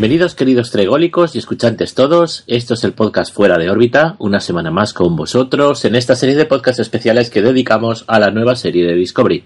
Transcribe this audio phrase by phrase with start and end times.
[0.00, 4.70] Bienvenidos queridos trególicos y escuchantes todos, esto es el podcast Fuera de órbita, una semana
[4.70, 8.86] más con vosotros en esta serie de podcasts especiales que dedicamos a la nueva serie
[8.86, 9.44] de Discovery.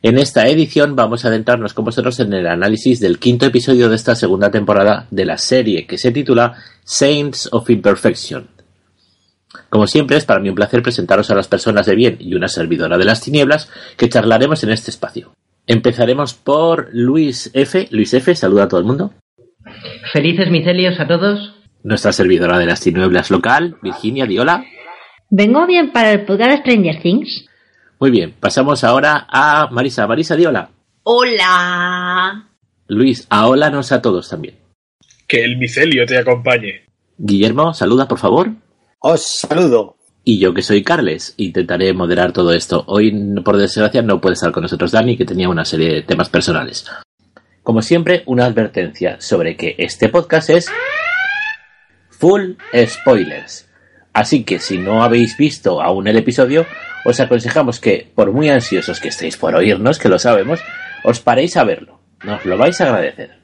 [0.00, 3.96] En esta edición vamos a adentrarnos con vosotros en el análisis del quinto episodio de
[3.96, 8.48] esta segunda temporada de la serie que se titula Saints of Imperfection.
[9.68, 12.48] Como siempre es para mí un placer presentaros a las personas de bien y una
[12.48, 13.68] servidora de las tinieblas
[13.98, 15.34] que charlaremos en este espacio.
[15.66, 17.88] Empezaremos por Luis F.
[17.90, 19.12] Luis F, saluda a todo el mundo.
[20.12, 21.54] Felices micelios a todos.
[21.82, 24.64] Nuestra servidora de las tinieblas local, Virginia Diola.
[25.30, 27.46] ¿Vengo bien para el podcast Stranger Things?
[27.98, 30.06] Muy bien, pasamos ahora a Marisa.
[30.06, 30.70] Marisa Diola.
[31.04, 32.48] Hola.
[32.86, 34.56] Luis, ahólanos a todos también.
[35.26, 36.82] Que el micelio te acompañe.
[37.16, 38.50] Guillermo, saluda por favor.
[38.98, 39.96] Os saludo.
[40.24, 42.84] Y yo que soy Carles, intentaré moderar todo esto.
[42.86, 43.12] Hoy,
[43.44, 46.86] por desgracia, no puede estar con nosotros Dani, que tenía una serie de temas personales.
[47.62, 50.70] Como siempre, una advertencia sobre que este podcast es
[52.10, 52.54] full
[52.86, 53.68] spoilers.
[54.12, 56.66] Así que si no habéis visto aún el episodio,
[57.04, 60.60] os aconsejamos que, por muy ansiosos que estéis por oírnos, que lo sabemos,
[61.04, 62.00] os paréis a verlo.
[62.24, 63.38] Nos lo vais a agradecer.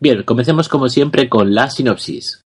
[0.00, 2.42] Bien, comencemos como siempre con la sinopsis.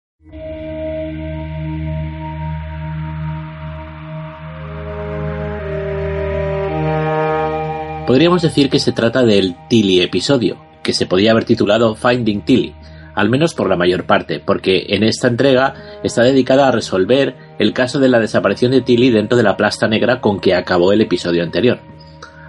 [8.11, 12.75] Podríamos decir que se trata del Tilly episodio, que se podía haber titulado Finding Tilly,
[13.15, 17.73] al menos por la mayor parte, porque en esta entrega está dedicada a resolver el
[17.73, 21.03] caso de la desaparición de Tilly dentro de la plasta negra con que acabó el
[21.03, 21.79] episodio anterior.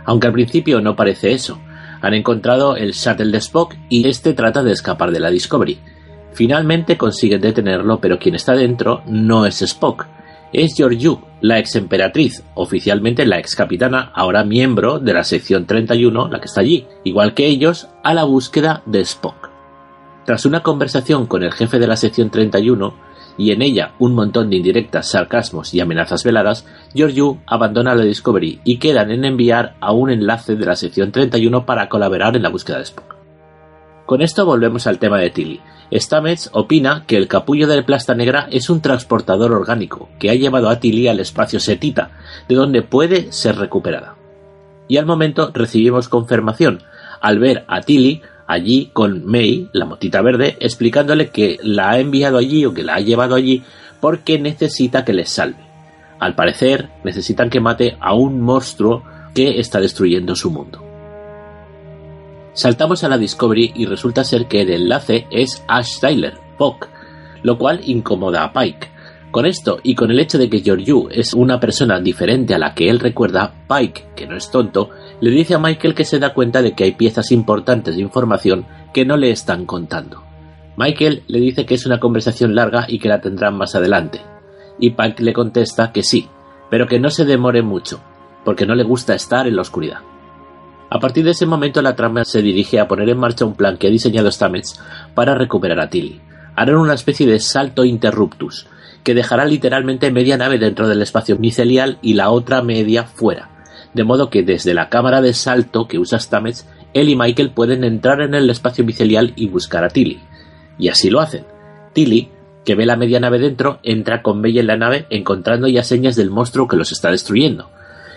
[0.04, 1.62] Aunque al principio no parece eso,
[2.02, 5.78] han encontrado el shuttle de Spock y este trata de escapar de la Discovery.
[6.34, 10.08] Finalmente consiguen detenerlo, pero quien está dentro no es Spock,
[10.54, 16.28] es Georgiou, la ex emperatriz, oficialmente la ex capitana, ahora miembro de la sección 31,
[16.28, 19.50] la que está allí, igual que ellos, a la búsqueda de Spock.
[20.26, 22.94] Tras una conversación con el jefe de la sección 31,
[23.38, 28.60] y en ella un montón de indirectas, sarcasmos y amenazas veladas, Georgiou abandona la Discovery
[28.64, 32.50] y quedan en enviar a un enlace de la sección 31 para colaborar en la
[32.50, 33.21] búsqueda de Spock.
[34.06, 35.62] Con esto volvemos al tema de Tilly.
[35.94, 40.70] Stamets opina que el capullo de plasta negra es un transportador orgánico que ha llevado
[40.70, 42.12] a Tilly al espacio Setita,
[42.48, 44.16] de donde puede ser recuperada.
[44.88, 46.84] Y al momento recibimos confirmación
[47.22, 52.38] al ver a Tilly allí con May, la motita verde, explicándole que la ha enviado
[52.38, 53.64] allí o que la ha llevado allí
[54.02, 55.64] porque necesita que les salve.
[56.20, 59.04] Al parecer, necesitan que mate a un monstruo
[59.34, 60.91] que está destruyendo su mundo.
[62.54, 66.90] Saltamos a la Discovery y resulta ser que el enlace es Ash Tyler, Spock,
[67.44, 68.90] lo cual incomoda a Pike.
[69.32, 72.76] Con esto y con el hecho de que Georgiou es una persona diferente a la
[72.76, 74.90] que él recuerda, Pike, que no es tonto,
[75.22, 78.66] le dice a Michael que se da cuenta de que hay piezas importantes de información
[78.94, 80.22] que no le están contando.
[80.76, 84.20] Michael le dice que es una conversación larga y que la tendrán más adelante.
[84.78, 86.28] Y Pike le contesta que sí,
[86.70, 88.02] pero que no se demore mucho,
[88.44, 90.11] porque no le gusta estar en la oscuridad.
[90.94, 93.78] A partir de ese momento la trama se dirige a poner en marcha un plan
[93.78, 94.78] que ha diseñado Stamets
[95.16, 96.20] para recuperar a Tilly.
[96.58, 98.68] Harán una especie de salto interruptus,
[99.06, 103.50] que dejará literalmente media nave dentro del espacio micelial y la otra media fuera,
[103.94, 107.86] de modo que desde la cámara de salto que usa Stamets, él y Michael pueden
[107.86, 110.20] entrar en el espacio micelial y buscar a Tilly.
[110.78, 111.46] Y así lo hacen.
[111.94, 112.28] Tilly,
[112.66, 116.18] que ve la media nave dentro, entra con May en la nave encontrando ya señas
[116.18, 117.70] del monstruo que los está destruyendo.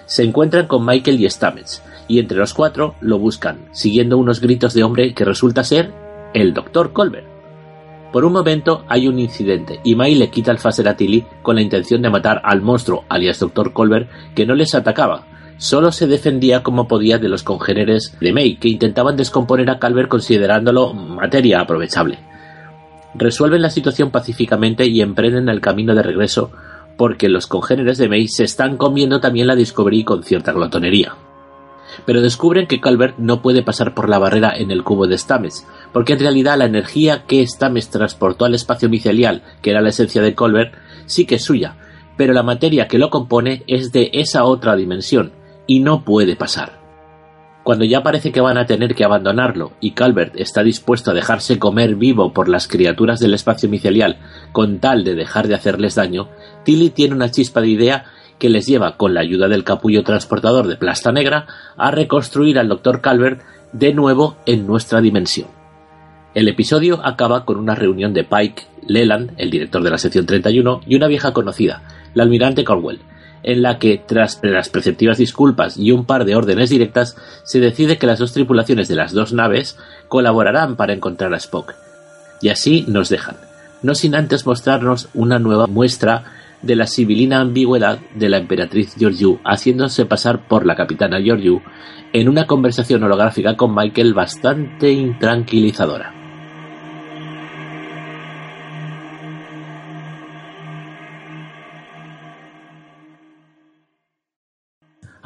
[0.06, 4.74] Se encuentran con Michael y Stamets, y entre los cuatro lo buscan, siguiendo unos gritos
[4.74, 5.92] de hombre que resulta ser
[6.34, 6.92] el Dr.
[6.92, 7.26] Colbert.
[8.12, 11.56] Por un momento hay un incidente y May le quita el phaser a Tilly con
[11.56, 13.72] la intención de matar al monstruo alias Dr.
[13.72, 18.56] Colbert que no les atacaba, solo se defendía como podía de los congéneres de May
[18.56, 22.18] que intentaban descomponer a Calvert considerándolo materia aprovechable.
[23.14, 26.52] Resuelven la situación pacíficamente y emprenden el camino de regreso
[26.96, 31.14] porque los congéneres de May se están comiendo también la Discovery con cierta glotonería
[32.06, 35.66] pero descubren que Calvert no puede pasar por la barrera en el cubo de Stamets,
[35.92, 40.22] porque en realidad la energía que Stamets transportó al espacio micelial, que era la esencia
[40.22, 40.74] de Colbert,
[41.06, 41.76] sí que es suya,
[42.16, 45.32] pero la materia que lo compone es de esa otra dimensión,
[45.66, 46.83] y no puede pasar.
[47.64, 51.58] Cuando ya parece que van a tener que abandonarlo y Calvert está dispuesto a dejarse
[51.58, 54.18] comer vivo por las criaturas del espacio micelial
[54.52, 56.28] con tal de dejar de hacerles daño,
[56.64, 58.04] Tilly tiene una chispa de idea
[58.38, 61.46] que les lleva, con la ayuda del capullo transportador de plasta negra,
[61.78, 63.00] a reconstruir al Dr.
[63.00, 63.40] Calvert
[63.72, 65.48] de nuevo en nuestra dimensión.
[66.34, 70.82] El episodio acaba con una reunión de Pike, Leland, el director de la sección 31,
[70.86, 71.82] y una vieja conocida,
[72.12, 73.00] la almirante Corwell,
[73.44, 77.98] en la que, tras las preceptivas disculpas y un par de órdenes directas, se decide
[77.98, 81.74] que las dos tripulaciones de las dos naves colaborarán para encontrar a Spock.
[82.40, 83.36] Y así nos dejan,
[83.82, 86.24] no sin antes mostrarnos una nueva muestra
[86.62, 91.60] de la sibilina ambigüedad de la emperatriz Georgiou haciéndose pasar por la capitana Georgiou
[92.12, 96.23] en una conversación holográfica con Michael bastante intranquilizadora.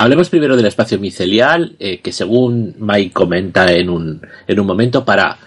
[0.00, 5.04] Hablemos primero del espacio micelial, eh, que según Mike comenta en un, en un momento,
[5.04, 5.38] para,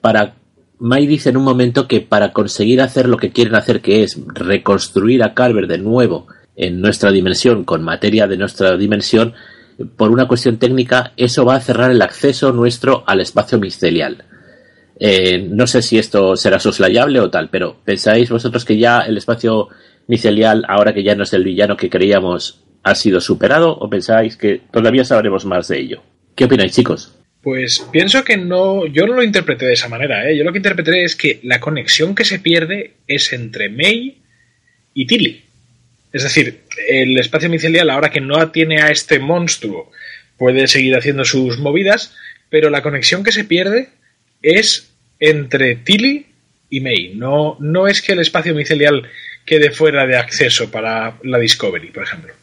[0.00, 0.34] para
[0.80, 4.18] May dice en un momento que para conseguir hacer lo que quieren hacer, que es
[4.26, 6.26] reconstruir a Calvert de nuevo
[6.56, 9.32] en nuestra dimensión, con materia de nuestra dimensión,
[9.96, 14.24] por una cuestión técnica, eso va a cerrar el acceso nuestro al espacio micelial.
[14.98, 19.16] Eh, no sé si esto será soslayable o tal, pero ¿pensáis vosotros que ya el
[19.16, 19.68] espacio
[20.08, 24.36] micelial, ahora que ya no es el villano que creíamos, ha sido superado o pensáis
[24.36, 26.02] que todavía sabremos más de ello?
[26.34, 27.16] ¿Qué opináis, chicos?
[27.42, 30.36] Pues pienso que no, yo no lo interpreté de esa manera, ¿eh?
[30.36, 34.18] yo lo que interpreté es que la conexión que se pierde es entre May
[34.92, 35.44] y Tilly.
[36.12, 39.90] Es decir, el espacio micelial, ahora que no tiene a este monstruo,
[40.36, 42.14] puede seguir haciendo sus movidas,
[42.50, 43.88] pero la conexión que se pierde
[44.42, 46.26] es entre Tilly
[46.68, 47.14] y May.
[47.14, 49.08] No, no es que el espacio micelial
[49.46, 52.34] quede fuera de acceso para la Discovery, por ejemplo.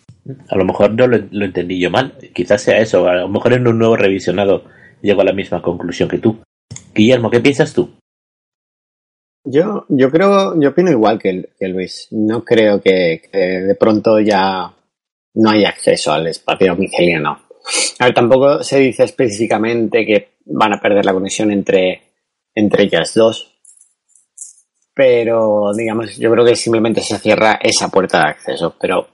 [0.49, 2.17] A lo mejor no lo, entendí yo mal.
[2.33, 3.07] Quizás sea eso.
[3.07, 4.63] A lo mejor en un nuevo revisionado
[5.01, 6.41] llego a la misma conclusión que tú.
[6.93, 7.89] Guillermo, ¿qué piensas tú?
[9.43, 12.07] Yo, yo creo, yo opino igual que, Luis.
[12.11, 14.73] No creo que, de pronto ya
[15.35, 17.43] no hay acceso al espacio miceliano.
[17.99, 22.01] A ver, tampoco se dice específicamente que van a perder la conexión entre,
[22.55, 23.53] entre ellas dos.
[24.93, 28.75] Pero, digamos, yo creo que simplemente se cierra esa puerta de acceso.
[28.79, 29.07] Pero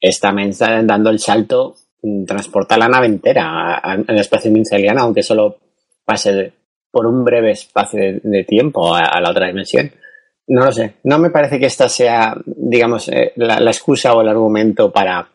[0.00, 0.32] está
[0.82, 1.76] dando el salto
[2.26, 5.56] transporta la nave entera al espacio miceliano, aunque solo
[6.04, 6.52] pase
[6.90, 9.90] por un breve espacio de, tiempo a, la otra dimensión.
[10.48, 10.94] No lo sé.
[11.04, 15.28] No me parece que esta sea, digamos, eh, la, excusa o el argumento para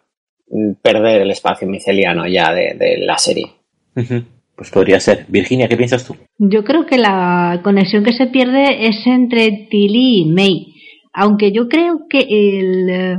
[0.50, 3.52] mm, perder el espacio miceliano ya de, la serie.
[3.94, 5.26] Pues podría ser.
[5.28, 6.16] Virginia, ¿qué piensas tú?
[6.38, 10.74] Yo creo que la conexión que se pierde es entre Tilly y May.
[11.14, 13.18] Aunque yo creo que el, eh,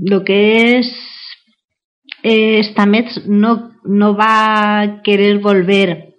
[0.00, 0.86] lo que es
[2.22, 6.14] eh, Stamets no, no va a querer volver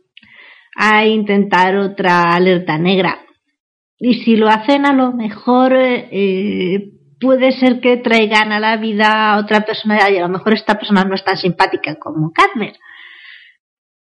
[0.76, 3.20] a intentar otra alerta negra.
[3.98, 9.34] Y si lo hacen, a lo mejor eh, puede ser que traigan a la vida
[9.34, 12.74] a otra persona y a lo mejor esta persona no es tan simpática como Cadmer.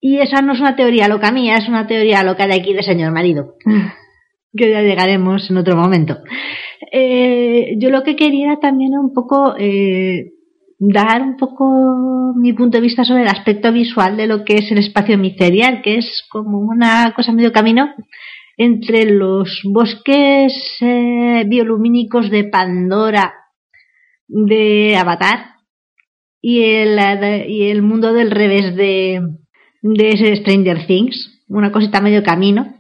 [0.01, 2.84] Y esa no es una teoría loca mía, es una teoría loca de aquí de
[2.84, 3.55] señor marido.
[4.56, 6.18] Que ya llegaremos en otro momento.
[6.92, 10.32] Eh, yo lo que quería también un poco eh,
[10.80, 14.72] dar un poco mi punto de vista sobre el aspecto visual de lo que es
[14.72, 17.90] el espacio micerial, que es como una cosa medio camino
[18.58, 23.34] entre los bosques eh, biolumínicos de Pandora
[24.28, 25.56] de Avatar
[26.42, 27.00] y el,
[27.50, 29.22] y el mundo del revés de,
[29.82, 32.76] de Stranger Things, una cosita medio camino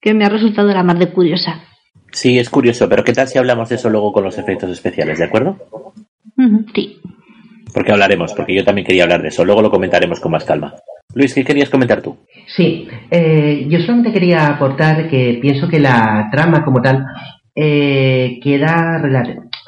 [0.00, 1.62] que me ha resultado la más de curiosa.
[2.12, 5.18] Sí, es curioso, pero ¿qué tal si hablamos de eso luego con los efectos especiales,
[5.18, 5.56] ¿de acuerdo?
[6.74, 7.00] Sí
[7.72, 9.44] porque hablaremos, porque yo también quería hablar de eso.
[9.44, 10.74] Luego lo comentaremos con más calma.
[11.14, 12.16] Luis, ¿qué querías comentar tú?
[12.46, 17.04] Sí, eh, yo solamente quería aportar que pienso que la trama como tal
[17.54, 18.98] eh, queda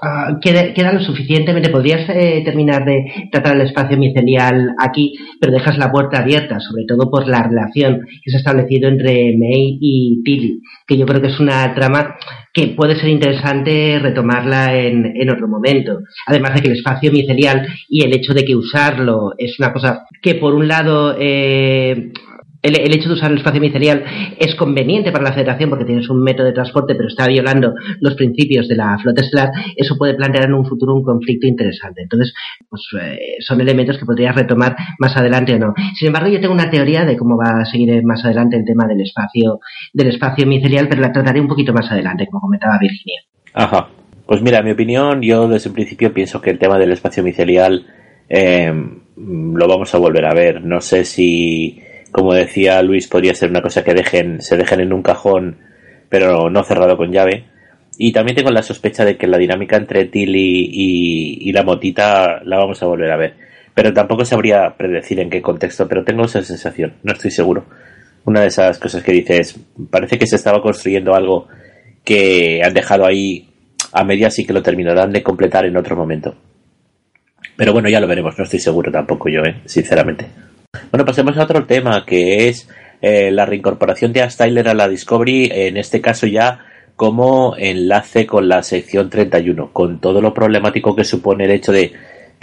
[0.02, 1.70] relativa Ah, queda, lo suficientemente.
[1.70, 6.84] Podrías eh, terminar de tratar el espacio micelial aquí, pero dejas la puerta abierta, sobre
[6.88, 11.20] todo por la relación que se ha establecido entre May y Tilly, que yo creo
[11.20, 12.16] que es una trama
[12.52, 16.00] que puede ser interesante retomarla en, en otro momento.
[16.26, 20.06] Además de que el espacio micelial y el hecho de que usarlo es una cosa
[20.20, 22.12] que, por un lado, eh,
[22.62, 24.04] el, hecho de usar el espacio micelial
[24.38, 28.14] es conveniente para la federación porque tienes un método de transporte pero está violando los
[28.14, 32.02] principios de la flota estelar, eso puede plantear en un futuro un conflicto interesante.
[32.02, 32.32] Entonces,
[32.68, 35.74] pues eh, son elementos que podrías retomar más adelante o no.
[35.94, 38.86] Sin embargo, yo tengo una teoría de cómo va a seguir más adelante el tema
[38.86, 39.60] del espacio,
[39.92, 43.22] del espacio micelial, pero la trataré un poquito más adelante, como comentaba Virginia.
[43.54, 43.88] Ajá.
[44.26, 47.86] Pues mira, mi opinión, yo desde el principio pienso que el tema del espacio micelial
[48.28, 48.72] eh,
[49.16, 50.64] lo vamos a volver a ver.
[50.64, 54.92] No sé si como decía Luis, podría ser una cosa que dejen, se dejen en
[54.92, 55.56] un cajón,
[56.10, 57.46] pero no cerrado con llave.
[57.96, 62.58] Y también tengo la sospecha de que la dinámica entre Tilly y, la motita la
[62.58, 63.34] vamos a volver a ver.
[63.74, 67.64] Pero tampoco sabría predecir en qué contexto, pero tengo esa sensación, no estoy seguro.
[68.24, 69.58] Una de esas cosas que dices,
[69.90, 71.48] parece que se estaba construyendo algo
[72.04, 73.48] que han dejado ahí
[73.92, 76.34] a medias y que lo terminarán de completar en otro momento.
[77.56, 79.62] Pero bueno, ya lo veremos, no estoy seguro tampoco yo, ¿eh?
[79.64, 80.26] sinceramente.
[80.90, 82.66] Bueno, pasemos a otro tema que es
[83.02, 86.64] eh, la reincorporación de Ash Tyler a la Discovery, en este caso ya
[86.96, 91.92] como enlace con la sección 31, con todo lo problemático que supone el hecho de,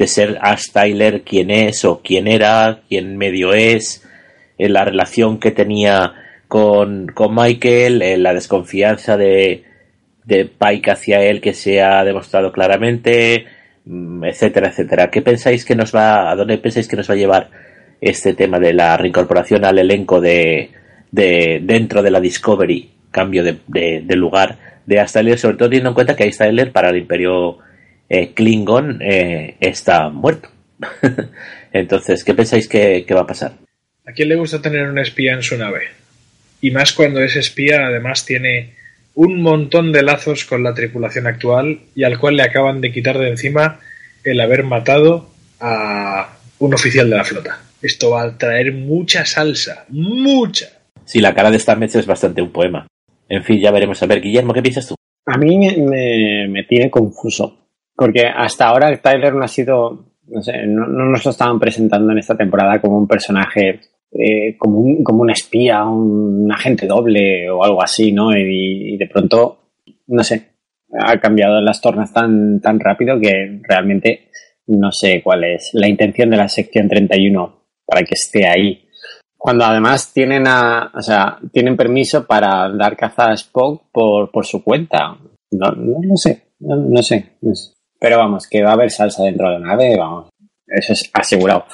[0.05, 4.07] ser Ash Tyler quien es o quién era, quién medio es,
[4.59, 6.13] en la relación que tenía
[6.48, 9.63] con, Michael, en la desconfianza de,
[10.25, 13.45] de Pike hacia él que se ha demostrado claramente,
[13.86, 15.09] mm, etcétera, etcétera.
[15.09, 17.68] ¿Qué pensáis que nos va, a dónde pensáis que nos va a llevar
[18.01, 20.72] este tema de la reincorporación al elenco de,
[21.12, 25.96] de dentro de la Discovery, cambio de, de, lugar de Astyler, sobre todo teniendo en
[25.96, 27.58] cuenta que Astyler para el Imperio
[28.10, 30.50] eh, Klingon eh, está muerto.
[31.74, 33.53] Entonces, ¿qué pensáis que, que va a pasar?
[34.06, 35.82] ¿A quién le gusta tener un espía en su nave?
[36.62, 38.74] Y más cuando ese espía además tiene
[39.15, 43.18] un montón de lazos con la tripulación actual y al cual le acaban de quitar
[43.18, 43.79] de encima
[44.24, 45.29] el haber matado
[45.60, 47.60] a un oficial de la flota.
[47.81, 50.67] Esto va a traer mucha salsa, mucha.
[51.05, 52.88] Sí, la cara de Stamets es bastante un poema.
[53.27, 54.01] En fin, ya veremos.
[54.03, 54.95] A ver, Guillermo, ¿qué piensas tú?
[55.25, 57.57] A mí me, tiene confuso.
[57.95, 60.05] Porque hasta ahora Tyler no ha sido.
[60.27, 63.79] No sé, no, nos lo estaban presentando en esta temporada como un personaje.
[64.12, 68.36] Eh, como, un, como un espía, un agente doble o algo así, ¿no?
[68.36, 69.59] Y, de pronto,
[70.07, 70.48] no sé,
[71.00, 74.29] ha cambiado las tornas tan, tan rápido que realmente
[74.65, 77.58] no sé cuál es la intención de la sección 31
[77.89, 78.86] para que esté ahí.
[79.38, 84.63] Cuando además tienen o sea, tienen permiso para dar caza a Spock por, por su
[84.63, 85.17] cuenta.
[85.51, 87.38] No, sé, no, sé,
[88.00, 90.29] Pero vamos, que va a haber salsa dentro de la nave, vamos.
[90.67, 91.65] Eso es asegurado.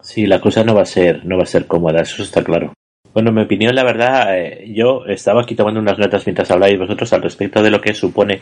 [0.00, 2.72] Sí, la cosa no va a ser, no va a ser cómoda, eso está claro.
[3.12, 6.78] Bueno, en mi opinión, la verdad, eh, yo estaba aquí tomando unas notas mientras habláis
[6.78, 8.40] vosotros al respecto de lo que supone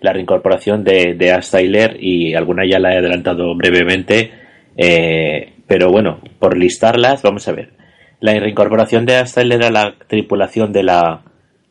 [0.00, 1.52] la reincorporación de, de Ash
[1.98, 4.30] y alguna ya la he adelantado brevemente.
[4.76, 7.70] Eh, pero bueno, por listarlas, vamos a ver.
[8.20, 11.22] La reincorporación de Tyler a la tripulación de la,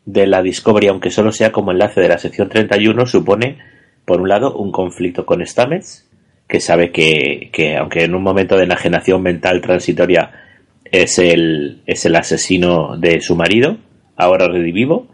[0.05, 3.59] de la Discovery, aunque solo sea como enlace de la sección 31, supone,
[4.03, 6.09] por un lado, un conflicto con Stamets,
[6.47, 10.31] que sabe que, que aunque en un momento de enajenación mental transitoria
[10.85, 13.77] es el, es el asesino de su marido,
[14.15, 15.09] ahora redivivo,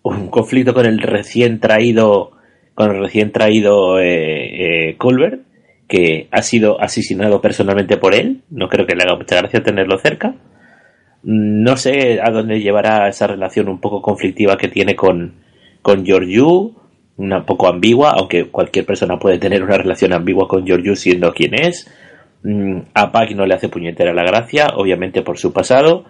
[0.00, 2.30] un conflicto con el recién traído,
[2.74, 5.42] con el recién traído eh, eh, Colbert,
[5.90, 8.42] que ha sido asesinado personalmente por él.
[8.48, 10.36] No creo que le haga mucha gracia tenerlo cerca.
[11.24, 15.34] No sé a dónde llevará esa relación un poco conflictiva que tiene con,
[15.82, 16.70] con Giorgio,
[17.16, 21.54] una poco ambigua, aunque cualquier persona puede tener una relación ambigua con Giorgio siendo quien
[21.54, 21.90] es.
[22.44, 26.04] Mm, a Pike no le hace puñetera la gracia, obviamente por su pasado.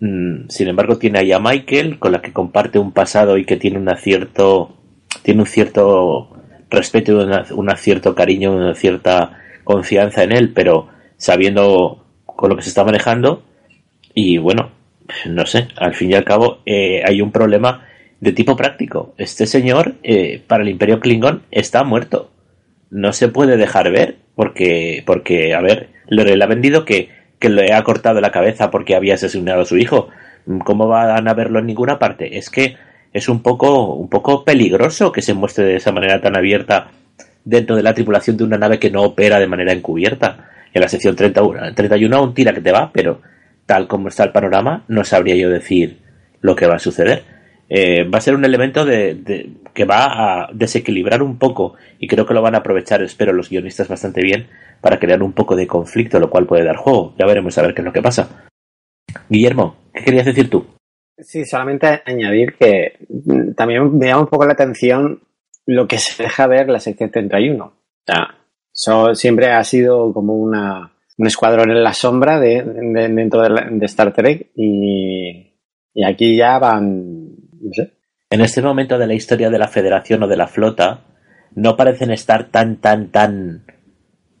[0.00, 3.58] Mm, sin embargo, tiene ahí a Michael, con la que comparte un pasado y que
[3.58, 4.78] tiene un cierto,
[5.22, 6.39] tiene un cierto
[6.70, 12.62] respeto y un cierto cariño, una cierta confianza en él, pero sabiendo con lo que
[12.62, 13.42] se está manejando.
[14.14, 14.70] Y bueno,
[15.26, 17.86] no sé, al fin y al cabo eh, hay un problema
[18.20, 19.14] de tipo práctico.
[19.18, 22.30] Este señor, eh, para el Imperio Klingon, está muerto.
[22.90, 27.82] No se puede dejar ver porque, porque a ver, ha vendido que, que le ha
[27.84, 30.08] cortado la cabeza porque había asesinado a su hijo.
[30.64, 32.38] ¿Cómo van a verlo en ninguna parte?
[32.38, 32.76] Es que
[33.12, 36.90] es un poco, un poco peligroso que se muestre de esa manera tan abierta
[37.44, 40.50] dentro de la tripulación de una nave que no opera de manera encubierta.
[40.72, 43.20] En la sección 31, 31 aún tira que te va, pero,
[43.66, 45.98] tal como está el panorama, no sabría yo decir
[46.40, 47.24] lo que va a suceder.
[47.68, 52.26] Eh, va a ser un elemento de, que va a desequilibrar un poco y creo
[52.26, 54.48] que lo van a aprovechar, espero, los guionistas bastante bien
[54.80, 57.14] para crear un poco de conflicto, lo cual puede dar juego.
[57.18, 58.46] Ya veremos a ver qué es lo que pasa.
[59.28, 60.66] Guillermo, ¿qué querías decir tú?
[61.22, 65.22] Sí, solamente añadir que mm, también me llama un poco la atención
[65.66, 67.64] lo que se deja ver la sección 31.
[67.64, 67.72] O
[68.04, 68.38] sea,
[68.72, 74.12] eso siempre ha sido como una, un escuadrón en la sombra de, dentro de, Star
[74.12, 75.54] Trek y,
[75.94, 77.26] y aquí ya van,
[77.60, 77.92] no sé.
[78.30, 81.04] En este momento de la historia de la Federación o de la flota,
[81.54, 83.64] no parecen estar tan, tan, tan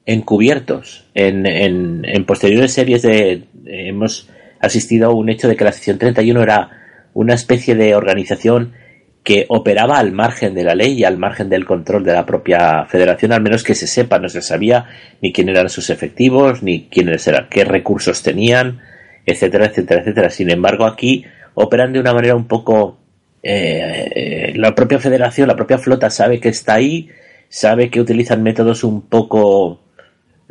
[0.06, 1.10] encubiertos.
[1.14, 4.28] En, en, en posteriores series de, hemos
[4.60, 6.70] asistido a un hecho de que la sección 31 era
[7.14, 8.72] una especie de organización
[9.22, 12.86] que operaba al margen de la ley y al margen del control de la propia
[12.86, 14.86] federación, al menos que se sepa, no se sabía
[15.20, 18.80] ni quién eran sus efectivos, ni quiénes eran, qué recursos tenían,
[19.26, 20.30] etcétera, etcétera, etcétera.
[20.30, 21.24] Sin embargo, aquí
[21.54, 22.98] operan de una manera un poco
[23.42, 27.10] eh, la propia federación, la propia flota sabe que está ahí,
[27.48, 29.80] sabe que utilizan métodos un poco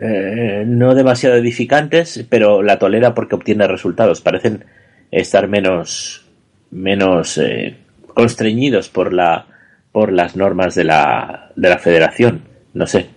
[0.02, 4.22] eh, no demasiado edificantes, pero la tolera porque obtiene resultados.
[4.22, 4.66] Parecen
[5.12, 6.26] estar menos
[6.72, 7.40] menos
[8.14, 9.48] constreñidos por la
[9.92, 12.44] por las normas de la, de la federación.
[12.74, 13.08] No sé.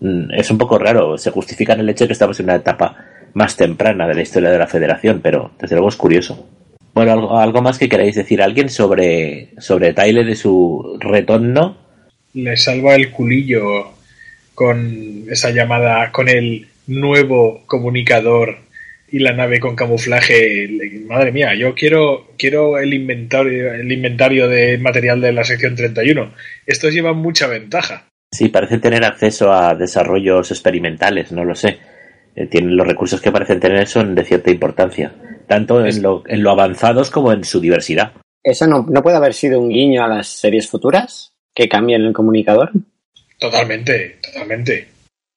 [0.00, 1.16] Mm, es un poco raro.
[1.18, 2.96] Se justifica en el hecho de que estamos en una etapa
[3.34, 6.48] más temprana de la historia de la federación, pero desde luego es curioso.
[6.94, 11.76] Bueno, algo, algo más que queráis decir alguien sobre, sobre Tyler y su retorno.
[12.34, 13.92] Le salva el culillo
[14.58, 18.56] con esa llamada, con el nuevo comunicador
[19.08, 20.68] y la nave con camuflaje.
[21.06, 26.32] Madre mía, yo quiero, quiero el inventario, el inventario de material de la sección 31.
[26.66, 28.08] Estos llevan mucha ventaja.
[28.32, 31.78] Sí, parecen tener acceso a desarrollos experimentales, no lo sé.
[32.34, 35.14] Eh, tienen los recursos que parecen tener son de cierta importancia,
[35.46, 38.10] tanto en, lo, en lo avanzados como en su diversidad.
[38.42, 42.12] ¿Eso no, no puede haber sido un guiño a las series futuras que cambien el
[42.12, 42.72] comunicador?
[43.38, 44.88] Totalmente, totalmente.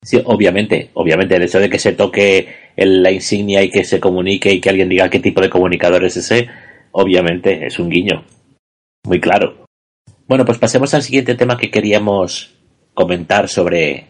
[0.04, 4.52] Sí, obviamente, obviamente el hecho de que se toque la insignia y que se comunique
[4.52, 6.48] y que alguien diga qué tipo de comunicador es ese,
[6.92, 8.26] obviamente es un guiño.
[9.04, 9.66] Muy claro.
[10.28, 12.56] Bueno, pues pasemos al siguiente tema que queríamos
[12.94, 14.06] comentar sobre,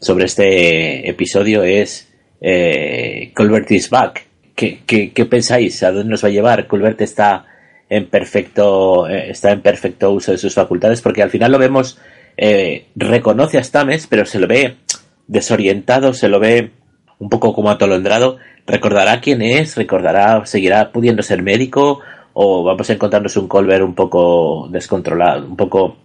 [0.00, 4.26] sobre este episodio es eh, Colbert is back.
[4.54, 5.82] ¿Qué, qué, pensáis?
[5.82, 6.66] ¿A dónde nos va a llevar?
[6.66, 7.46] Colbert está
[7.88, 11.98] en perfecto eh, está en perfecto uso de sus facultades porque al final lo vemos
[12.36, 14.76] eh, reconoce a Stames pero se lo ve
[15.26, 16.70] desorientado, se lo ve
[17.18, 18.38] un poco como atolondrado.
[18.66, 19.76] ¿Recordará quién es?
[19.76, 22.00] ¿Recordará, seguirá pudiendo ser médico?
[22.32, 25.98] ¿O vamos a encontrarnos un Colbert un poco descontrolado, un poco,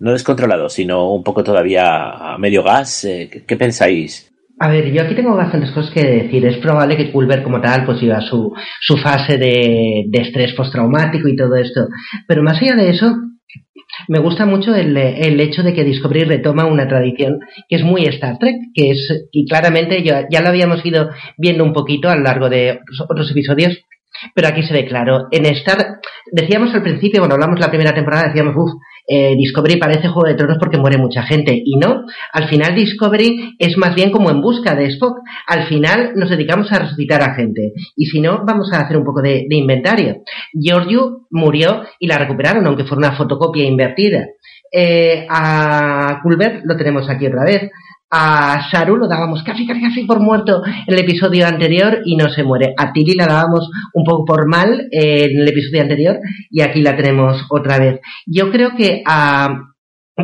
[0.00, 3.04] no descontrolado, sino un poco todavía a medio gas?
[3.04, 4.32] Eh, ¿Qué pensáis?
[4.58, 6.46] A ver, yo aquí tengo bastantes cosas que decir.
[6.46, 11.26] Es probable que Culver como tal pues iba su, su fase de, de estrés postraumático
[11.28, 11.88] y todo esto.
[12.28, 13.12] Pero más allá de eso,
[14.08, 14.96] me gusta mucho el,
[15.40, 19.46] hecho de que Discovery retoma una tradición que es muy Star Trek, que es, y
[19.46, 23.78] claramente ya, ya lo habíamos ido viendo un poquito a lo largo de otros episodios,
[24.34, 25.28] pero aquí se ve claro.
[25.30, 28.72] En Star, decíamos al principio, cuando hablamos la primera temporada, decíamos, uff,
[29.14, 31.52] eh, Discovery parece Juego de Tronos porque muere mucha gente.
[31.62, 35.18] Y no, al final Discovery es más bien como en busca de Spock.
[35.46, 37.72] Al final nos dedicamos a resucitar a gente.
[37.94, 40.22] Y si no, vamos a hacer un poco de, inventario.
[40.52, 44.28] Giorgio murió y la recuperaron, aunque fue una fotocopia invertida.
[44.72, 47.70] Eh, a Culbert lo tenemos aquí otra vez
[48.14, 52.28] a Saru lo dábamos casi, casi, casi por muerto en el episodio anterior y no
[52.28, 52.74] se muere.
[52.76, 56.18] A Tilly la dábamos un poco por mal en el episodio anterior
[56.50, 58.00] y aquí la tenemos otra vez.
[58.26, 59.62] Yo creo que a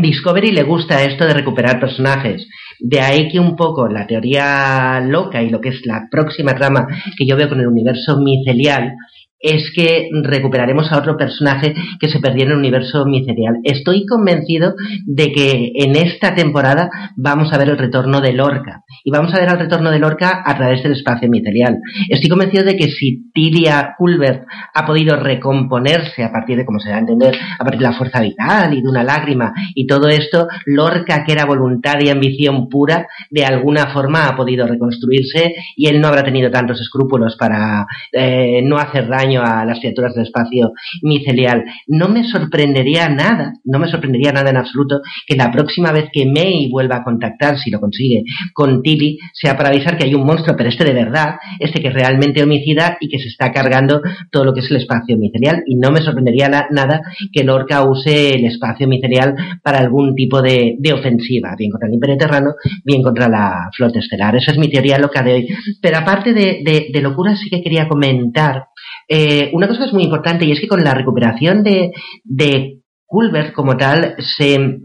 [0.02, 2.46] Discovery le gusta esto de recuperar personajes.
[2.78, 6.86] De ahí que un poco la teoría loca y lo que es la próxima trama
[7.16, 8.92] que yo veo con el universo micelial
[9.40, 13.56] es que recuperaremos a otro personaje que se perdió en el universo micerial.
[13.62, 14.74] Estoy convencido
[15.06, 18.84] de que en esta temporada vamos a ver el retorno de Lorca.
[19.04, 21.78] Y vamos a ver el retorno de Lorca a través del espacio micerial.
[22.08, 26.90] Estoy convencido de que si Tilia Culbert ha podido recomponerse a partir de, como se
[26.90, 30.08] da a entender, a partir de la fuerza vital y de una lágrima y todo
[30.08, 35.86] esto, Lorca, que era voluntad y ambición pura, de alguna forma ha podido reconstruirse y
[35.88, 40.24] él no habrá tenido tantos escrúpulos para eh, no hacer daño a las criaturas del
[40.24, 41.64] espacio micelial.
[41.86, 46.26] No me sorprendería nada, no me sorprendería nada en absoluto que la próxima vez que
[46.26, 50.24] May vuelva a contactar, si lo consigue, con Tilly sea para avisar que hay un
[50.24, 54.00] monstruo, pero este de verdad, este que es realmente homicida y que se está cargando
[54.30, 55.62] todo lo que es el espacio micelial.
[55.66, 60.76] Y no me sorprendería nada que Lorca use el espacio micelial para algún tipo de,
[60.92, 64.36] ofensiva, bien contra el Imperio Terrano, bien contra la flota estelar.
[64.36, 65.48] Esa es mi teoría loca de hoy.
[65.80, 66.62] Pero aparte de,
[66.92, 68.64] de, locura, sí que quería comentar
[69.08, 71.92] eh, una cosa que es muy importante y es que con la recuperación de,
[72.24, 74.80] de Culver como tal se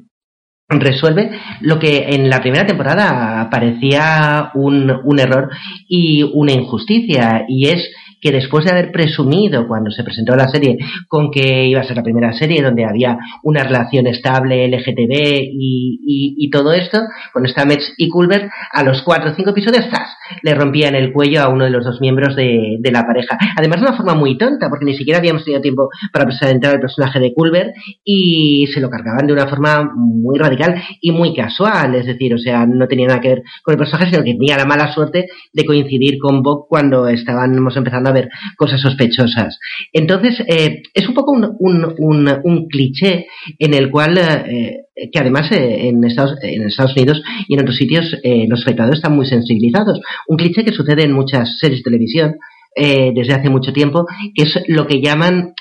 [0.70, 5.50] resuelve lo que en la primera temporada parecía un, un error
[5.88, 7.92] y una injusticia y es
[8.24, 10.78] que después de haber presumido cuando se presentó la serie
[11.10, 16.50] con que iba a ser la primera serie donde había una relación estable LGTB y,
[16.54, 17.00] todo esto,
[17.34, 20.08] con Stamets y Culver, a los cuatro o cinco episodios, ¡zas!
[20.44, 23.38] le rompían el cuello a uno de los dos miembros de, de, la pareja.
[23.58, 26.80] Además de una forma muy tonta, porque ni siquiera habíamos tenido tiempo para presentar el
[26.80, 31.96] personaje de Culver y se lo cargaban de una forma muy radical y muy casual,
[31.96, 34.58] es decir, o sea, no tenía nada que ver con el personaje, sino que tenía
[34.58, 39.60] la mala suerte de coincidir con Bob cuando estábamos empezando a ver cosas sospechosas.
[39.92, 43.28] Entonces, eh, es un poco un, un, un, cliché
[43.60, 47.78] en el cual, eh, que además eh, en, Estados, en Estados Unidos y en otros
[47.78, 48.16] sitios
[48.48, 50.00] los espectadores están muy sensibilizados.
[50.28, 52.36] Un cliché que sucede en muchas series de televisión
[52.76, 55.54] desde hace mucho tiempo, que es lo que llaman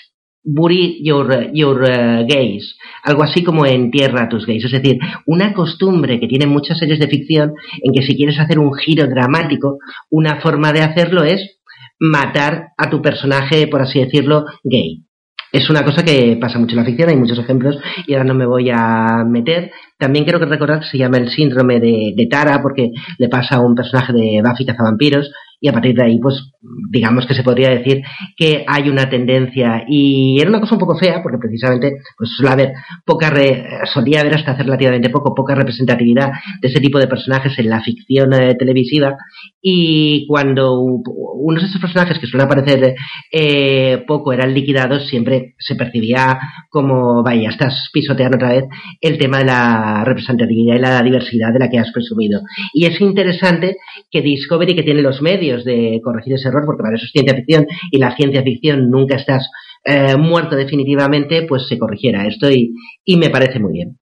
[0.44, 1.84] bury your, your
[2.26, 6.98] gays, algo así como entierra tus gays, es decir, una costumbre que tienen muchas series
[6.98, 9.78] de ficción en que si quieres hacer un giro dramático,
[10.10, 11.58] una forma de hacerlo es
[12.02, 15.04] matar a tu personaje, por así decirlo, gay.
[15.52, 18.34] Es una cosa que pasa mucho en la ficción, hay muchos ejemplos y ahora no
[18.34, 19.70] me voy a meter.
[19.98, 23.56] También creo que recordar que se llama el síndrome de, de Tara porque le pasa
[23.56, 25.30] a un personaje de Buffy cazavampiros
[25.62, 26.51] y a partir de ahí, pues,
[26.90, 28.03] digamos que se podría decir
[28.37, 32.51] que hay una tendencia y era una cosa un poco fea porque precisamente, pues, suele
[32.51, 32.72] haber
[33.07, 37.57] poca, re, solía haber hasta hace relativamente poco, poca representatividad de ese tipo de personajes
[37.61, 39.16] en la ficción eh, televisiva
[39.62, 42.96] y cuando unos de esos personajes que suelen aparecer
[43.31, 48.64] eh, poco eran liquidados, siempre se percibía como, vaya, estás pisoteando otra vez
[49.01, 52.40] el tema de la representatividad y la diversidad de la que has presumido.
[52.75, 53.77] Y es interesante
[54.11, 57.34] que Discovery, que tiene los medios, de corregir ese error, porque para eso es ciencia
[57.34, 59.50] ficción y la ciencia ficción nunca estás
[59.84, 62.72] eh, muerto definitivamente, pues se corrigiera esto y,
[63.16, 63.96] me parece muy bien.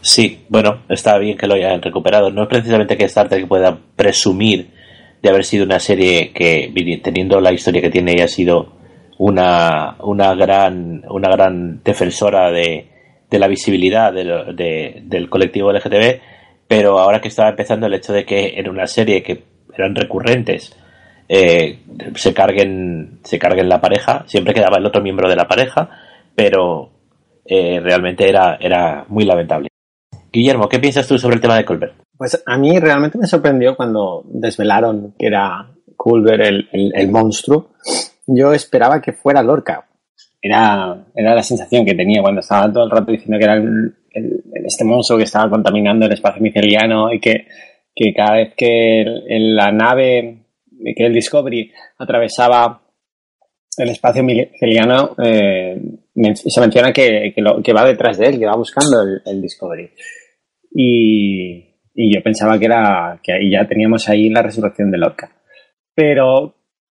[0.00, 2.30] Sí, bueno, está bien que lo hayan recuperado.
[2.30, 4.68] No es precisamente que Star Trek pueda presumir
[5.22, 6.72] de haber sido una serie que,
[7.02, 8.72] teniendo la historia que tiene, haya sido
[9.18, 12.88] una, una, gran, una gran defensora de,
[13.30, 16.20] de la visibilidad del colectivo LGTB,
[16.66, 19.42] pero ahora que estaba empezando el hecho de que en una serie que
[19.82, 20.76] eran recurrentes,
[21.28, 21.80] eh,
[22.14, 25.90] se carguen se carguen la pareja, siempre quedaba el otro miembro de la pareja,
[26.34, 26.90] pero
[27.44, 29.68] eh, realmente era, era muy lamentable.
[30.32, 31.94] Guillermo, ¿qué piensas tú sobre el tema de Colbert?
[32.16, 37.70] Pues a mí realmente me sorprendió cuando desvelaron que era Culver el, el, monstruo.
[38.26, 39.86] Yo esperaba que fuera Lorca.
[40.40, 43.62] Era, era la sensación que tenía cuando estaba todo el rato diciendo que era
[44.64, 47.46] este monstruo que estaba contaminando el espacio miceliano y que
[47.98, 50.38] que cada vez que la nave,
[50.96, 52.80] que el Discovery atravesaba
[53.76, 55.80] el espacio miceliano, eh,
[56.34, 59.90] se menciona que, que, va detrás de él, que va buscando el, Discovery.
[60.72, 65.32] Y, yo pensaba que era que ya teníamos ahí la resurrección de Lorca.
[65.92, 66.54] Pero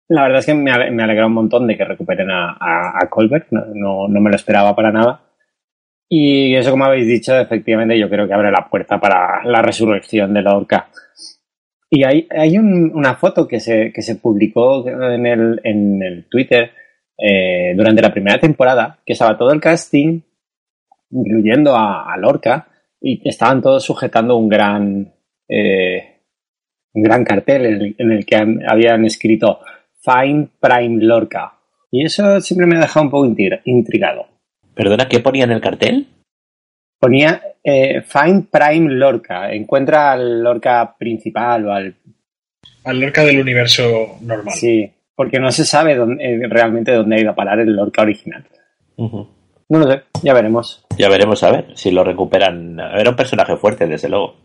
[0.08, 4.06] la verdad es que me, alegra un montón de que recuperen a, a, Colbert, no,
[4.06, 5.20] no, me lo esperaba para nada.
[6.14, 10.34] Y eso, como habéis dicho, efectivamente yo creo que abre la puerta para la resurrección
[10.34, 10.90] de la orca.
[11.88, 16.70] Y hay, hay una foto que se, que se publicó en el, en el Twitter
[17.16, 20.20] eh, durante la primera temporada, que estaba todo el casting,
[21.12, 22.68] incluyendo a, Lorca,
[23.00, 25.14] y estaban todos sujetando un gran,
[25.48, 26.24] eh,
[26.92, 29.60] un gran cartel en el, que habían escrito
[30.02, 31.54] Fine Prime Lorca.
[31.90, 34.31] Y eso siempre me ha dejado un poco intrigado.
[34.74, 36.06] Perdona, ¿qué ponía en el cartel?
[36.98, 39.52] Ponía eh, Find Prime Lorca.
[39.52, 41.94] Encuentra al Lorca principal o al.
[42.84, 44.54] Al Lorca del universo normal.
[44.54, 48.02] Sí, porque no se sabe dónde, eh, realmente dónde ha ido a parar el Lorca
[48.02, 48.44] original.
[48.96, 50.84] No lo sé, ya veremos.
[50.98, 52.78] Ya veremos a ver si lo recuperan.
[52.78, 54.36] Era un personaje fuerte, desde luego.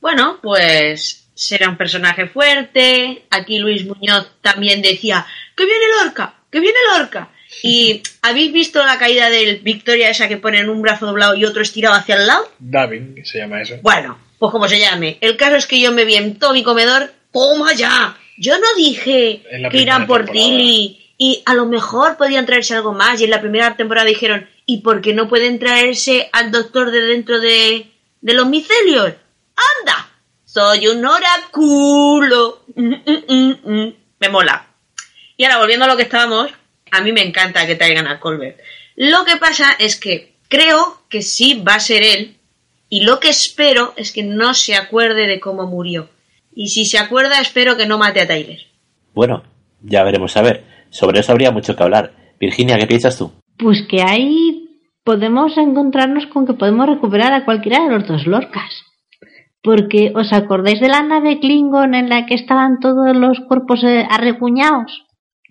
[0.00, 3.24] Bueno, pues será un personaje fuerte.
[3.30, 6.34] Aquí Luis Muñoz también decía: ¡Que viene Lorca!
[6.50, 7.30] ¡Que viene Lorca!
[7.62, 11.62] ¿Y habéis visto la caída del Victoria esa que ponen un brazo doblado y otro
[11.62, 12.50] estirado hacia el lado?
[12.58, 13.76] Davin, se llama eso.
[13.82, 15.18] Bueno, pues como se llame.
[15.20, 18.16] El caso es que yo me vi en todo mi comedor, ¡toma ya!
[18.38, 23.20] Yo no dije que irán por Tilly y a lo mejor podían traerse algo más.
[23.20, 27.02] Y en la primera temporada dijeron, ¿y por qué no pueden traerse al doctor de
[27.02, 27.90] dentro de,
[28.22, 29.12] de los micelios?
[29.80, 30.08] ¡Anda!
[30.46, 32.64] Soy un oráculo.
[32.74, 34.66] Mm, mm, mm, Me mola.
[35.36, 36.50] Y ahora, volviendo a lo que estábamos,
[36.90, 38.58] a mí me encanta que traigan a Colbert.
[38.96, 42.36] Lo que pasa es que creo que sí va a ser él.
[42.88, 46.08] Y lo que espero es que no se acuerde de cómo murió.
[46.54, 48.58] Y si se acuerda, espero que no mate a Tyler.
[49.14, 49.44] Bueno,
[49.80, 50.64] ya veremos a ver.
[50.90, 52.12] Sobre eso habría mucho que hablar.
[52.40, 53.32] Virginia, ¿qué piensas tú?
[53.56, 54.68] Pues que ahí
[55.04, 58.82] podemos encontrarnos con que podemos recuperar a cualquiera de los dos Lorcas.
[59.62, 64.06] Porque, ¿os acordáis de la nave Klingon en la que estaban todos los cuerpos eh,
[64.10, 65.04] arrecuñados?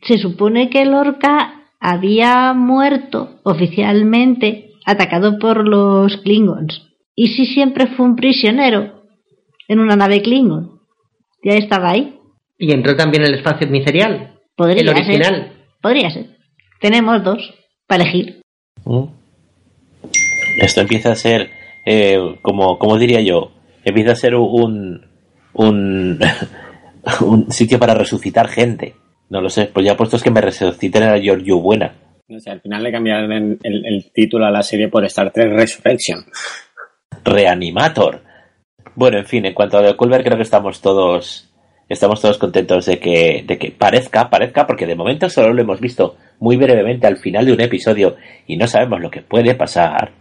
[0.03, 6.89] Se supone que Lorca había muerto oficialmente atacado por los Klingons.
[7.15, 9.03] ¿Y si siempre fue un prisionero
[9.67, 10.79] en una nave Klingon?
[11.43, 12.17] Ya estaba ahí.
[12.57, 14.39] Y entró también el espacio miserial.
[14.55, 15.35] Podría el original.
[15.35, 15.51] Ser.
[15.81, 16.37] Podría ser.
[16.81, 17.53] Tenemos dos
[17.87, 18.41] para elegir.
[18.85, 19.05] ¿Mm?
[20.61, 21.49] Esto empieza a ser,
[21.85, 23.51] eh, como, como diría yo,
[23.83, 25.05] empieza a ser un,
[25.53, 26.19] un,
[27.21, 28.95] un sitio para resucitar gente.
[29.29, 31.93] No lo sé, pues ya puestos que me resuciten a Giorgio Buena.
[32.27, 35.31] No sé, al final le cambiaron el, el, el, título a la serie por Star
[35.31, 36.25] Trek Resurrection.
[37.23, 38.21] Reanimator.
[38.95, 41.49] Bueno, en fin, en cuanto a The Culver, creo que estamos todos
[41.89, 45.79] estamos todos contentos de que, de que parezca, parezca, porque de momento solo lo hemos
[45.81, 48.15] visto muy brevemente al final de un episodio
[48.45, 50.11] y no sabemos lo que puede pasar.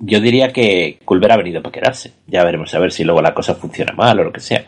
[0.00, 2.12] Yo diría que Culver ha venido para quedarse.
[2.26, 4.64] Ya veremos a ver si luego la cosa funciona mal o lo que sea.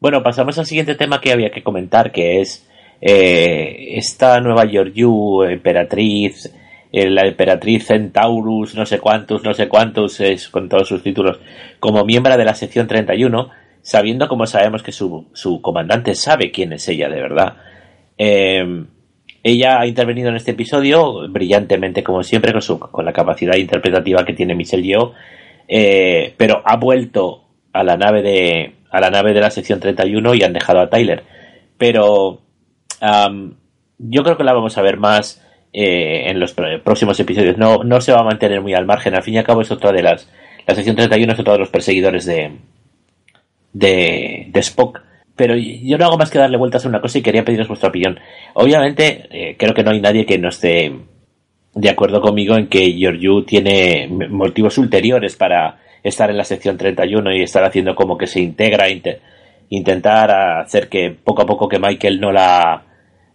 [0.00, 2.67] Bueno, pasamos al siguiente tema que había que comentar, que es
[3.00, 6.52] eh, esta nueva Georgiou, emperatriz,
[6.92, 11.38] eh, la emperatriz Centaurus, no sé cuántos, no sé cuántos, es, con todos sus títulos,
[11.80, 13.50] como miembro de la sección 31,
[13.82, 17.56] sabiendo como sabemos que su, su comandante sabe quién es ella de verdad.
[18.16, 18.84] Eh,
[19.42, 24.24] ella ha intervenido en este episodio brillantemente, como siempre, con, su, con la capacidad interpretativa
[24.24, 25.12] que tiene Michelle Yeoh,
[25.68, 30.34] eh, pero ha vuelto a la nave de a la nave de la sección 31
[30.34, 31.22] y han dejado a Tyler.
[31.76, 32.40] Pero
[33.00, 37.58] yo creo que la vamos a ver más eh, en los próximos episodios.
[37.58, 39.14] No, no se va a mantener muy al margen.
[39.14, 40.28] Al fin y al cabo es otra de las...
[40.66, 42.52] La sección 31 es otro de los perseguidores de,
[43.72, 45.02] de, de Spock.
[45.36, 47.90] Pero yo no hago más que darle vueltas a una cosa y quería pediros vuestra
[47.90, 48.18] opinión.
[48.54, 50.92] Obviamente, eh, creo que no hay nadie que no esté
[51.74, 57.32] de acuerdo conmigo en que Giorgio tiene motivos ulteriores para estar en la sección 31
[57.32, 59.06] y estar haciendo como que se integra, int
[59.70, 60.30] intentar
[60.60, 62.87] hacer que poco a poco que Michael no la,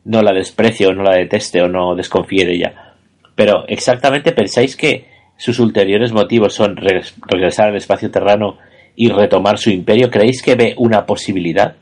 [0.05, 2.93] no la desprecie o no la deteste o no desconfíe de ella.
[3.35, 5.05] Pero exactamente pensáis que
[5.37, 8.57] sus ulteriores motivos son regresar al espacio terrano
[8.95, 10.09] y retomar su imperio.
[10.09, 11.75] ¿Creéis que ve una posibilidad?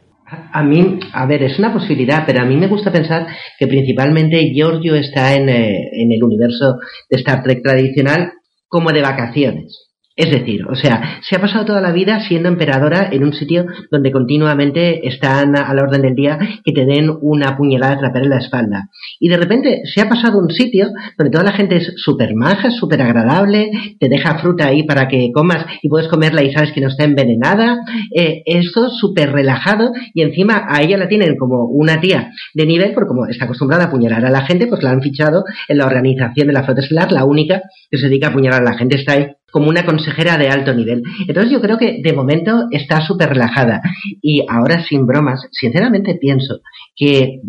[0.54, 3.28] A mí, a ver, es una posibilidad, pero a mí me gusta pensar
[3.60, 6.78] que principalmente Giorgio está en, eh, en el universo
[7.10, 8.32] de Star Trek tradicional
[8.68, 9.91] como de vacaciones.
[10.22, 13.66] Es decir, o sea, se ha pasado toda la vida siendo emperadora en un sitio
[13.90, 18.30] donde continuamente están a la orden del día que te den una puñalada trapera en
[18.30, 18.90] la espalda.
[19.20, 22.70] Y de repente se ha pasado un sitio donde toda la gente es súper maja,
[22.70, 26.82] súper agradable, te deja fruta ahí para que comas y puedes comerla y sabes que
[26.82, 27.80] no está envenenada.
[28.16, 32.94] Eh, esto súper relajado y encima a ella la tienen como una tía de nivel,
[32.94, 35.88] porque como está acostumbrada a apuñalar a la gente, pues la han fichado en la
[35.88, 38.98] organización de la flota estelar, la única que se dedica a apuñalar a la gente
[38.98, 41.04] está ahí como una consejera de alto nivel.
[41.28, 43.82] Entonces yo creo que de momento está súper relajada.
[44.22, 46.60] Y ahora sin bromas, sinceramente pienso
[46.96, 47.42] que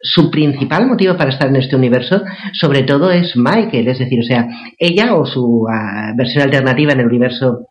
[0.00, 3.88] su principal motivo para estar en este universo, sobre todo, es Michael.
[3.88, 4.46] Es decir, o sea,
[4.78, 7.66] ella o su uh, versión alternativa en el universo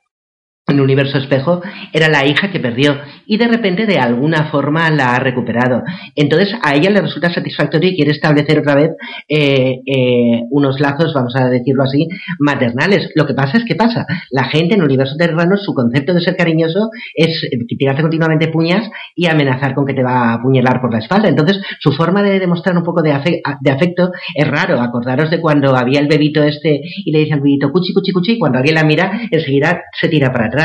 [0.68, 1.62] en universo espejo
[1.94, 5.82] era la hija que perdió y de repente de alguna forma la ha recuperado.
[6.14, 8.92] Entonces a ella le resulta satisfactorio y quiere establecer otra vez
[9.30, 13.10] eh, eh, unos lazos, vamos a decirlo así, maternales.
[13.16, 16.36] Lo que pasa es que pasa, la gente en universo terreno su concepto de ser
[16.36, 21.00] cariñoso es tirarte continuamente puñas y amenazar con que te va a apuñalar por la
[21.00, 21.30] espalda.
[21.30, 23.12] Entonces su forma de demostrar un poco de,
[23.62, 24.82] de afecto es raro.
[24.82, 28.32] Acordaros de cuando había el bebito este y le dice al bebito cuchi, cuchi, cuchi,
[28.34, 30.57] y cuando alguien la mira enseguida se tira para atrás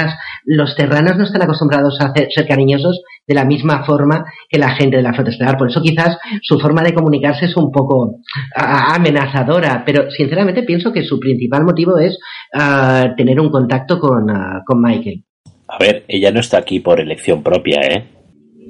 [0.45, 4.75] los terranos no están acostumbrados a hacer, ser cariñosos de la misma forma que la
[4.75, 5.57] gente de la flota estelar.
[5.57, 8.17] Por eso quizás su forma de comunicarse es un poco
[8.55, 12.19] amenazadora, pero sinceramente pienso que su principal motivo es
[12.55, 15.25] uh, tener un contacto con, uh, con Michael.
[15.69, 18.09] A ver, ella no está aquí por elección propia, ¿eh?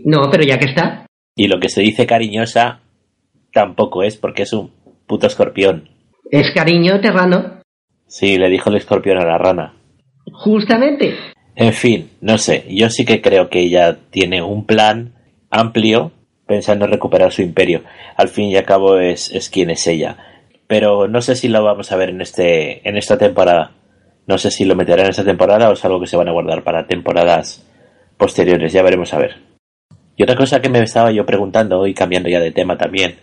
[0.04, 1.06] No, pero ya que está.
[1.34, 2.80] Y lo que se dice cariñosa
[3.52, 4.70] tampoco es porque es un
[5.06, 5.88] puto escorpión.
[6.30, 7.60] ¿Es cariño terrano?
[8.06, 9.74] Sí, le dijo el escorpión a la rana.
[10.30, 11.14] Justamente.
[11.54, 15.14] En fin, no sé, yo sí que creo que ella tiene un plan
[15.50, 16.12] amplio
[16.46, 17.82] pensando en recuperar su imperio.
[18.16, 20.16] Al fin y al cabo es, es quien es ella.
[20.66, 23.72] Pero no sé si lo vamos a ver en, este, en esta temporada.
[24.26, 26.32] No sé si lo meterán en esta temporada o es algo que se van a
[26.32, 27.66] guardar para temporadas
[28.16, 29.36] posteriores, ya veremos a ver.
[30.16, 33.16] Y otra cosa que me estaba yo preguntando hoy, cambiando ya de tema también,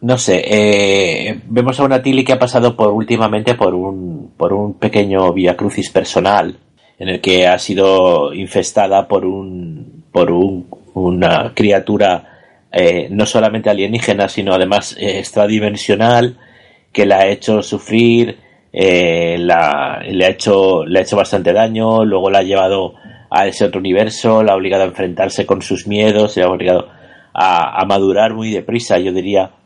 [0.00, 4.52] no sé, eh, vemos a una Tilly que ha pasado por últimamente por un, por
[4.52, 6.58] un pequeño via crucis personal,
[6.98, 12.38] en el que ha sido infestada por un, por un, una criatura
[12.70, 16.38] eh, no solamente alienígena, sino además eh, extradimensional,
[16.92, 18.38] que la ha hecho sufrir,
[18.72, 22.94] eh, la, le, ha hecho, le ha hecho bastante daño, luego la ha llevado
[23.30, 26.88] a ese otro universo, la ha obligado a enfrentarse con sus miedos, le ha obligado
[27.32, 29.57] a, a madurar muy deprisa, yo diría.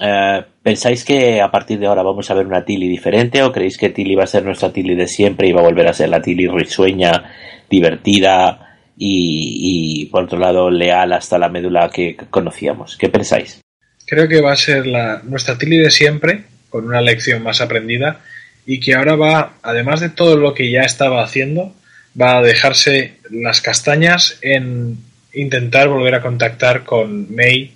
[0.00, 3.76] Eh, ¿Pensáis que a partir de ahora vamos a ver una Tilly diferente o creéis
[3.76, 6.08] que Tilly va a ser nuestra Tilly de siempre y va a volver a ser
[6.08, 7.32] la Tilly risueña,
[7.68, 12.96] divertida y, por otro lado leal hasta la médula que conocíamos?
[12.96, 13.60] ¿Qué pensáis?
[14.06, 18.20] Creo que va a ser la, nuestra Tilly de siempre, con una lección más aprendida
[18.64, 21.74] y que ahora va, además de todo lo que ya estaba haciendo,
[22.20, 24.98] va a dejarse las castañas en
[25.34, 27.72] intentar volver a contactar con May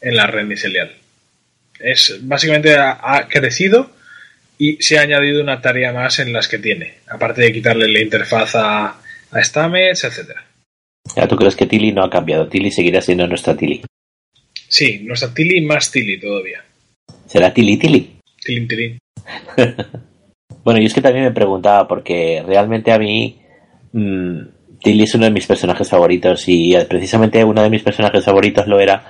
[0.00, 0.99] en la red micelial.
[1.80, 3.90] Es, básicamente ha, ha crecido
[4.58, 8.00] y se ha añadido una tarea más en las que tiene, aparte de quitarle la
[8.00, 10.44] interfaz a, a Stamets, etcétera.
[11.16, 12.48] Ya, ¿Tú crees que Tilly no ha cambiado?
[12.48, 13.82] Tilly seguirá siendo nuestra Tilly.
[14.68, 16.62] Sí, nuestra Tilly más Tilly todavía.
[17.26, 18.16] ¿Será Tilly Tilly?
[18.44, 18.98] Tilín, tilín.
[20.62, 23.40] Bueno, yo es que también me preguntaba, porque realmente a mí
[23.92, 24.40] mmm,
[24.82, 28.66] Tilly es uno de mis personajes favoritos y eh, precisamente uno de mis personajes favoritos
[28.66, 29.02] lo era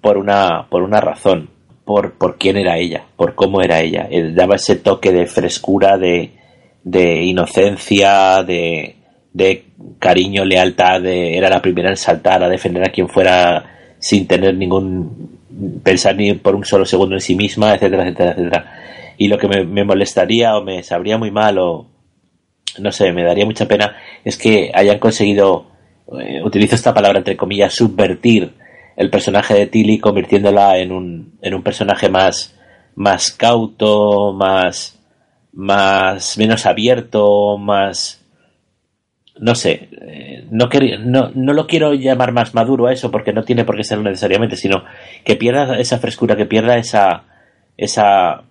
[0.00, 1.50] por una, por una razón,
[1.86, 4.08] por, por quién era ella, por cómo era ella.
[4.10, 6.32] Él daba ese toque de frescura, de,
[6.82, 8.96] de inocencia, de,
[9.32, 9.64] de
[10.00, 14.56] cariño, lealtad, de, era la primera en saltar a defender a quien fuera sin tener
[14.56, 15.38] ningún
[15.84, 18.72] pensar ni por un solo segundo en sí misma, etcétera, etcétera, etcétera.
[19.16, 21.86] Y lo que me, me molestaría o me sabría muy mal o
[22.78, 25.66] no sé, me daría mucha pena es que hayan conseguido,
[26.20, 28.52] eh, utilizo esta palabra entre comillas, subvertir
[28.96, 32.58] el personaje de Tilly convirtiéndola en un, en un personaje más,
[32.94, 34.98] más cauto, más,
[35.52, 38.24] más, menos abierto, más,
[39.38, 40.68] no sé, eh, no,
[41.00, 44.04] no, no lo quiero llamar más maduro a eso porque no tiene por qué serlo
[44.04, 44.84] necesariamente, sino
[45.24, 47.24] que pierda esa frescura, que pierda esa,
[47.76, 48.44] esa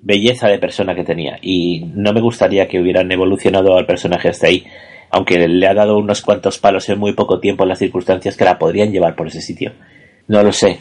[0.00, 1.38] belleza de persona que tenía.
[1.40, 4.64] Y no me gustaría que hubieran evolucionado al personaje hasta ahí,
[5.10, 8.58] aunque le ha dado unos cuantos palos en muy poco tiempo las circunstancias que la
[8.58, 9.72] podrían llevar por ese sitio.
[10.26, 10.78] No lo sé,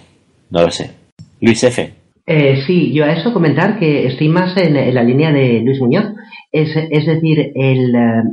[0.49, 0.91] no lo sé.
[1.39, 1.93] Luis F.
[2.25, 5.79] Eh, sí, yo a eso comentar que estoy más en, en la línea de Luis
[5.79, 6.05] Muñoz.
[6.51, 8.23] Es, es decir, el, eh,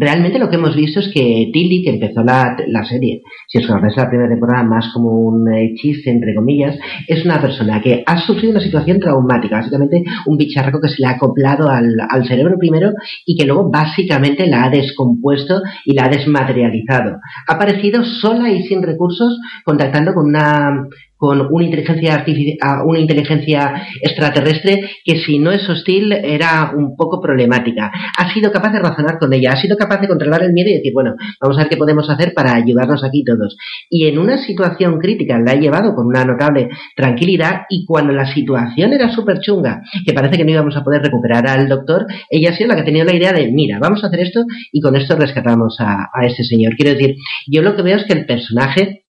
[0.00, 3.68] realmente lo que hemos visto es que Tilly, que empezó la, la serie, si os
[3.68, 8.02] acordáis la primera temporada más como un eh, chiste, entre comillas, es una persona que
[8.06, 12.26] ha sufrido una situación traumática, básicamente un bicharraco que se le ha acoplado al, al
[12.26, 12.92] cerebro primero
[13.26, 17.18] y que luego básicamente la ha descompuesto y la ha desmaterializado.
[17.46, 20.86] Ha aparecido sola y sin recursos contactando con una
[21.20, 27.20] con una inteligencia artificial, una inteligencia extraterrestre que si no es hostil era un poco
[27.20, 27.92] problemática.
[28.16, 30.76] Ha sido capaz de razonar con ella, ha sido capaz de controlar el miedo y
[30.76, 33.54] decir, bueno, vamos a ver qué podemos hacer para ayudarnos aquí todos.
[33.90, 38.24] Y en una situación crítica la ha llevado con una notable tranquilidad y cuando la
[38.32, 42.48] situación era súper chunga, que parece que no íbamos a poder recuperar al doctor, ella
[42.48, 44.80] ha sido la que ha tenido la idea de, mira, vamos a hacer esto y
[44.80, 46.76] con esto rescatamos a, a este señor.
[46.76, 48.99] Quiero decir, yo lo que veo es que el personaje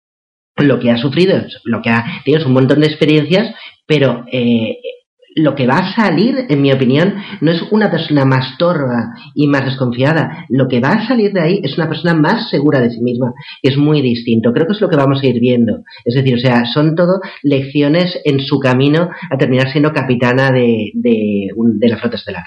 [0.58, 3.54] lo que ha sufrido, lo que ha tenido un montón de experiencias,
[3.86, 4.78] pero eh,
[5.36, 9.48] lo que va a salir, en mi opinión, no es una persona más torva y
[9.48, 10.46] más desconfiada.
[10.50, 13.34] Lo que va a salir de ahí es una persona más segura de sí misma.
[13.62, 14.52] Es muy distinto.
[14.52, 15.84] Creo que es lo que vamos a ir viendo.
[16.04, 20.92] Es decir, o sea, son todo lecciones en su camino a terminar siendo capitana de,
[20.96, 22.44] de, de la flota estelar.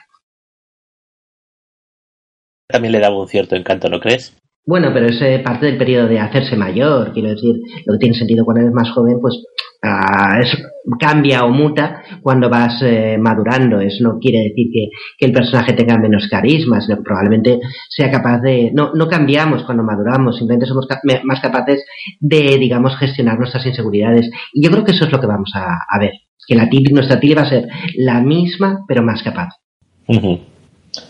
[2.69, 4.37] También le daba un cierto encanto, ¿no crees?
[4.67, 8.47] Bueno, pero es parte del periodo de hacerse mayor, quiero decir, lo que tiene sentido
[8.47, 9.35] cuando eres más joven, pues
[9.83, 10.57] uh, es,
[10.99, 13.81] cambia o muta cuando vas eh, madurando.
[13.81, 14.89] Eso no quiere decir que,
[15.27, 18.71] el personaje tenga menos carisma, probablemente sea capaz de...
[18.75, 20.87] No, no cambiamos cuando maduramos, simplemente somos
[21.25, 21.85] más capaces
[22.21, 24.31] de, digamos, gestionar nuestras inseguridades.
[24.53, 26.13] Y yo creo que eso es lo que vamos a, a ver,
[26.47, 29.51] que la nuestra Tilly va a ser la misma, pero más capaz.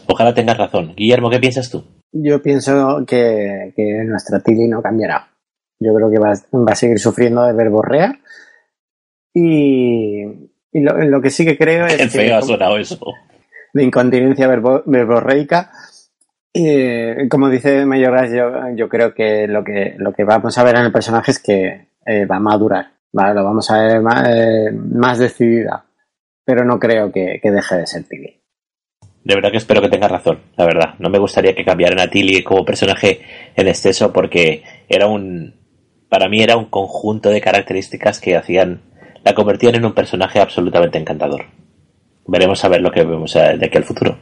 [0.06, 0.94] Ojalá tengas razón.
[0.96, 1.84] Guillermo, ¿qué piensas tú?
[2.16, 5.27] Yo pienso que, que nuestra Tilly no cambiará.
[5.81, 8.14] Yo creo que va, va a seguir sufriendo de verborrea.
[9.34, 10.22] Y,
[10.72, 12.12] y lo, lo, que sí que creo Qué es.
[12.12, 13.01] feo que, ha sonado eso.
[13.72, 15.72] De incontinencia verbo, verborreica.
[16.55, 20.76] Eh, como dice Mayoras, yo, yo creo que lo, que lo que vamos a ver
[20.76, 22.93] en el personaje es que eh, va a madurar.
[23.12, 23.34] ¿vale?
[23.34, 25.84] Lo vamos a ver más, eh, más decidida.
[26.45, 28.43] Pero no creo que, que deje de ser Tilly.
[29.25, 30.95] De verdad que espero que tengas razón, la verdad.
[30.99, 33.22] No me gustaría que cambiaran a Tilly como personaje
[33.57, 35.55] en exceso porque era un,
[36.09, 38.83] para mí era un conjunto de características que hacían,
[39.25, 41.47] la convertían en un personaje absolutamente encantador.
[42.27, 44.18] Veremos a ver lo que vemos de aquí al futuro.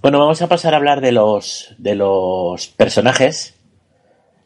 [0.00, 3.54] Bueno, vamos a pasar a hablar de los, de los personajes.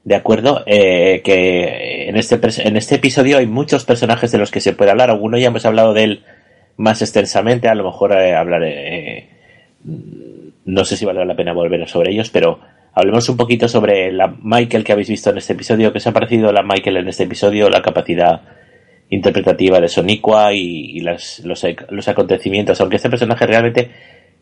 [0.03, 4.61] De acuerdo, eh, que en este, en este episodio hay muchos personajes de los que
[4.61, 5.11] se puede hablar.
[5.11, 6.25] Algunos ya hemos hablado de él
[6.77, 9.19] más extensamente, a lo mejor eh, hablaré.
[9.19, 9.32] Eh,
[9.85, 12.61] no sé si vale la pena volver sobre ellos, pero
[12.95, 15.93] hablemos un poquito sobre la Michael que habéis visto en este episodio.
[15.93, 17.68] ¿Qué os ha parecido la Michael en este episodio?
[17.68, 18.43] La capacidad
[19.11, 23.91] interpretativa de Soniqua y, los, los acontecimientos, aunque este personaje realmente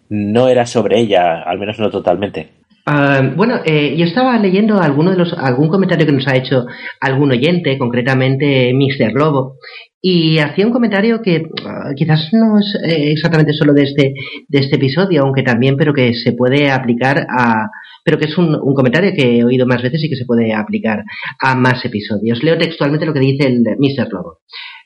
[0.08, 2.59] no era sobre ella, al menos no totalmente.
[2.92, 6.66] Ah, bueno, eh, yo estaba leyendo alguno de los, algún comentario que nos ha hecho
[7.00, 9.12] algún oyente, concretamente Mr.
[9.12, 9.58] Lobo,
[10.02, 14.14] y hacía un comentario que ah, quizás no es eh, exactamente solo de este,
[14.48, 17.68] de este episodio, aunque también, pero que se puede aplicar a,
[18.04, 20.52] pero que es un, un, comentario que he oído más veces y que se puede
[20.52, 21.04] aplicar
[21.40, 22.42] a más episodios.
[22.42, 24.12] Leo textualmente lo que dice el Mr.
[24.12, 24.38] Lobo.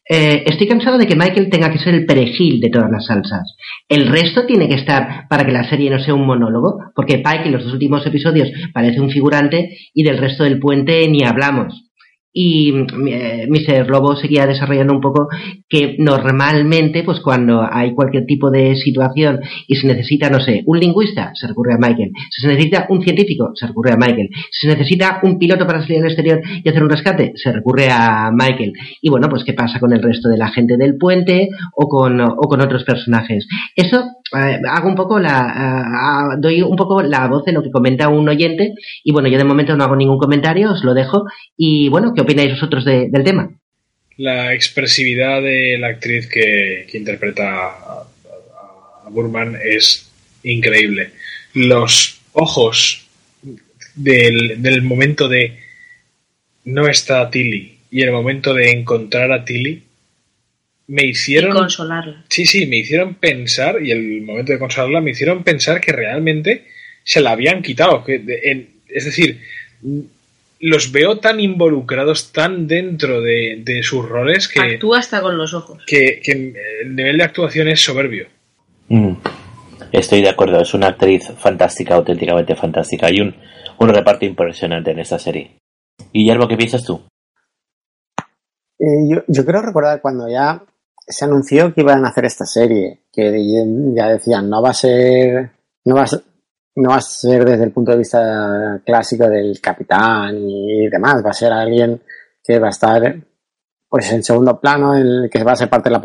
[0.08, 3.56] Eh, estoy cansado de que Michael tenga que ser el perejil de todas las salsas.
[3.88, 7.46] El resto tiene que estar para que la serie no sea un monólogo, porque Pike
[7.46, 11.83] en los dos últimos episodios parece un figurante y del resto del puente ni hablamos
[12.36, 12.74] y
[13.08, 13.88] eh, Mr.
[13.88, 15.28] Lobo seguía desarrollando un poco
[15.68, 20.80] que normalmente, pues cuando hay cualquier tipo de situación y se necesita, no sé, un
[20.80, 22.10] lingüista, se recurre a Michael.
[22.30, 24.28] Si se necesita un científico, se recurre a Michael.
[24.50, 27.88] Si se necesita un piloto para salir al exterior y hacer un rescate, se recurre
[27.90, 28.72] a Michael.
[29.00, 32.20] Y bueno, pues qué pasa con el resto de la gente del puente o con,
[32.20, 33.46] o con otros personajes.
[33.76, 34.04] Eso
[34.36, 38.08] eh, hago un poco la eh, doy un poco la voz de lo que comenta
[38.08, 38.74] un oyente
[39.04, 41.24] y bueno yo de momento no hago ningún comentario os lo dejo
[41.56, 43.50] y bueno qué opináis vosotros del tema
[44.16, 48.06] la expresividad de la actriz que, interpreta a,
[49.10, 50.10] Burman es
[50.42, 51.10] increíble
[51.52, 53.06] los ojos
[53.94, 55.60] del, del momento de
[56.64, 59.82] no está Tilly y el momento de encontrar a Tilly
[60.86, 61.52] me hicieron.
[61.52, 62.24] consolarla.
[62.28, 66.66] Sí, sí, me hicieron pensar, y el momento de consolarla, me hicieron pensar que realmente
[67.02, 68.04] se la habían quitado.
[68.04, 69.40] Que es decir,
[70.64, 74.60] los veo tan involucrados, tan dentro de, sus roles que.
[74.60, 75.82] Actúa hasta con los ojos.
[75.86, 78.28] Que, el nivel de actuación es soberbio.
[78.88, 79.12] Mm.
[79.92, 83.06] Estoy de acuerdo, es una actriz fantástica, auténticamente fantástica.
[83.08, 83.34] Hay un,
[83.78, 85.58] un reparto impresionante en esta serie.
[86.12, 87.02] Guillermo, ¿qué piensas tú?
[88.78, 90.62] Eh, yo, yo creo recordar cuando ya
[91.06, 93.30] se anunció que iban a hacer esta serie, que
[93.94, 95.50] ya decían, no va a ser,
[95.84, 96.22] no va a ser,
[96.76, 101.30] no va a ser desde el punto de vista clásico del capitán y demás, va
[101.30, 102.00] a ser alguien
[102.42, 103.16] que va a estar
[103.88, 106.02] pues en segundo plano, el que va a ser parte de la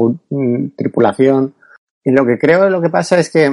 [0.76, 1.56] tripulación.
[2.04, 3.52] Y lo que creo lo que pasa es que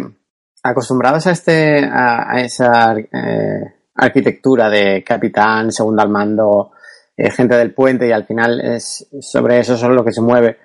[0.62, 6.72] acostumbrados a este a, esa eh, arquitectura de capitán, segundo al mando,
[7.16, 10.58] eh, gente del puente y al final es sobre eso solo lo que se mueve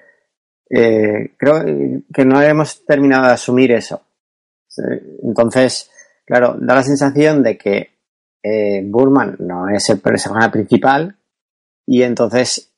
[0.73, 1.65] eh, creo
[2.13, 4.01] que no hemos terminado de asumir eso.
[5.21, 5.90] Entonces,
[6.31, 7.89] claro, da la sensación de que
[8.41, 11.17] eh, Burman no es el personaje principal
[11.85, 12.71] y entonces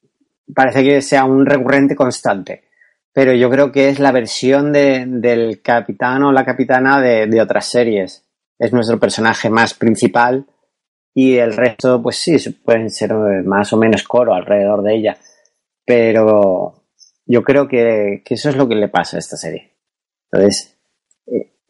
[0.55, 2.63] parece que sea un recurrente constante.
[3.13, 7.69] Pero yo creo que es la versión de, del capitán o la capitana de, otras
[7.69, 8.25] series.
[8.57, 10.47] Es nuestro personaje más principal
[11.13, 13.13] y el resto, pues sí, pueden ser
[13.45, 15.17] más o menos coro alrededor de ella.
[15.85, 16.73] Pero
[17.27, 19.75] yo creo que, eso es lo que le pasa a esta serie.
[20.31, 20.72] Entonces, eh,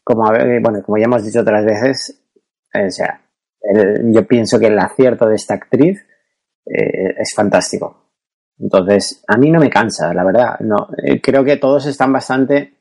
[0.04, 0.24] como,
[0.60, 2.22] bueno, como ya hemos dicho otras veces,
[2.72, 3.20] o sea,
[4.04, 6.06] yo pienso que el acierto de esta actriz
[6.66, 8.04] eh, es fantástico.
[8.58, 10.58] Entonces, a mí no me cansa, la verdad.
[10.60, 12.74] No, eh, creo que todos están bastante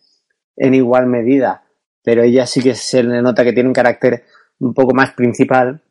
[0.56, 1.64] en igual medida,
[2.04, 4.24] pero ella sí que se le nota que tiene un carácter
[4.60, 5.82] un poco más principal,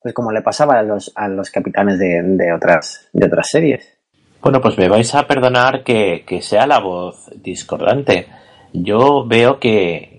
[0.00, 3.98] pues como le pasaba a los, a los capitanes de, otras, de otras series.
[4.42, 8.26] Bueno, pues me vais a perdonar que, sea la voz discordante.
[8.72, 10.11] Yo veo que,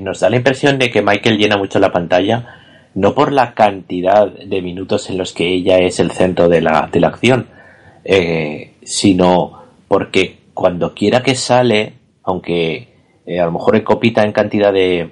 [0.00, 2.56] nos da la impresión de que Michael llena mucho la pantalla,
[2.94, 6.88] no por la cantidad de minutos en los que ella es el centro de la,
[6.90, 7.46] de la acción,
[8.04, 11.92] eh, sino porque cuando quiera que sale,
[12.22, 12.88] aunque
[13.26, 15.10] eh, a lo mejor copita en cantidad de,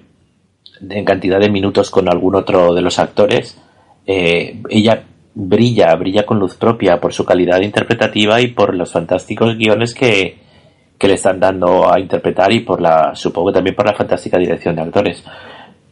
[0.80, 3.60] en cantidad de minutos con algún otro de los actores,
[4.06, 9.56] eh, ella brilla, brilla con luz propia por su calidad interpretativa y por los fantásticos
[9.58, 10.43] guiones que,
[10.98, 14.76] que le están dando a interpretar y por la, supongo también por la fantástica dirección
[14.76, 15.24] de actores.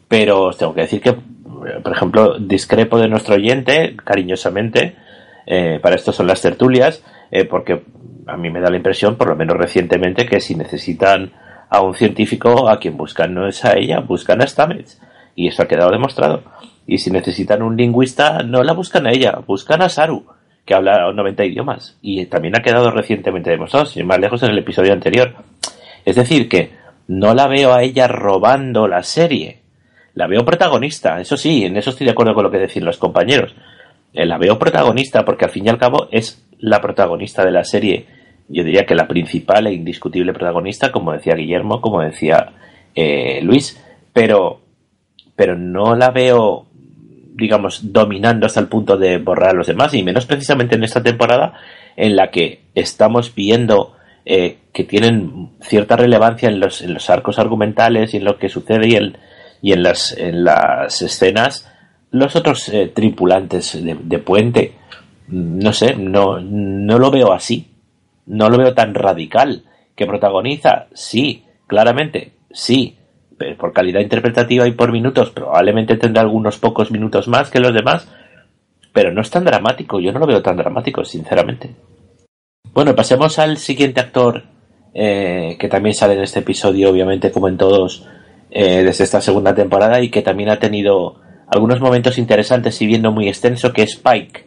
[0.08, 4.96] Pero os tengo que decir que, por ejemplo, discrepo de nuestro oyente, cariñosamente,
[5.46, 7.82] eh, para esto son las tertulias, eh, porque
[8.26, 11.32] a mí me da la impresión, por lo menos recientemente, que si necesitan
[11.68, 15.00] a un científico a quien buscan no es a ella, buscan a Stamets.
[15.34, 16.42] Y eso ha quedado demostrado.
[16.86, 20.26] Y si necesitan un lingüista, no la buscan a ella, buscan a Saru,
[20.64, 21.98] que habla 90 idiomas.
[22.02, 25.34] Y también ha quedado recientemente demostrado, sin más lejos, en el episodio anterior.
[26.04, 26.70] Es decir, que
[27.08, 29.60] no la veo a ella robando la serie.
[30.14, 32.98] La veo protagonista, eso sí, en eso estoy de acuerdo con lo que decían los
[32.98, 33.54] compañeros.
[34.12, 37.64] Eh, la veo protagonista porque al fin y al cabo es la protagonista de la
[37.64, 38.06] serie
[38.52, 42.52] yo diría que la principal e indiscutible protagonista, como decía Guillermo, como decía
[42.94, 43.82] eh, Luis,
[44.12, 44.60] pero,
[45.34, 46.66] pero no la veo,
[47.34, 51.02] digamos, dominando hasta el punto de borrar a los demás, y menos precisamente en esta
[51.02, 51.54] temporada
[51.96, 57.38] en la que estamos viendo eh, que tienen cierta relevancia en los, en los arcos
[57.38, 59.16] argumentales y en lo que sucede y en,
[59.60, 61.68] y en, las, en las escenas
[62.10, 64.72] los otros eh, tripulantes de, de, puente.
[65.28, 67.72] No sé, no, no lo veo así
[68.26, 69.64] no lo veo tan radical.
[69.94, 70.86] ¿Que protagoniza?
[70.94, 72.96] Sí, claramente, sí.
[73.58, 78.08] Por calidad interpretativa y por minutos, probablemente tendrá algunos pocos minutos más que los demás.
[78.92, 81.70] Pero no es tan dramático, yo no lo veo tan dramático, sinceramente.
[82.74, 84.44] Bueno, pasemos al siguiente actor
[84.94, 88.06] eh, que también sale en este episodio, obviamente, como en todos,
[88.50, 93.10] eh, desde esta segunda temporada y que también ha tenido algunos momentos interesantes y viendo
[93.12, 94.46] muy extenso, que es Pike.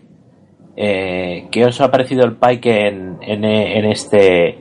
[0.77, 3.45] Eh, ¿Qué os ha parecido el Pike en,
[3.85, 4.59] este,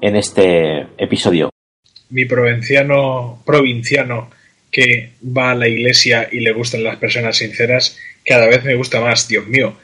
[0.00, 1.50] en este episodio?
[2.10, 4.30] Mi provinciano, provinciano
[4.70, 9.00] que va a la iglesia y le gustan las personas sinceras, cada vez me gusta
[9.00, 9.74] más, Dios mío.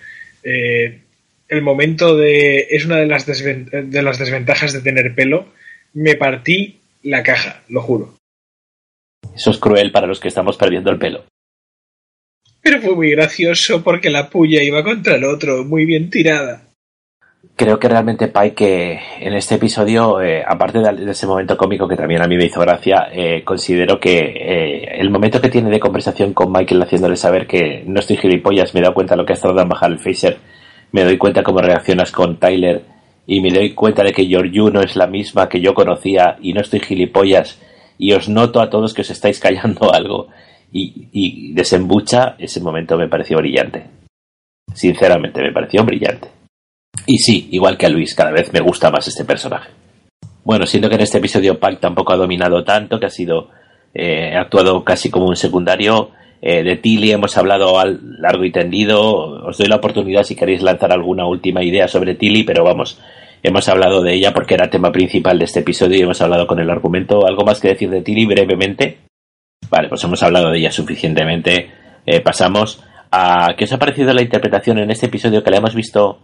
[0.43, 1.01] Eh,
[1.49, 2.67] el momento de.
[2.71, 5.47] es una de las, de las desventajas de tener pelo.
[5.93, 8.17] Me partí la caja, lo juro.
[9.35, 11.25] Eso es cruel para los que estamos perdiendo el pelo.
[12.61, 16.63] Pero fue muy gracioso porque la puya iba contra el otro, muy bien tirada.
[17.57, 22.21] Creo que realmente Pike en este episodio, eh, aparte de, ese momento cómico que también
[22.21, 26.35] a mí me hizo gracia, eh, considero que eh, el momento que tiene de conversación
[26.35, 29.35] con Michael haciéndole saber que no estoy gilipollas, me he dado cuenta de lo que
[29.35, 30.39] has tardado en bajar el phaser,
[30.91, 32.83] me doy cuenta cómo reaccionas con Tyler
[33.25, 36.55] y me doy cuenta de que Georgiou no es la misma que yo conocía y
[36.55, 37.61] no estoy gilipollas
[37.99, 40.27] y os noto a todos que os estáis callando algo
[40.73, 43.85] y, desembucha, ese momento me pareció brillante.
[44.73, 46.34] Sinceramente, me pareció brillante.
[47.07, 49.71] Y sí, igual que a Luis, cada vez me gusta más este personaje.
[50.45, 53.49] Bueno, siendo que en este episodio Pac tampoco ha dominado tanto, que ha sido
[53.95, 56.11] eh, actuado casi como un secundario.
[56.43, 59.47] Eh, de Tilly hemos hablado al largo y tendido.
[59.47, 63.01] Os doy la oportunidad si queréis lanzar alguna última idea sobre Tilly, pero vamos,
[63.43, 66.59] hemos hablado de ella porque era tema principal de este episodio y hemos hablado con
[66.59, 67.27] el argumento.
[67.27, 68.99] ¿Algo más que decir de Tilly brevemente?
[69.71, 71.71] Vale, pues hemos hablado de ella suficientemente.
[72.05, 75.75] Eh, pasamos a qué os ha parecido la interpretación en este episodio que la hemos
[75.75, 76.19] visto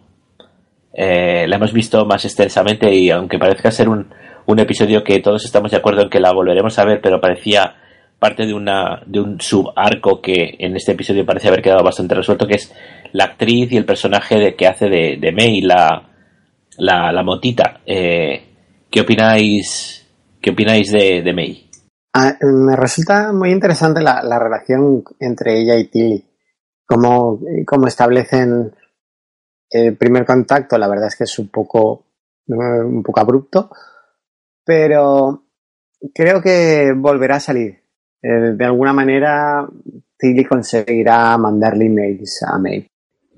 [0.92, 4.12] eh, la hemos visto más extensamente y aunque parezca ser un,
[4.46, 7.76] un episodio que todos estamos de acuerdo en que la volveremos a ver, pero parecía
[8.18, 12.46] parte de una de un subarco que en este episodio parece haber quedado bastante resuelto,
[12.46, 12.72] que es
[13.12, 16.08] la actriz y el personaje de, que hace de, de May, la,
[16.76, 17.80] la, la motita.
[17.86, 18.46] Eh,
[18.90, 20.06] ¿Qué opináis?
[20.40, 21.70] ¿Qué opináis de, de May?
[22.12, 26.24] Ah, me resulta muy interesante la, la, relación entre ella y Tilly.
[26.86, 28.72] Cómo, cómo establecen
[29.70, 32.06] el primer contacto, la verdad es que es un poco,
[32.46, 33.70] un poco abrupto,
[34.64, 35.44] pero
[36.14, 37.80] creo que volverá a salir.
[38.22, 39.66] Eh, de alguna manera,
[40.18, 42.86] Tilly conseguirá mandarle emails a May.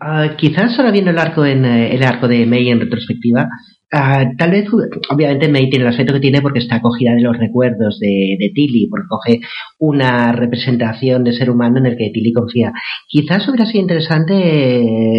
[0.00, 3.48] Uh, quizás ahora viendo el arco en eh, el arco de May en retrospectiva,
[3.94, 4.66] Uh, tal vez,
[5.10, 8.88] obviamente, May tiene el aspecto que tiene porque está acogida de los recuerdos de, Tilly,
[8.88, 9.40] porque coge
[9.78, 12.72] una representación de ser humano en el que Tilly confía.
[13.06, 14.32] Quizás hubiera sido interesante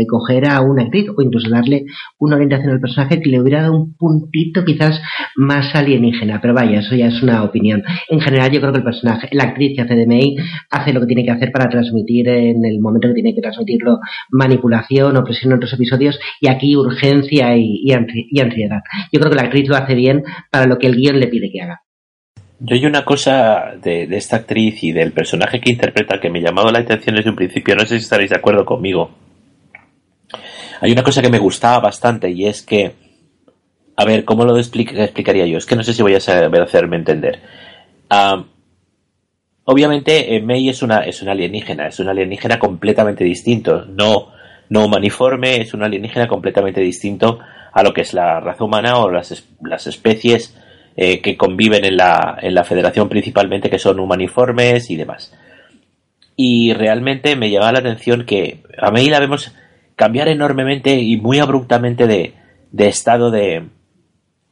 [0.01, 1.85] eh, coger a una actriz o incluso darle
[2.17, 4.99] una orientación al personaje que le hubiera dado un puntito quizás
[5.35, 7.83] más alienígena, pero vaya, eso ya es una opinión.
[8.09, 10.35] En general, yo creo que el personaje, la actriz que hace de May,
[10.71, 13.99] hace lo que tiene que hacer para transmitir en el momento que tiene que transmitirlo
[14.31, 17.93] manipulación, opresión en otros episodios y aquí urgencia y, y,
[18.31, 18.41] y
[19.11, 21.51] Yo creo que la actriz lo hace bien para lo que el guion le pide
[21.51, 21.81] que haga.
[22.59, 26.43] Yo hay una cosa de, esta actriz y del personaje que interpreta que me ha
[26.43, 29.11] llamado la atención desde un principio, no sé si estaréis de acuerdo conmigo.
[30.79, 32.93] Hay una cosa que me gustaba bastante y es que,
[33.97, 35.57] a ver, ¿cómo lo explicaría yo?
[35.57, 37.41] Es que no sé si voy a saber hacerme entender.
[38.09, 38.45] Um,
[39.65, 44.32] obviamente, eh, May es una, es una alienígena, es un alienígena completamente distinto, no,
[44.69, 47.39] no humaniforme, es un alienígena completamente distinto
[47.71, 50.55] a lo que es la raza humana o las, las especies
[50.95, 55.33] eh, que conviven en la, en la federación principalmente, que son humaniformes y demás.
[56.35, 59.53] Y realmente me llamaba la atención que a mí la vemos
[59.95, 62.33] cambiar enormemente y muy abruptamente de,
[62.71, 63.67] de estado de,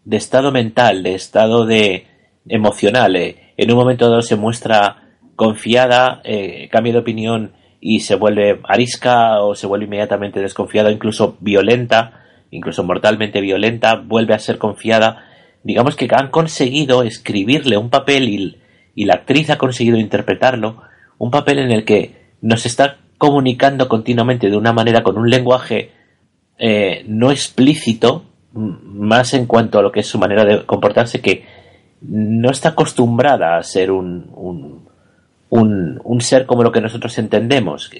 [0.05, 2.07] de estado mental, de estado de,
[2.47, 3.15] emocional.
[3.15, 3.53] Eh.
[3.57, 5.03] En un momento dado se muestra
[5.35, 11.35] confiada, eh, cambia de opinión y se vuelve arisca o se vuelve inmediatamente desconfiada, incluso
[11.41, 12.21] violenta,
[12.51, 15.25] incluso mortalmente violenta, vuelve a ser confiada.
[15.63, 18.57] Digamos que han conseguido escribirle un papel y,
[18.93, 20.81] y la actriz ha conseguido interpretarlo,
[21.17, 25.91] un papel en el que nos está comunicando continuamente de una manera con un lenguaje
[26.57, 31.45] eh, no explícito, más en cuanto a lo que es su manera de comportarse, que
[32.01, 34.89] no está acostumbrada a ser un, un,
[35.51, 37.91] un, ser como lo que nosotros entendemos.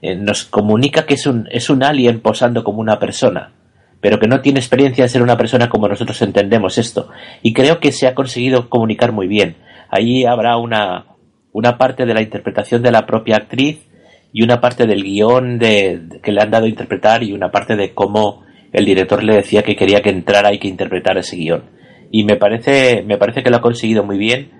[0.00, 3.52] Eh, nos comunica que es un, es un alien posando como una persona,
[4.00, 7.08] pero que no tiene experiencia de ser una persona como nosotros entendemos esto.
[7.42, 9.56] Y creo que se ha conseguido comunicar muy bien.
[9.90, 11.06] Allí habrá una,
[11.52, 13.88] una parte de la interpretación de la propia actriz
[14.32, 17.74] y una parte del guion de, que le han dado a interpretar y una parte
[17.74, 21.62] de cómo el director le decía que quería que entrara y que interpretara ese guion.
[22.10, 24.57] Y me parece, me parece que lo ha conseguido muy bien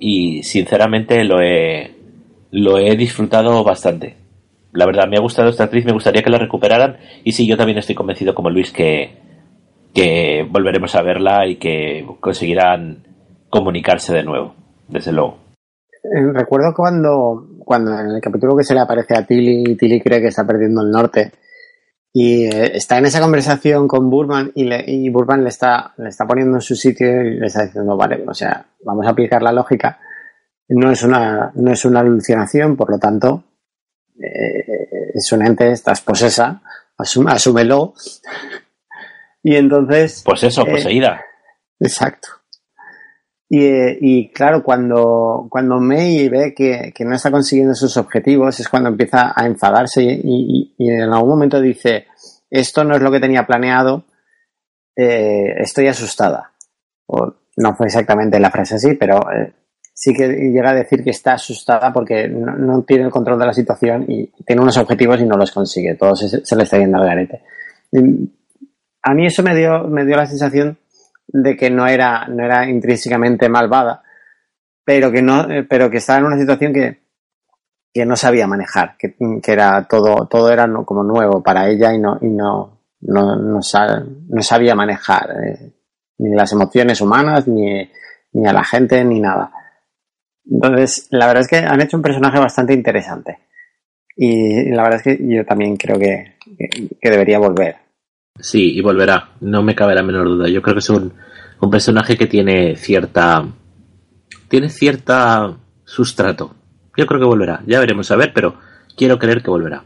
[0.00, 1.94] y sinceramente lo he,
[2.50, 4.16] lo he disfrutado bastante.
[4.72, 7.56] La verdad, me ha gustado esta actriz, me gustaría que la recuperaran y sí, yo
[7.56, 9.16] también estoy convencido como Luis que,
[9.94, 13.04] que volveremos a verla y que conseguirán
[13.50, 14.54] comunicarse de nuevo,
[14.88, 15.38] desde luego.
[16.04, 20.20] Eh, recuerdo cuando, cuando en el capítulo que se le aparece a Tilly, Tilly cree
[20.20, 21.32] que está perdiendo el norte
[22.12, 26.08] y eh, está en esa conversación con Burman y, le, y Burman le está, le
[26.08, 29.42] está poniendo en su sitio y le está diciendo, vale, o sea, vamos a aplicar
[29.42, 29.98] la lógica.
[30.68, 33.44] No es una, no es una alucinación, por lo tanto,
[34.20, 36.62] eh, es un ente, estás posesa,
[36.96, 37.94] asúmelo.
[39.42, 40.22] y entonces.
[40.24, 41.22] Pues eso, poseída.
[41.80, 42.28] exacto.
[43.50, 49.32] Y, claro, cuando, cuando May ve que, no está consiguiendo sus objetivos es cuando empieza
[49.34, 52.06] a enfadarse y, en algún momento dice,
[52.50, 54.04] esto no es lo que tenía planeado,
[54.94, 56.52] eh, estoy asustada.
[57.06, 59.52] O, no fue exactamente la frase así, pero eh,
[59.94, 63.54] sí que llega a decir que está asustada porque no, tiene el control de la
[63.54, 65.94] situación y tiene unos objetivos y no los consigue.
[65.94, 67.42] Todo se, se le está yendo al garete.
[69.02, 70.78] a mí eso me dio, me dio la sensación
[71.28, 74.02] de que no era, no era intrínsecamente malvada,
[74.84, 77.02] pero que no, eh, pero que estaba en una situación que,
[77.92, 81.98] que no sabía manejar, que, que, era todo, todo era como nuevo para ella y
[81.98, 85.72] no, y no, no, no, sabía manejar eh,
[86.18, 87.90] ni las emociones humanas, ni,
[88.32, 89.52] ni a la gente, ni nada.
[90.50, 93.38] Entonces, la verdad es que han hecho un personaje bastante interesante.
[94.16, 96.38] Y la verdad es que yo también creo que,
[97.00, 97.87] que debería volver.
[98.40, 100.48] Sí, y volverá, no me cabe la menor duda.
[100.48, 101.12] Yo creo que es un,
[101.60, 103.46] un personaje que tiene cierta.
[104.48, 106.54] tiene cierta sustrato.
[106.96, 108.56] Yo creo que volverá, ya veremos a ver, pero
[108.96, 109.84] quiero creer que volverá.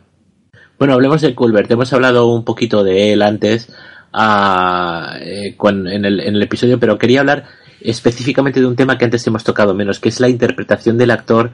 [0.78, 1.70] Bueno, hablemos de Culbert.
[1.70, 3.72] Hemos hablado un poquito de él antes
[4.12, 7.44] a, eh, en, el, en el episodio, pero quería hablar
[7.80, 11.52] específicamente de un tema que antes hemos tocado menos, que es la interpretación del actor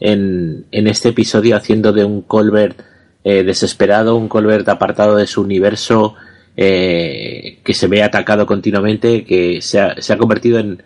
[0.00, 2.80] en, en este episodio haciendo de un Colbert
[3.24, 6.14] eh, desesperado, un Colbert apartado de su universo,
[6.60, 10.82] eh, que se ve atacado continuamente, que se ha, se ha convertido en,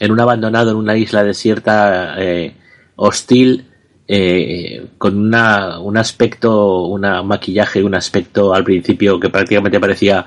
[0.00, 2.52] en, un abandonado en una isla desierta eh,
[2.94, 3.64] hostil,
[4.06, 10.26] eh, con una, un aspecto, un maquillaje, un aspecto al principio que prácticamente parecía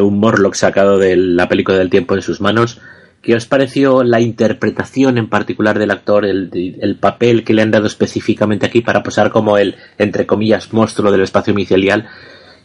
[0.00, 2.80] un Morlock sacado de la película del tiempo en sus manos.
[3.22, 7.72] ¿Qué os pareció la interpretación en particular del actor, el, el, papel que le han
[7.72, 12.08] dado específicamente aquí para posar como el, entre comillas, monstruo del espacio micelial?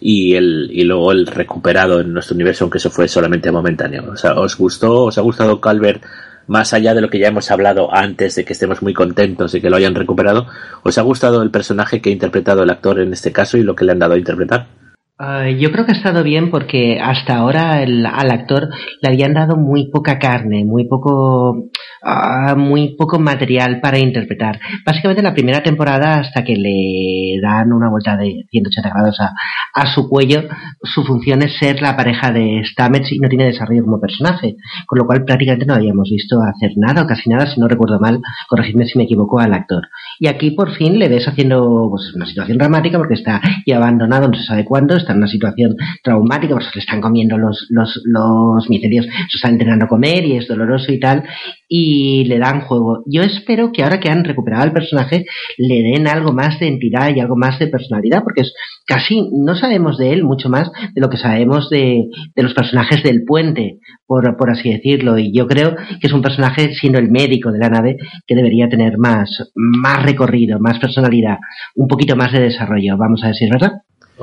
[0.01, 4.13] Y, el, y luego el recuperado en nuestro universo, aunque eso fue solamente momentáneo.
[4.35, 6.03] ¿os gustó, os ha gustado Calvert
[6.47, 9.61] más allá de lo que ya hemos hablado antes de que estemos muy contentos de
[9.61, 10.47] que lo hayan recuperado?
[10.83, 13.75] ¿Os ha gustado el personaje que ha interpretado el actor en este caso y lo
[13.75, 14.80] que le han dado a interpretar?
[15.23, 18.69] Ah, yo creo que ha estado bien porque hasta ahora al actor
[19.03, 24.59] le habían dado muy poca carne, muy poco, uh, muy poco material para interpretar.
[24.83, 29.31] Básicamente la primera temporada hasta que le dan una vuelta de 180 grados a,
[29.75, 30.41] a su cuello,
[30.81, 34.55] su función es ser la pareja de Stamets y no tiene desarrollo como personaje,
[34.87, 37.99] con lo cual prácticamente no habíamos visto hacer nada o casi nada, si no recuerdo
[37.99, 39.83] mal, corregidme si me equivoco al actor.
[40.19, 44.27] Y aquí por fin le ves haciendo pues, una situación dramática porque está y abandonado,
[44.27, 48.01] no se sabe cuándo, está en una situación traumática, pues le están comiendo los, los,
[48.05, 51.23] los micelios, se están entrenando a comer y es doloroso y tal,
[51.67, 53.03] y le dan juego.
[53.05, 55.25] Yo espero que ahora que han recuperado al personaje
[55.57, 58.53] le den algo más de entidad y algo más de personalidad, porque es
[58.85, 62.05] casi no sabemos de él mucho más de lo que sabemos de,
[62.35, 66.21] de los personajes del puente, por, por así decirlo, y yo creo que es un
[66.21, 67.97] personaje, siendo el médico de la nave,
[68.27, 71.37] que debería tener más, más recorrido, más personalidad,
[71.75, 73.71] un poquito más de desarrollo, vamos a decir, ¿verdad?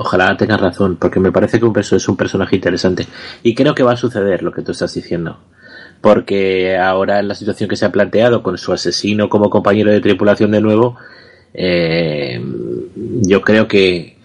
[0.01, 3.05] Ojalá tengas razón, porque me parece que un es un personaje interesante.
[3.43, 5.39] Y creo que va a suceder lo que tú estás diciendo.
[5.99, 9.99] porque ahora en la situación que se ha planteado con su asesino como compañero de
[9.99, 10.95] tripulación de nuevo,
[11.53, 12.41] eh,
[13.27, 14.15] yo creo que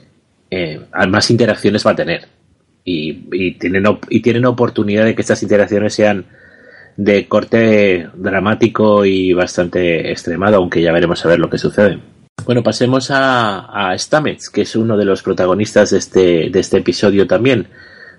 [0.50, 2.28] eh, más interacciones va a tener
[2.84, 6.26] y, y, tienen, y tienen oportunidad de que estas interacciones sean
[6.96, 11.98] de corte dramático y bastante extremado, aunque ya veremos a ver lo que sucede.
[12.44, 16.78] Bueno, pasemos a, a Stamets, que es uno de los protagonistas de este, de este
[16.78, 17.68] episodio también,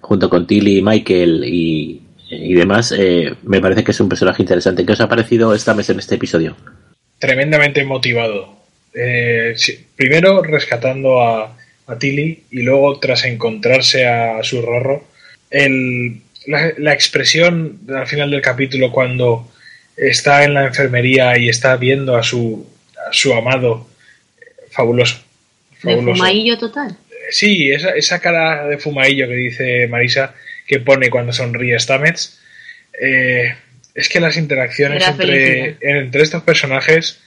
[0.01, 2.91] junto con Tilly, Michael y, y demás.
[2.97, 4.83] Eh, me parece que es un personaje interesante.
[4.83, 6.55] ¿Qué os ha parecido Stamets en este episodio?
[7.19, 8.55] Tremendamente motivado.
[8.95, 9.55] Eh,
[9.95, 11.55] primero rescatando a,
[11.85, 15.03] a, Tilly y luego tras encontrarse a su rorro,
[15.51, 19.51] la, la, expresión al final del capítulo cuando
[19.95, 22.65] está en la enfermería y está viendo a su,
[23.07, 23.87] a su amado
[24.75, 25.17] fabuloso.
[25.79, 26.07] fabuloso.
[26.07, 26.97] ¿De fumaillo total?
[27.29, 30.33] Sí, esa, esa cara de fumaillo que dice Marisa
[30.67, 32.39] que pone cuando sonríe Stamets.
[32.99, 33.55] Eh,
[33.93, 37.21] es que las interacciones entre, entre, estos personajes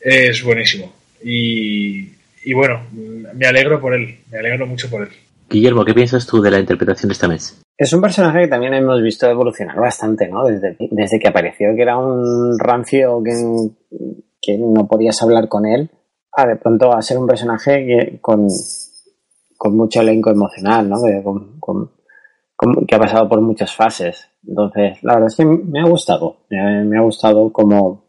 [0.00, 0.94] es buenísimo.
[1.22, 2.10] Y,
[2.44, 5.08] y, bueno, me alegro por él, me alegro mucho por él.
[5.50, 7.60] Guillermo, ¿qué piensas tú de la interpretación de Stamets?
[7.76, 10.44] Es un personaje que también hemos visto evolucionar bastante, ¿no?
[10.44, 13.32] Desde, desde que apareció, que era un rancio que,
[14.40, 15.90] que no podías hablar con él,
[16.38, 18.46] a de pronto a ser un personaje con,
[19.56, 20.96] con mucho elenco emocional, ¿no?
[22.86, 24.28] Que ha pasado por muchas fases.
[24.46, 26.36] Entonces, la verdad es que me ha gustado.
[26.48, 28.04] Me, ha gustado cómo,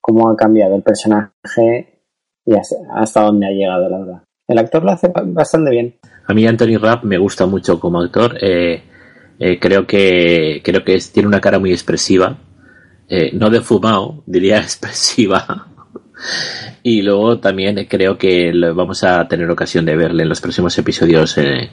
[0.00, 2.04] cómo ha cambiado el personaje
[2.46, 4.22] y hasta, hasta dónde ha llegado, la verdad.
[4.46, 5.96] El actor lo hace bastante bien.
[6.26, 8.36] A mí Anthony Rapp me gusta mucho como actor.
[8.40, 8.80] Eh,
[9.40, 12.38] eh, creo que creo que tiene una cara muy expresiva.
[13.08, 15.71] Eh, no de fumado, diría expresiva.
[16.82, 21.38] Y luego también creo que vamos a tener ocasión de verle en los próximos episodios
[21.38, 21.70] eh,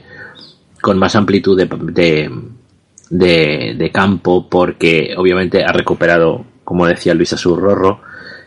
[0.80, 2.30] con más amplitud de,
[3.10, 8.00] de, de, campo, porque obviamente ha recuperado, como decía Luisa Surrorro,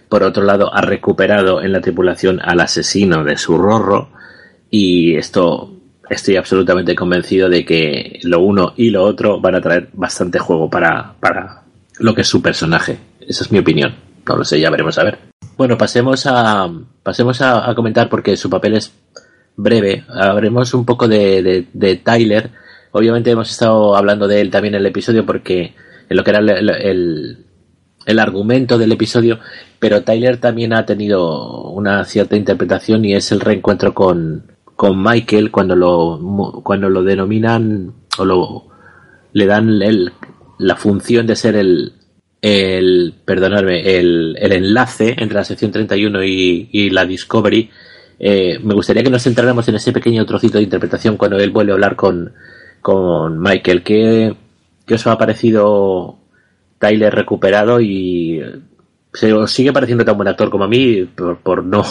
[0.09, 4.09] por otro lado ha recuperado en la tripulación al asesino de Surrorro,
[4.69, 5.73] y esto
[6.09, 10.69] estoy absolutamente convencido de que lo uno y lo otro van a traer bastante juego
[10.69, 11.63] para, para
[11.99, 12.97] lo que es su personaje.
[13.19, 13.93] Esa es mi opinión.
[14.27, 15.19] No lo sé, ya veremos a ver.
[15.57, 16.69] Bueno, pasemos a
[17.03, 18.93] pasemos a, comentar porque su papel es
[19.55, 20.03] breve.
[20.09, 22.49] Hablemos un poco de, de, de, Tyler.
[22.91, 25.73] Obviamente hemos estado hablando de él también en el episodio porque
[26.09, 27.45] en lo que era el, el,
[28.05, 29.39] el, argumento del episodio,
[29.79, 35.51] pero Tyler también ha tenido una cierta interpretación y es el reencuentro con, con Michael
[35.51, 38.67] cuando lo cuando lo denominan o lo
[39.33, 40.13] le dan el,
[40.59, 41.93] la función de ser el
[42.43, 47.69] el, perdonadme, el, el enlace entre la sección 31 y, y la Discovery,
[48.19, 51.71] eh, me gustaría que nos centráramos en ese pequeño trocito de interpretación cuando él vuelve
[51.71, 52.33] a hablar con,
[52.81, 53.81] con Michael.
[53.81, 54.35] ¿Qué,
[54.85, 56.19] ¿Qué os ha parecido
[56.79, 58.41] Tyler recuperado y
[59.13, 61.83] se os sigue pareciendo tan buen actor como a mí por, por no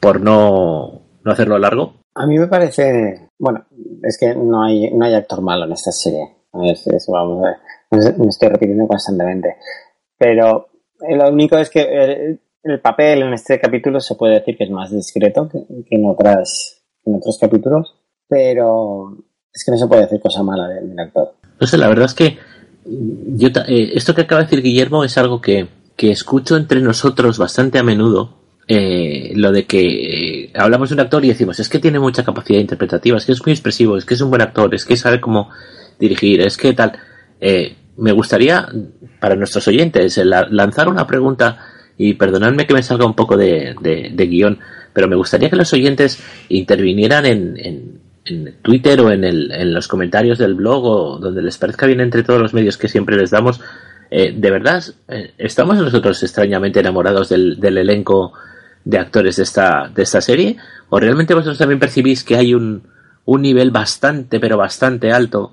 [0.00, 1.96] por no, no hacerlo largo?
[2.14, 3.66] A mí me parece, bueno,
[4.02, 6.36] es que no hay, no hay actor malo en esta serie.
[6.64, 9.56] Es, es, vamos a ver me estoy repitiendo constantemente.
[10.18, 10.68] Pero
[11.08, 14.70] lo único es que el, el, papel en este capítulo se puede decir que es
[14.70, 15.58] más discreto que,
[15.90, 17.94] en, otras, en otros capítulos,
[18.28, 19.16] pero
[19.52, 21.34] es que no se puede decir cosa mala del, actor.
[21.60, 22.38] No sé, la verdad es que
[22.84, 27.38] yo, eh, esto que acaba de decir Guillermo es algo que, que escucho entre nosotros
[27.38, 28.36] bastante a menudo.
[28.70, 32.22] Eh, lo de que eh, hablamos de un actor y decimos es que tiene mucha
[32.22, 34.94] capacidad interpretativa, es que es muy expresivo, es que es un buen actor, es que
[34.94, 35.48] sabe cómo
[35.98, 36.92] dirigir, es que tal.
[37.40, 38.68] Eh, me gustaría,
[39.20, 40.16] para nuestros oyentes,
[40.50, 41.58] lanzar una pregunta
[41.96, 43.74] y perdonadme que me salga un poco de,
[44.16, 44.58] guion,
[44.92, 49.74] pero me gustaría que los oyentes intervinieran en, en, en Twitter o en, el, en,
[49.74, 53.16] los comentarios del blog o donde les parezca bien entre todos los medios que siempre
[53.16, 53.60] les damos.
[54.10, 58.32] Eh, de verdad, eh, ¿estamos nosotros extrañamente enamorados del, del, elenco
[58.84, 60.56] de actores de esta, de esta serie?
[60.90, 62.84] ¿O realmente vosotros también percibís que hay un,
[63.24, 65.52] un nivel bastante, pero bastante alto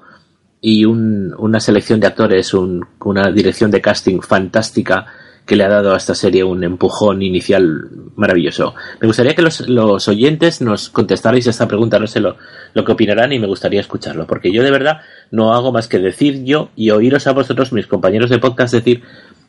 [0.62, 5.06] y un, una selección de actores, un, una dirección de casting fantástica
[5.46, 8.74] que le ha dado a esta serie un empujón inicial maravilloso.
[9.00, 12.36] Me gustaría que los, los oyentes nos contestarais esta pregunta, no sé lo,
[12.74, 15.02] que opinarán y me gustaría escucharlo, porque yo de verdad
[15.32, 19.04] no hago más que decir yo y oíros a vosotros, mis compañeros de podcast, decir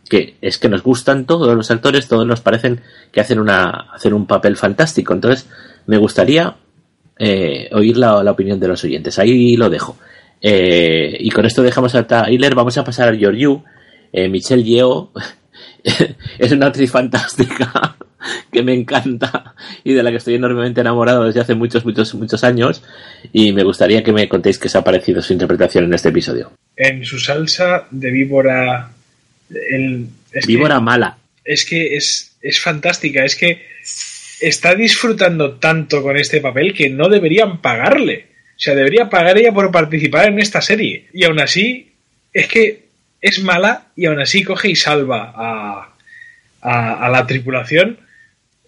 [0.09, 2.81] que es que nos gustan todos los actores, todos nos parecen
[3.11, 5.15] que hacen, una, hacen un papel fantástico.
[5.15, 5.49] Entonces,
[5.87, 6.57] me gustaría
[7.19, 9.19] eh, oír la opinión de los oyentes.
[9.19, 9.97] Ahí lo dejo.
[10.49, 13.65] Eh, y con esto dejamos a Tyler, vamos a pasar a Georgiou.
[14.13, 15.11] Eh, Michelle Yeoh
[16.39, 17.97] es una actriz fantástica
[18.53, 22.45] que me encanta y de la que estoy enormemente enamorado desde hace muchos, muchos, muchos
[22.45, 22.85] años.
[23.33, 26.53] Y me gustaría que me contéis qué os ha parecido su interpretación en este episodio.
[26.77, 28.93] En su salsa de víbora
[29.51, 31.19] El, es Víbora mala.
[31.45, 33.67] Es que es, es fantástica, es que
[34.41, 38.36] está disfrutando tanto con este papel que no deberían pagarle.
[38.57, 41.07] O sea, debería pagar ella por participar en esta serie.
[41.13, 41.93] Y aún así,
[42.33, 42.87] es que
[43.21, 45.95] es mala y aún así coge y salva a,
[46.63, 47.99] a, a la tripulación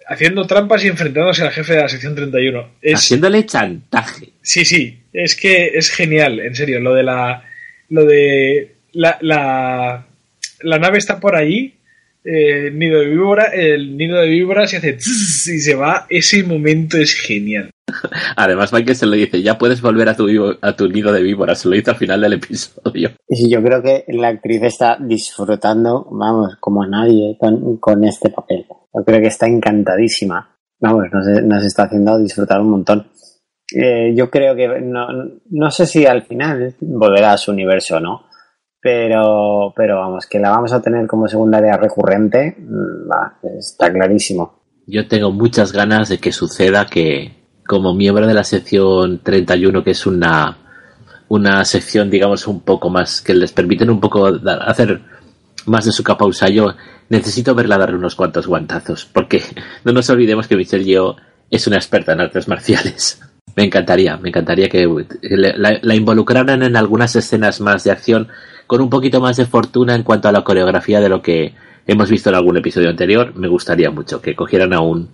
[0.09, 2.68] haciendo trampas y enfrentándose al jefe de la sección 31.
[2.80, 4.30] Es, Haciéndole chantaje.
[4.43, 7.45] Sí, sí, es que es genial, en serio, lo de la...
[7.91, 8.74] Lo de...
[8.93, 10.07] La, la,
[10.62, 11.74] la nave está por allí,
[12.31, 16.43] eh, nido de víbora, el nido de víbora se hace tss y se va, ese
[16.45, 17.70] momento es genial.
[18.37, 20.29] Además, Michael se lo dice, ya puedes volver a tu,
[20.61, 21.55] a tu nido de víbora.
[21.55, 23.12] Se lo dice al final del episodio.
[23.26, 28.66] Y yo creo que la actriz está disfrutando, vamos, como nadie con, con este papel.
[28.68, 30.55] Yo creo que está encantadísima.
[30.81, 33.07] Vamos, nos, nos está haciendo disfrutar un montón.
[33.74, 35.09] Eh, yo creo que no,
[35.51, 38.28] no sé si al final volverá a su universo o no,
[38.81, 43.11] pero, pero vamos, que la vamos a tener como secundaria recurrente, mm,
[43.59, 44.59] está clarísimo.
[44.87, 47.35] Yo tengo muchas ganas de que suceda que,
[47.66, 50.57] como miembro de la sección 31, que es una,
[51.29, 55.01] una sección, digamos, un poco más, que les permiten un poco dar- hacer
[55.66, 56.74] más de su capa yo
[57.11, 59.43] necesito verla darle unos cuantos guantazos, porque
[59.85, 61.16] no nos olvidemos que Michelle Yeoh
[61.51, 63.20] es una experta en artes marciales.
[63.57, 64.87] Me encantaría, me encantaría que
[65.20, 68.29] la involucraran en algunas escenas más de acción
[68.68, 71.54] con un poquito más de fortuna en cuanto a la coreografía de lo que
[71.86, 73.32] hemos visto en algún episodio anterior.
[73.34, 75.08] Me gustaría mucho que cogieran a un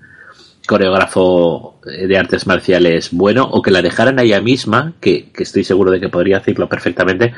[0.66, 5.92] coreógrafo de artes marciales bueno o que la dejaran a ella misma, que, estoy seguro
[5.92, 7.32] de que podría hacerlo perfectamente,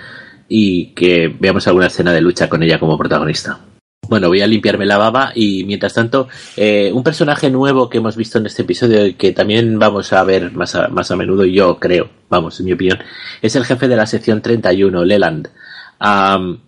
[0.49, 3.61] y que veamos alguna escena de lucha con ella como protagonista.
[4.09, 8.17] Bueno, voy a limpiarme la baba y mientras tanto, eh, un personaje nuevo que hemos
[8.17, 11.45] visto en este episodio y que también vamos a ver más a, más a menudo,
[11.45, 13.01] yo creo, vamos, en mi opinión,
[13.43, 15.51] es el jefe de la sección 31, Leland.
[15.99, 16.61] Am,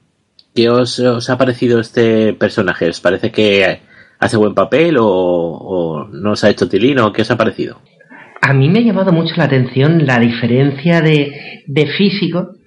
[0.54, 2.88] ¿Qué os, os ha parecido este personaje?
[2.88, 3.80] ¿Os parece que
[4.18, 7.12] hace buen papel o, o no os ha hecho tilino?
[7.12, 7.78] ¿Qué os ha parecido?
[8.42, 12.57] A mí me ha llamado mucho la atención la diferencia de físico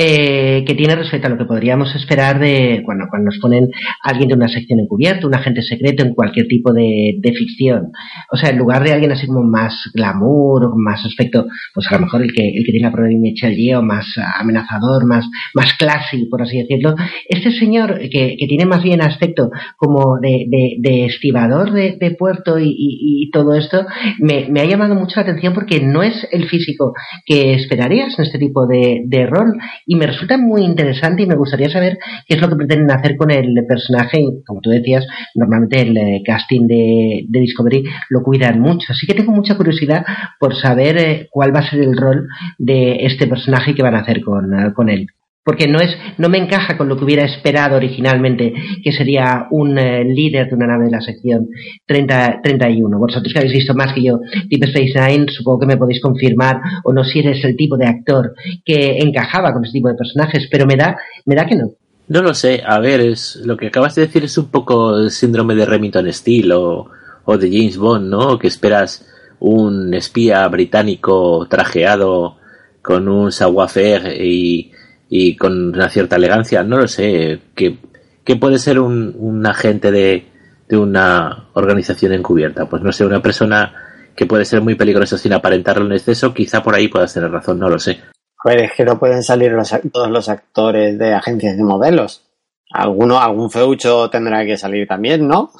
[0.00, 3.68] eh, que tiene respecto a lo que podríamos esperar de cuando, cuando nos ponen
[4.04, 7.90] alguien de una sección encubierta, un agente secreto en cualquier tipo de, ficción.
[8.30, 12.02] O sea, en lugar de alguien así como más glamour más aspecto, pues a lo
[12.04, 14.06] mejor el que, el que tiene la prueba de Michelle Yeoh, más
[14.38, 16.94] amenazador, más, más classy, por así decirlo.
[17.28, 22.12] Este señor que, que tiene más bien aspecto como de, de, de estibador de, de
[22.12, 23.84] puerto y, todo esto,
[24.20, 26.94] me, ha llamado mucho la atención porque no es el físico
[27.26, 29.54] que esperarías en este tipo de rol
[29.88, 33.16] y me resulta muy interesante y me gustaría saber qué es lo que pretenden hacer
[33.16, 34.22] con el personaje.
[34.46, 39.32] Como tú decías, normalmente el eh, casting de, Discovery lo cuidan mucho, así que tengo
[39.32, 40.04] mucha curiosidad
[40.38, 42.28] por saber eh, cuál va a ser el rol
[42.58, 45.06] de este personaje que van a hacer con, con él
[45.48, 48.52] porque no es no me encaja con lo que hubiera esperado originalmente
[48.84, 51.48] que sería un eh, líder de una nave de la sección
[51.86, 54.20] 30, 31 vosotros que habéis visto más que yo
[54.50, 57.86] Deep Space Nine supongo que me podéis confirmar o no si eres el tipo de
[57.86, 61.70] actor que encajaba con ese tipo de personajes pero me da me da que no
[62.08, 65.10] No lo sé, a ver, es, lo que acabas de decir es un poco el
[65.10, 66.90] síndrome de Remington Steele o,
[67.24, 68.38] o de James Bond, ¿no?
[68.38, 69.06] Que esperas
[69.40, 72.36] un espía británico trajeado
[72.82, 74.72] con un savoir-faire y,
[75.08, 77.78] y con una cierta elegancia, no lo sé, que,
[78.24, 80.26] que puede ser un, un agente de,
[80.68, 83.74] de una organización encubierta, pues no sé, una persona
[84.14, 87.58] que puede ser muy peligrosa sin aparentarlo en exceso, quizá por ahí puedas tener razón,
[87.58, 88.00] no lo sé.
[88.36, 92.24] Joder, es que no pueden salir los, todos los actores de agencias de modelos.
[92.70, 95.50] Alguno, algún feucho tendrá que salir también, ¿no?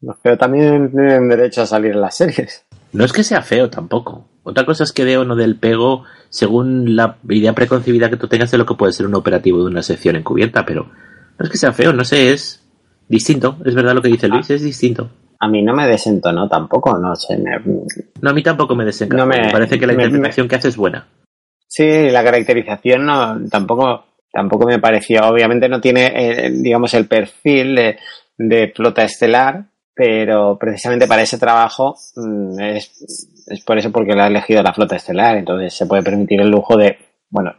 [0.00, 2.66] Los feos también tienen derecho a salir en las series.
[2.92, 4.28] No es que sea feo tampoco.
[4.44, 8.28] Otra cosa es que dé o no del pego según la idea preconcebida que tú
[8.28, 10.84] tengas de lo que puede ser un operativo de una sección encubierta, pero
[11.38, 12.62] no es que sea feo, no sé, es
[13.08, 13.56] distinto.
[13.64, 15.10] Es verdad lo que dice Luis, es distinto.
[15.40, 17.36] A mí no me desentonó tampoco, no sé.
[17.38, 17.58] me-
[18.20, 19.24] No, a mí tampoco me desencanta.
[19.24, 21.06] No me- me, parece que la me- interpretación que hace es buena.
[21.66, 25.22] Sí, la caracterización no, tampoco, tampoco me pareció.
[25.28, 27.98] Obviamente no tiene, eh, digamos, el perfil de,
[28.38, 29.64] de flota estelar,
[29.94, 34.72] pero precisamente para ese trabajo mm, es, es por eso porque le ha elegido la
[34.72, 35.36] flota estelar.
[35.36, 36.98] Entonces se puede permitir el lujo de,
[37.30, 37.54] bueno,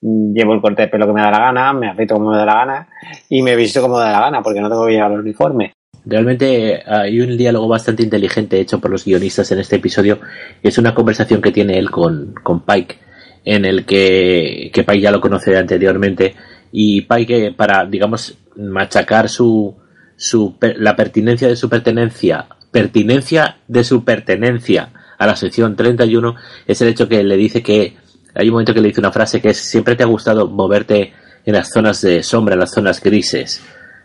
[0.00, 2.44] llevo el corte de pelo que me da la gana, me afeito como me da
[2.44, 2.88] la gana
[3.28, 5.72] y me visto como me da la gana porque no tengo que llevar el uniforme.
[6.04, 10.18] Realmente hay un diálogo bastante inteligente hecho por los guionistas en este episodio.
[10.60, 12.98] Es una conversación que tiene él con, con Pike,
[13.44, 16.34] en el que, que Pike ya lo conoce anteriormente.
[16.72, 19.76] Y Pike, eh, para, digamos, machacar su,
[20.16, 24.88] su, la pertinencia de su pertenencia, pertinencia de su pertenencia
[25.22, 26.34] a la sección 31,
[26.66, 27.96] es el hecho que le dice que,
[28.34, 31.12] hay un momento que le dice una frase que es, siempre te ha gustado moverte
[31.44, 33.62] en las zonas de sombra, en las zonas grises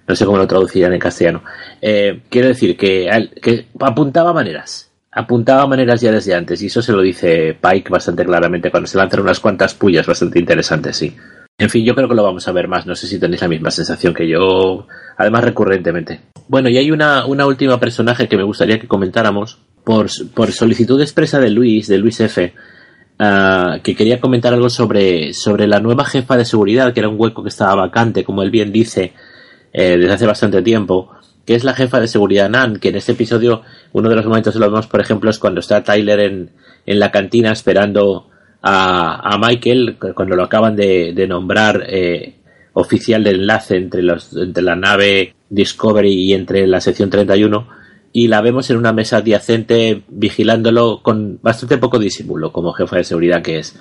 [0.07, 1.43] no sé cómo lo traducirían en castellano.
[1.81, 6.93] Eh, quiero decir que, que apuntaba maneras, apuntaba maneras ya desde antes, y eso se
[6.93, 11.15] lo dice Pike bastante claramente cuando se lanzan unas cuantas pullas bastante interesantes, sí.
[11.59, 12.85] En fin, yo creo que lo vamos a ver más.
[12.85, 14.87] No sé si tenéis la misma sensación que yo,
[15.17, 16.21] además recurrentemente.
[16.47, 19.57] Bueno, y hay una, una última personaje que me gustaría que comentáramos
[19.87, 22.53] por, solicitud expresa de Luis, de Luis F.,
[23.19, 27.15] ah, que quería comentar algo sobre, sobre la nueva jefa de seguridad, que era un
[27.17, 29.13] hueco que estaba vacante, como él bien dice,
[29.71, 31.11] eh, desde hace bastante tiempo,
[31.45, 33.61] que es la jefa de seguridad Nan, que en este episodio,
[33.93, 36.49] uno de los momentos que lo vemos, por ejemplo, es cuando está Tyler en,
[36.85, 38.27] en la cantina esperando
[38.61, 42.35] a, Michael cuando lo acaban de, nombrar eh,
[42.73, 47.76] oficial de enlace entre, los, entre la nave Discovery y entre la sección 31
[48.17, 53.03] y la vemos en una mesa adyacente vigilándolo con bastante poco disimulo como jefa de
[53.03, 53.77] seguridad que es.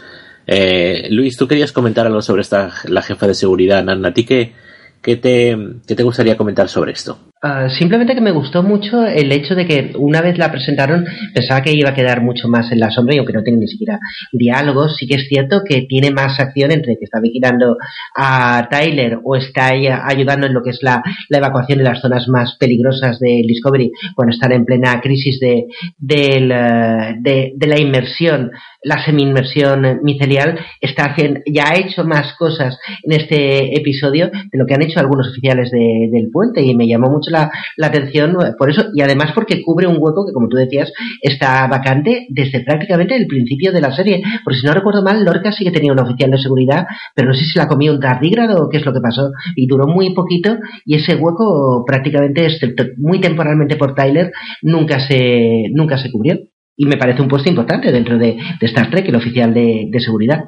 [0.46, 4.08] Eh, Luis, tú querías comentar algo sobre esta la jefa de seguridad, Nanna.
[4.08, 4.52] ¿A ti qué,
[5.00, 5.56] qué, te,
[5.86, 7.18] qué te gustaría comentar sobre esto?
[7.42, 11.60] Ah, simplemente que me gustó mucho el hecho de que una vez la presentaron pensaba
[11.60, 14.00] que iba a quedar mucho más en la sombra y aunque no tiene ni siquiera
[14.32, 17.76] diálogos, sí que es cierto que tiene más acción entre que está vigilando
[18.16, 22.56] a Tyler o está ayudando en lo que es la, evacuación de las zonas más
[22.58, 25.66] peligrosas de Discovery cuando están en plena crisis de,
[25.98, 28.50] de, de la inmersión
[28.86, 30.58] la semi-inmersión micelial.
[30.80, 35.00] Está haciendo, ya ha hecho más cosas en este episodio de lo que han hecho
[35.00, 37.30] algunos oficiales del puente y me llamó mucho
[37.76, 41.66] la, atención por eso y además porque cubre un hueco que como tú decías está
[41.66, 45.64] vacante desde prácticamente el principio de la serie porque si no recuerdo mal Lorca sí
[45.64, 48.68] que tenía un oficial de seguridad pero no sé si la comió un tardígrado o
[48.68, 53.20] qué es lo que pasó y duró muy poquito y ese hueco prácticamente excepto muy
[53.20, 54.32] temporalmente por Tyler
[54.62, 56.38] nunca se nunca se cubrió
[56.76, 60.44] y me parece un puesto importante dentro de, Star Trek, el oficial de, seguridad.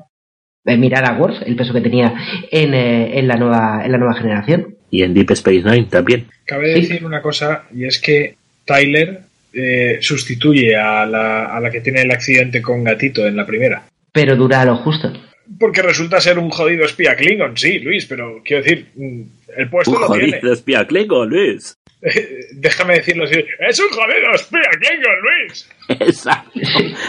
[0.64, 2.12] Eh, mirar a Worf, el peso que tenía
[2.50, 4.77] en, eh, en, la nueva, en la nueva generación.
[4.90, 6.26] Y en Deep Space Nine también.
[6.44, 9.20] Cabe decir una cosa, y es que Tyler
[9.52, 13.84] eh, sustituye a la, a la que tiene el accidente con Gatito en la primera.
[14.12, 15.12] Pero dura lo justo.
[15.58, 19.22] Porque resulta ser un jodido espía Klingon, sí, Luis, pero quiero decir, mm,
[19.56, 21.78] el puesto un lo jodido espía Klingon, Luis.
[22.52, 25.68] déjame decirlo así, es un jodido espía Klingon, Luis.
[25.88, 26.60] Exacto.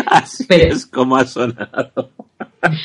[0.06, 2.12] Así es como ha sonado.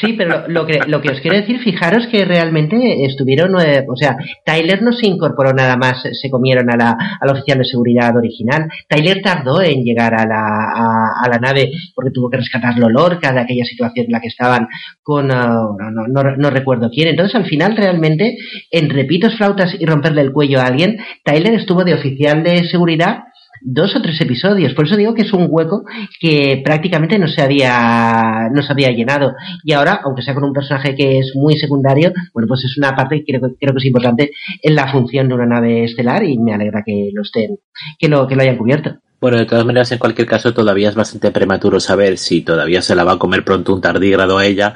[0.01, 3.97] Sí, pero lo que, lo que os quiero decir, fijaros que realmente estuvieron, eh, o
[3.97, 7.65] sea, Tyler no se incorporó nada más, se comieron a la, a la oficial de
[7.65, 8.69] seguridad original.
[8.89, 13.41] Tyler tardó en llegar a la, a, la nave porque tuvo que rescatarlo Lorca de
[13.41, 14.69] aquella situación en la que estaban
[15.03, 17.09] con, uh, no, no, no, recuerdo quién.
[17.09, 18.37] Entonces, al final, realmente,
[18.71, 23.25] en repitos, flautas y romperle el cuello a alguien, Tyler estuvo de oficial de seguridad
[23.61, 24.75] dos o tres episodios.
[24.75, 25.85] Por eso digo que es un hueco
[26.21, 29.35] que prácticamente no se había, no se había llenado.
[29.63, 32.95] Y ahora, aunque sea con un personaje que es muy secundario, bueno, pues es una
[32.95, 34.31] parte que creo, creo que es importante
[34.63, 37.59] en la función de una nave estelar y me alegra que lo estén,
[37.99, 38.97] que lo, que lo hayan cubierto.
[39.21, 42.95] Bueno, de todas maneras, en cualquier caso, todavía es bastante prematuro saber si todavía se
[42.95, 44.75] la va a comer pronto un tardígrado a ella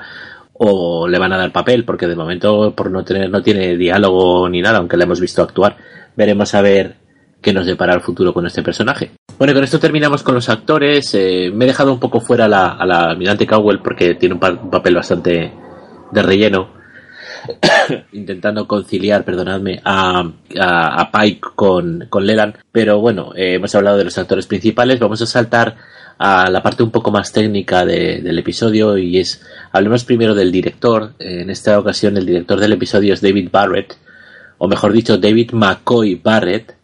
[0.54, 4.48] o le van a dar papel, porque de momento por no tener no tiene diálogo
[4.48, 5.76] ni nada, aunque la hemos visto actuar.
[6.16, 6.96] Veremos a ver
[7.48, 9.10] que nos depara el futuro con este personaje.
[9.38, 11.14] Bueno, con esto terminamos con los actores.
[11.14, 14.34] Eh, me he dejado un poco fuera a la, a la almirante Cowell porque tiene
[14.34, 15.50] un, papel bastante
[16.12, 16.76] de relleno.
[18.12, 20.30] intentando conciliar, perdonadme, a,
[20.60, 22.56] a, Pike con, con Leland.
[22.70, 25.00] Pero bueno, eh, hemos hablado de los actores principales.
[25.00, 25.76] Vamos a saltar
[26.18, 29.42] a la parte un poco más técnica del episodio y es,
[29.72, 31.14] hablemos primero del director.
[31.18, 33.96] En esta ocasión el director del episodio es David Barrett,
[34.58, 36.77] o mejor dicho, David McCoy Barrett,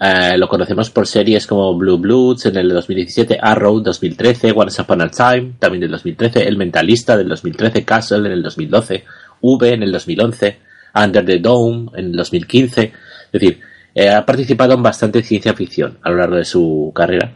[0.00, 5.02] eh, lo conocemos por series como Blue Bloods en el 2017, Arrow 2013, Once Upon
[5.02, 9.04] a Time también del 2013, El Mentalista del 2013, Castle en el 2012,
[9.40, 10.58] V en el 2011,
[10.94, 12.82] Under the Dome en el 2015.
[12.82, 12.92] Es
[13.32, 13.60] decir,
[13.92, 17.34] eh, ha participado en bastante ciencia ficción a lo largo de su carrera.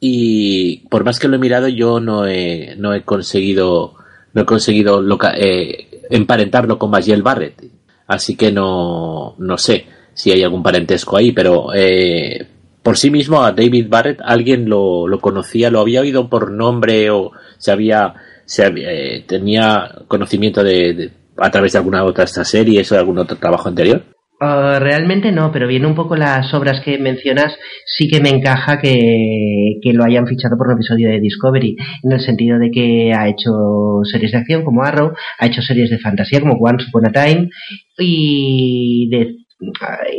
[0.00, 3.94] Y por más que lo he mirado, yo no he, no he conseguido,
[4.34, 5.00] no he conseguido
[5.36, 7.62] eh, emparentarlo con Magiel Barrett.
[8.08, 12.46] Así que no, no sé si hay algún parentesco ahí, pero eh,
[12.82, 17.32] por sí mismo a David Barrett alguien lo, conocía, lo había oído por nombre o
[17.58, 18.14] se había,
[18.58, 23.36] eh, tenía conocimiento de, a través de alguna otra esta serie o de algún otro
[23.36, 24.02] trabajo anterior.
[24.40, 27.56] Uh, realmente no, pero viendo un poco las obras que mencionas,
[27.86, 32.10] sí que me encaja que, que, lo hayan fichado por un episodio de Discovery, en
[32.10, 36.00] el sentido de que ha hecho series de acción como Arrow, ha hecho series de
[36.00, 37.50] fantasía como Once Upon a Time
[37.98, 39.36] y de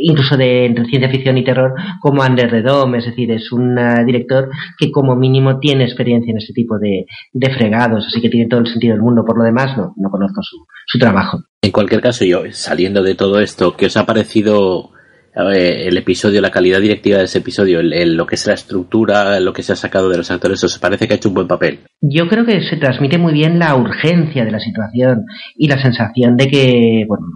[0.00, 4.04] incluso de entre ciencia ficción y terror, como Ander Redom, es decir, es un eh,
[4.04, 8.48] director que como mínimo tiene experiencia en este tipo de, de, fregados, así que tiene
[8.48, 9.24] todo el sentido del mundo.
[9.24, 11.42] Por lo demás, no, no conozco su, su trabajo.
[11.62, 14.90] En cualquier caso, yo, saliendo de todo esto, ¿qué os ha parecido
[15.34, 19.62] el episodio, la calidad directiva de ese episodio, lo que es la estructura, lo que
[19.62, 21.80] se ha sacado de los actores, ¿os parece que ha hecho un buen papel?
[22.00, 25.24] Yo creo que se transmite muy bien la urgencia de la situación
[25.56, 27.26] y la sensación de que bueno,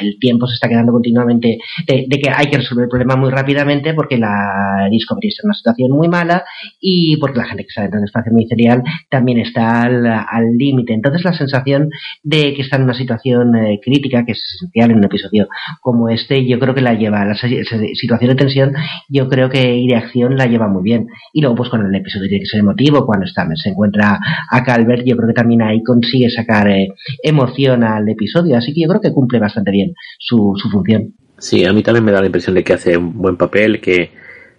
[0.00, 3.94] el tiempo se está quedando continuamente, de, que hay que resolver el problema muy rápidamente
[3.94, 6.44] porque la Discovery está en una situación muy mala
[6.80, 10.92] y porque la gente que está dentro del espacio ministerial también está al límite.
[10.92, 11.88] Entonces la sensación
[12.22, 15.48] de que está en una situación eh, crítica, que es esencial en un episodio
[15.80, 18.74] como este, yo creo que la lleva, la situación de tensión,
[19.08, 21.06] yo creo que y de acción la lleva muy bien.
[21.32, 24.18] Y luego, pues con el episodio tiene que ser emotivo, cuando está, se encuentra
[24.50, 26.88] a Calvert, yo creo que también ahí consigue sacar eh,
[27.22, 28.56] emoción al episodio.
[28.56, 31.14] Así que yo creo que cumple bastante bien su, su función.
[31.38, 34.10] Sí, a mí también me da la impresión de que hace un buen papel, que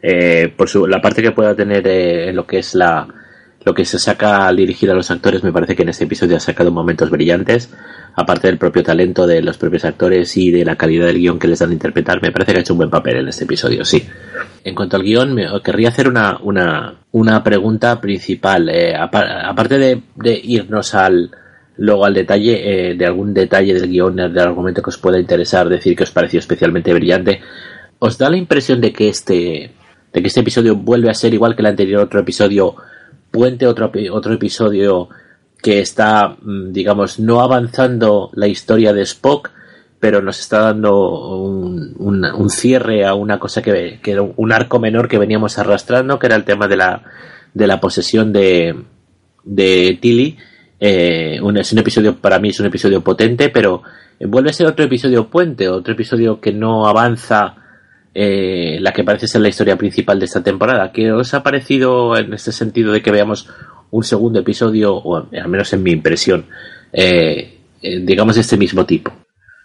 [0.02, 3.08] eh, por su, la parte que pueda tener eh, lo que es la,
[3.66, 6.38] lo que se saca al dirigir a los actores, me parece que en este episodio
[6.38, 7.70] ha sacado momentos brillantes
[8.16, 11.48] aparte del propio talento de los propios actores y de la calidad del guion que
[11.48, 13.86] les dan a interpretar, me parece que ha hecho un buen papel en este episodio,
[13.86, 14.08] sí.
[14.64, 18.70] En cuanto al guion, me querría hacer una, una, una pregunta principal.
[18.70, 21.32] Eh, aparte de, irnos al
[21.78, 25.70] luego al detalle, eh, de algún detalle del guion, del argumento que os pueda interesar,
[25.70, 27.40] decir que os pareció especialmente brillante,
[28.00, 29.72] ¿os da la impresión de que este,
[30.12, 32.76] de que este episodio vuelve a ser igual que el anterior otro episodio,
[33.32, 35.10] puente otro, otro episodio
[35.62, 39.52] que está, mm, digamos, no avanzando la historia de Spock,
[40.00, 44.80] pero nos está dando un, un, cierre a una cosa que, que, era un arco
[44.80, 47.04] menor que veníamos arrastrando, que era el tema de la,
[47.54, 48.76] de la posesión de,
[49.44, 50.38] de Tilly.
[50.80, 53.84] Eh, un, es un episodio, para mí es un episodio potente, pero
[54.22, 57.59] vuelve a ser otro episodio puente, otro episodio que no avanza
[58.22, 60.92] eh, la que parece ser la historia principal de esta temporada.
[60.92, 63.48] ¿Qué os ha parecido en este sentido de que veamos
[63.92, 66.46] un segundo episodio, o al menos en mi impresión,
[66.92, 69.12] eh, eh, digamos de este mismo tipo.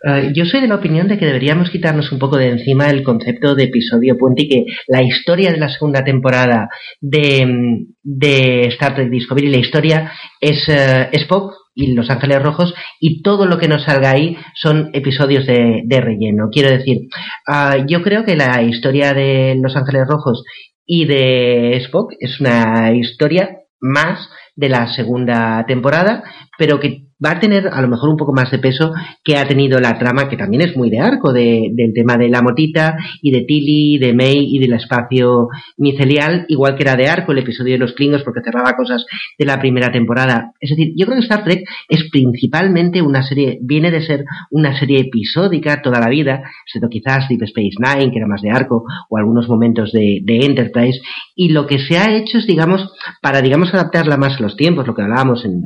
[0.06, 3.02] Eh, yo soy de la opinión de que deberíamos quitarnos un poco de encima el
[3.02, 6.68] concepto de episodio puente y que la historia de la segunda temporada
[7.00, 10.68] de, de Star Trek Discovery, la historia es
[11.12, 15.82] Spock y Los Ángeles Rojos y todo lo que nos salga ahí son episodios de,
[15.84, 16.48] de relleno.
[16.50, 17.08] Quiero decir,
[17.46, 20.44] ah, yo creo que la historia de Los Ángeles Rojos
[20.86, 26.22] y de Spock es una historia más de la segunda temporada,
[26.58, 28.92] pero que va a tener a lo mejor un poco más de peso
[29.22, 32.28] que ha tenido la trama, que también es muy de arco, de, del tema de
[32.28, 37.08] la motita y de Tilly, de May y del espacio micelial, igual que era de
[37.08, 39.04] arco el episodio de los Klingos porque cerraba cosas
[39.38, 40.52] de la primera temporada.
[40.60, 44.78] Es decir, yo creo que Star Trek es principalmente una serie, viene de ser una
[44.78, 48.84] serie episódica toda la vida, excepto quizás Deep Space Nine, que era más de arco,
[49.08, 51.00] o algunos momentos de, de Enterprise,
[51.34, 54.86] y lo que se ha hecho es, digamos, para, digamos, adaptarla más a los tiempos,
[54.86, 55.62] lo que hablábamos en,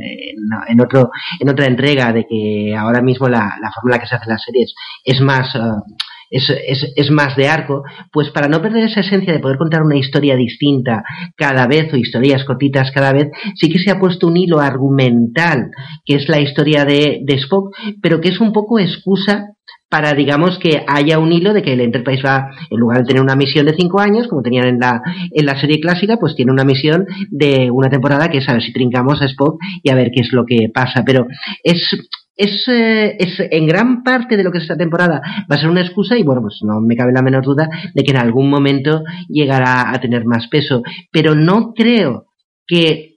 [0.69, 4.07] en, otro, en otra entrega de que ahora mismo la, la forma en la que
[4.07, 4.75] se hacen las series
[5.05, 5.83] es más, uh,
[6.31, 7.83] es, es, es, más de arco,
[8.13, 11.03] pues para no perder esa esencia de poder contar una historia distinta
[11.37, 15.71] cada vez o historias cortitas cada vez, sí que se ha puesto un hilo argumental,
[16.05, 19.55] que es la historia de, de Spock, pero que es un poco excusa
[19.89, 23.23] para, digamos, que haya un hilo de que el Enterprise va, en lugar de tener
[23.23, 26.53] una misión de cinco años, como tenían en la, en la serie clásica, pues tiene
[26.53, 29.95] una misión de una temporada que es a ver si trincamos a Spock y a
[29.95, 31.05] ver qué es lo que pasa.
[31.07, 31.27] Pero
[31.63, 31.83] es,
[32.37, 35.71] es, eh, es, en gran parte de lo que es esta temporada va a ser
[35.71, 38.51] una excusa y bueno, pues no me cabe la menor duda de que en algún
[38.51, 40.83] momento llegará a tener más peso.
[41.11, 42.27] Pero no creo
[42.67, 43.15] que,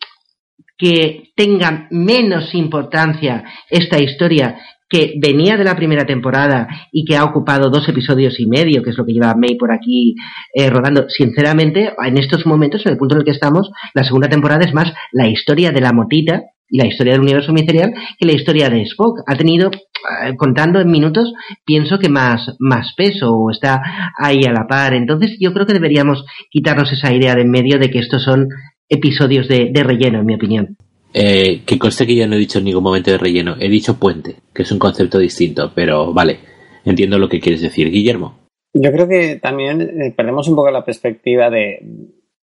[0.78, 4.56] que tenga menos importancia esta historia
[4.92, 8.90] que venía de la primera temporada y que ha ocupado dos episodios y medio, que
[8.90, 10.16] es lo que lleva May por aquí
[10.54, 14.28] eh, rodando, sinceramente, en estos momentos, en el punto en el que estamos, la segunda
[14.28, 18.26] temporada es más la historia de la motita y la historia del universo ministerial que
[18.26, 19.20] la historia de Spock.
[19.28, 21.34] Ha tenido, eh, contando en minutos,
[21.64, 23.82] pienso que más, más peso o está
[24.18, 24.94] ahí a la par.
[24.94, 28.50] Entonces yo creo que deberíamos quitarnos esa idea de en medio de que estos son
[28.90, 30.78] episodios de relleno, en mi opinión.
[31.14, 34.00] Eh, que conste que ya no he dicho en ningún momento de relleno, he dicho
[34.00, 36.40] puente, que es un concepto distinto, pero vale,
[36.86, 38.40] entiendo lo que quieres decir, Guillermo.
[38.74, 41.80] Yo creo que también eh, perdemos un poco la perspectiva de,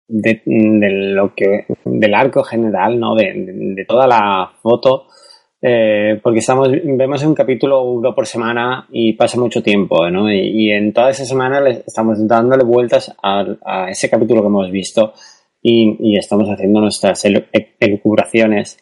[0.06, 3.14] de, lo que del arco general, ¿no?
[3.14, 5.06] De, toda la foto,
[5.62, 10.30] eh, porque estamos vemos un capítulo uno por semana y pasa mucho tiempo, ¿no?
[10.30, 14.70] Y, en toda esa semana le, estamos dándole vueltas a, a ese capítulo que hemos
[14.70, 15.14] visto
[15.62, 17.24] y, estamos haciendo nuestras
[17.78, 18.78] elucubraciones.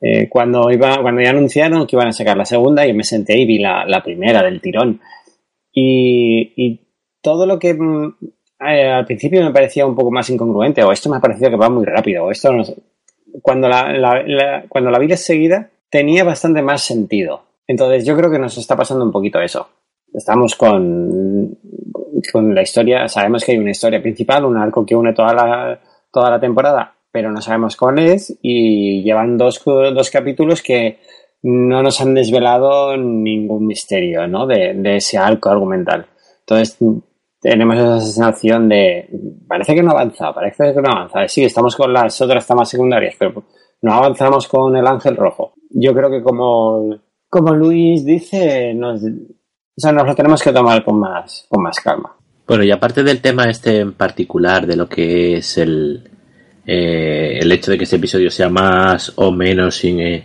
[0.00, 3.38] Eh, cuando, iba, cuando ya anunciaron que iban a sacar la segunda, yo me senté
[3.38, 5.00] y vi la, primera del tirón.
[5.72, 6.80] Y, y
[7.22, 8.14] todo lo que mm,
[8.66, 11.56] eh, al principio me parecía un poco más incongruente, o esto me ha parecido que
[11.56, 12.76] va muy rápido, o esto no sé.
[13.42, 17.42] Cuando la, la- la- cuando la vi de seguida, tenía bastante más sentido.
[17.66, 19.68] Entonces yo creo que nos está pasando un poquito eso.
[20.12, 21.58] Estamos con,
[22.32, 25.80] con la historia, sabemos que hay una historia principal, un arco que une toda la,
[26.14, 31.00] toda la temporada, pero no sabemos cuál es y llevan dos, dos capítulos que
[31.42, 34.46] no nos han desvelado ningún misterio ¿no?
[34.46, 36.06] de, ese arco argumental.
[36.40, 36.78] Entonces
[37.40, 39.10] tenemos esa sensación de
[39.46, 41.26] parece que no avanza, parece que no avanza.
[41.28, 43.42] Sí, estamos con las otras tamas secundarias, pero
[43.82, 45.54] no avanzamos con el ángel rojo.
[45.70, 46.96] Yo creo que como,
[47.28, 52.16] como Luis dice, nos, nos lo tenemos que tomar con más, con más calma.
[52.46, 56.02] Bueno, y aparte del tema este en particular, de lo que es el,
[56.66, 60.24] eh, el hecho de que este episodio sea más o menos sin, eh,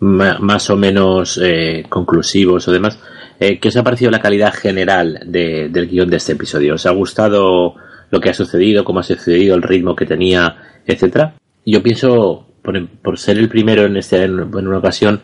[0.00, 2.98] más o menos eh, conclusivos o demás,
[3.40, 6.74] eh, ¿qué os ha parecido la calidad general de- del guion de este episodio?
[6.74, 7.74] ¿Os ha gustado
[8.10, 10.56] lo que ha sucedido, cómo ha sucedido, el ritmo que tenía,
[10.86, 11.34] etcétera?
[11.66, 15.20] Yo pienso, por, por ser el primero en, este, en, en una ocasión,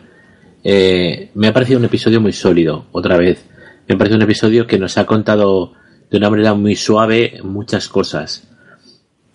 [0.63, 3.45] eh, me ha parecido un episodio muy sólido, otra vez.
[3.87, 5.73] Me ha parecido un episodio que nos ha contado
[6.09, 8.47] de una manera muy suave muchas cosas.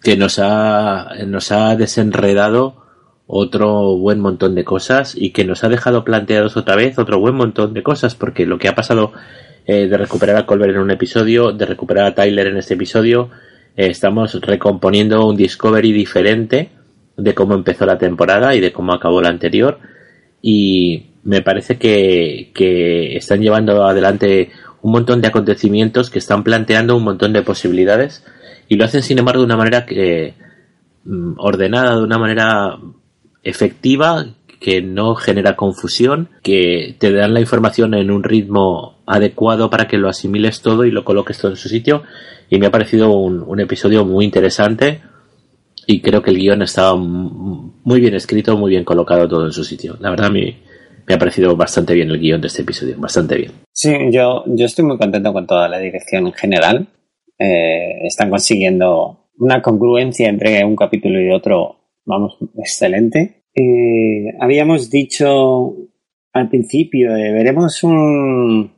[0.03, 2.82] Que nos ha, nos ha desenredado
[3.27, 7.35] otro buen montón de cosas y que nos ha dejado planteados otra vez otro buen
[7.35, 8.15] montón de cosas.
[8.15, 9.12] Porque lo que ha pasado
[9.66, 13.31] eh, de recuperar a Colbert en un episodio, de recuperar a Tyler en este episodio,
[13.77, 16.70] eh, estamos recomponiendo un Discovery diferente
[17.16, 19.78] de cómo empezó la temporada y de cómo acabó la anterior
[20.40, 24.51] y me parece que, que están llevando adelante
[24.82, 28.24] un montón de acontecimientos que están planteando un montón de posibilidades
[28.68, 30.34] y lo hacen sin embargo de una manera que
[31.04, 32.78] mm, ordenada, de una manera
[33.42, 34.26] efectiva
[34.60, 39.98] que no genera confusión, que te dan la información en un ritmo adecuado para que
[39.98, 42.02] lo asimiles todo y lo coloques todo en su sitio
[42.50, 45.00] y me ha parecido un, un episodio muy interesante
[45.86, 49.64] y creo que el guion estaba muy bien escrito, muy bien colocado todo en su
[49.64, 49.96] sitio.
[50.00, 50.59] La verdad me,
[51.06, 53.52] me ha parecido bastante bien el guion de este episodio, bastante bien.
[53.72, 56.88] Sí, yo, yo estoy muy contento con toda la dirección en general.
[57.38, 63.42] Eh, están consiguiendo una congruencia entre un capítulo y otro, vamos, excelente.
[64.40, 65.74] Habíamos dicho
[66.32, 68.72] al principio, veremos un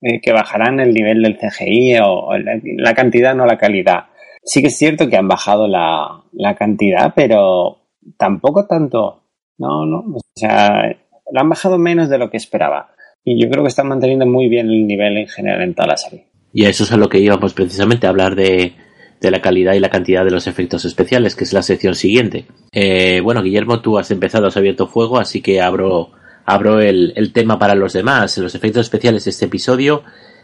[0.00, 4.06] eh, que bajarán el nivel del CGI o, la cantidad, no la calidad.
[4.42, 7.78] Sí que es cierto que han bajado la, la cantidad, pero
[8.18, 9.22] tampoco tanto.
[9.56, 10.00] No, no.
[10.16, 10.94] O sea,
[11.32, 12.90] la han bajado menos de lo que esperaba.
[13.24, 15.96] Y yo creo que están manteniendo muy bien el nivel en general en toda la
[15.96, 16.26] serie.
[16.52, 18.74] Y a eso es a lo que íbamos precisamente, a hablar de,
[19.20, 22.44] de la calidad y la cantidad de los efectos especiales, que es la sección siguiente.
[22.72, 26.10] Eh, bueno, Guillermo, tú has empezado, has abierto fuego, así que abro,
[26.44, 28.36] abro el, el tema para los demás.
[28.38, 30.02] Los efectos especiales de este episodio,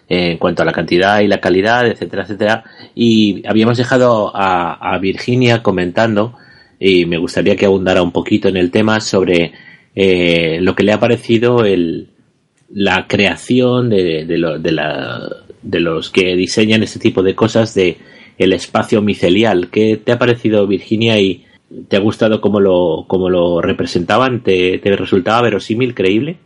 [0.09, 2.65] eh, en cuanto a la cantidad y la calidad, etcétera, etcétera.
[2.95, 6.35] Y habíamos dejado a, a Virginia comentando,
[6.81, 9.53] y me gustaría que abundara un poquito en el tema sobre
[9.95, 12.09] eh, lo que le ha parecido el,
[12.69, 15.21] la creación de, de, lo- de la,
[15.63, 17.99] de los que diseñan este tipo de cosas de
[18.39, 19.69] el espacio micelial.
[19.71, 21.45] ¿Qué te ha parecido Virginia y
[21.89, 24.43] te ha gustado cómo lo, cómo lo representaban?
[24.43, 26.39] ¿Te, te resultaba verosímil, creíble?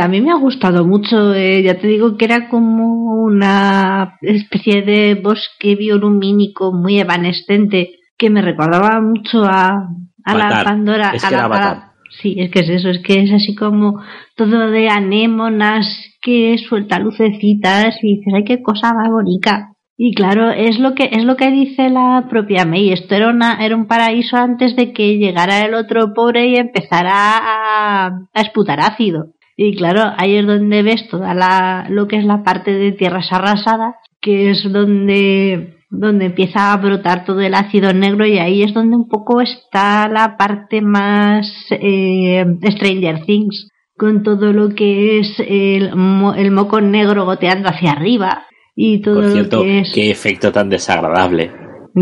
[0.00, 4.82] A mí me ha gustado mucho, eh, ya te digo que era como una especie
[4.82, 9.88] de bosque biolumínico muy evanescente que me recordaba mucho a,
[10.24, 10.62] a la.
[10.62, 11.10] Pandora.
[11.14, 11.91] Es a que a la-.
[12.20, 14.02] Sí, es que es eso, es que es así como
[14.36, 15.86] todo de anémonas
[16.20, 19.72] que suelta lucecitas y dices, ay, qué cosa más bonita.
[19.96, 22.92] Y claro, es lo que es lo que dice la propia May.
[22.92, 27.12] Esto era una era un paraíso antes de que llegara el otro pobre y empezara
[27.12, 29.34] a, a esputar ácido.
[29.56, 33.32] Y claro, ahí es donde ves toda la, lo que es la parte de tierras
[33.32, 38.72] arrasadas, que es donde, donde empieza a brotar todo el ácido negro y ahí es
[38.72, 45.34] donde un poco está la parte más eh, Stranger Things, con todo lo que es
[45.46, 48.44] el, mo- el moco negro goteando hacia arriba
[48.74, 49.92] y todo Por cierto, lo que es...
[49.94, 51.50] qué efecto tan desagradable.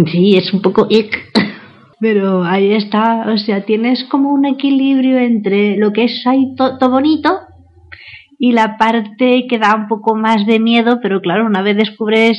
[0.07, 1.19] Sí, es un poco ick.
[2.01, 6.79] Pero ahí está, o sea, tienes como un equilibrio entre lo que es ahí to-
[6.79, 7.29] todo bonito
[8.39, 12.39] y la parte que da un poco más de miedo, pero claro, una vez descubres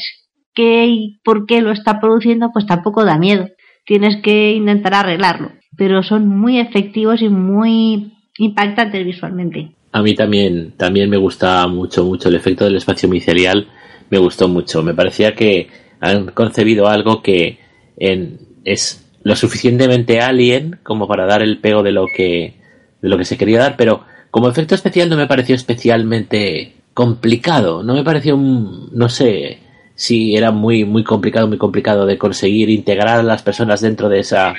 [0.61, 3.49] y por qué lo está produciendo, pues tampoco da miedo.
[3.85, 5.51] Tienes que intentar arreglarlo.
[5.77, 9.71] Pero son muy efectivos y muy impactantes visualmente.
[9.91, 13.67] A mí también, también me gusta mucho, mucho el efecto del espacio micelial.
[14.09, 14.83] Me gustó mucho.
[14.83, 15.69] Me parecía que
[15.99, 17.59] han concebido algo que
[17.97, 22.55] es lo suficientemente alien como para dar el pego de lo que,
[23.01, 27.83] de lo que se quería dar, pero como efecto especial no me pareció especialmente complicado.
[27.83, 29.59] No me pareció no sé
[30.01, 34.21] si era muy muy complicado, muy complicado de conseguir integrar a las personas dentro de
[34.21, 34.55] esa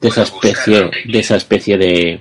[0.00, 2.20] de esa especie de esa especie de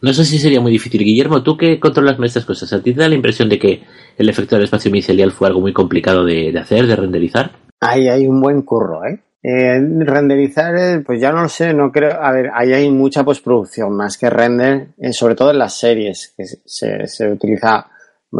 [0.00, 1.02] no sé si sería muy difícil.
[1.02, 3.82] Guillermo, tú que controlas estas cosas, ¿a ti te da la impresión de que
[4.16, 7.50] el efecto del espacio micelial fue algo muy complicado de, de hacer, de renderizar?
[7.80, 9.18] Ahí hay un buen curro, ¿eh?
[9.42, 12.22] Eh, renderizar, eh, pues ya no lo sé, no creo.
[12.22, 16.34] A ver, ahí hay mucha postproducción más que render, eh, sobre todo en las series,
[16.36, 17.88] que se, se utiliza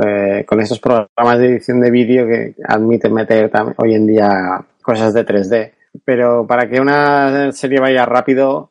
[0.04, 5.12] eh, con estos programas de edición de vídeo que admiten meter hoy en día cosas
[5.14, 5.72] de 3D.
[6.04, 8.70] Pero para que una serie vaya rápido,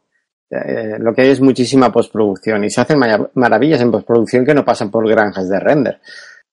[0.49, 2.99] eh, lo que hay es muchísima postproducción y se hacen
[3.33, 5.99] maravillas en postproducción que no pasan por granjas de render.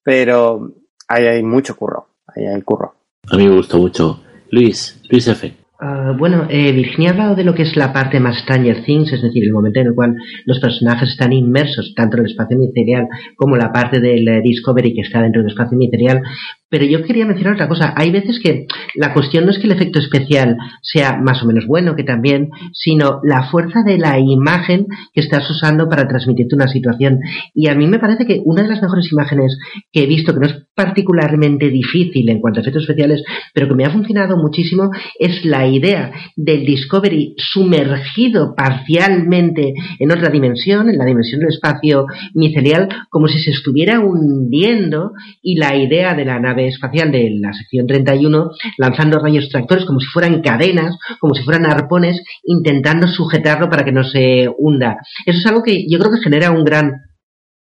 [0.02, 0.72] Pero
[1.08, 2.94] ahí hay mucho curro, ahí hay curro.
[3.30, 4.20] A mí me gustó mucho.
[4.50, 5.65] Luis, Luis F.
[5.78, 9.12] Uh, bueno, eh, Virginia ha hablado de lo que es la parte más Stranger Things,
[9.12, 10.16] es decir, el momento en el cual
[10.46, 14.94] los personajes están inmersos tanto en el espacio ministerial como la parte del uh, Discovery
[14.94, 16.22] que está dentro del espacio ministerial.
[16.68, 17.94] Pero yo quería mencionar otra cosa.
[17.96, 18.66] Hay veces que
[18.96, 22.50] la cuestión no es que el efecto especial sea más o menos bueno, que también,
[22.72, 27.20] sino la fuerza de la imagen que estás usando para transmitirte una situación.
[27.54, 29.58] Y a mí me parece que una de las mejores imágenes
[29.92, 33.22] que he visto, que no es particularmente difícil en cuanto a efectos especiales,
[33.54, 40.30] pero que me ha funcionado muchísimo, es la idea del Discovery sumergido parcialmente en otra
[40.30, 45.12] dimensión, en la dimensión del espacio micelial, como si se estuviera hundiendo,
[45.42, 50.00] y la idea de la nave espacial de la sección 31 lanzando rayos tractores como
[50.00, 54.98] si fueran cadenas, como si fueran arpones, intentando sujetarlo para que no se hunda.
[55.24, 57.05] Eso es algo que yo creo que genera un gran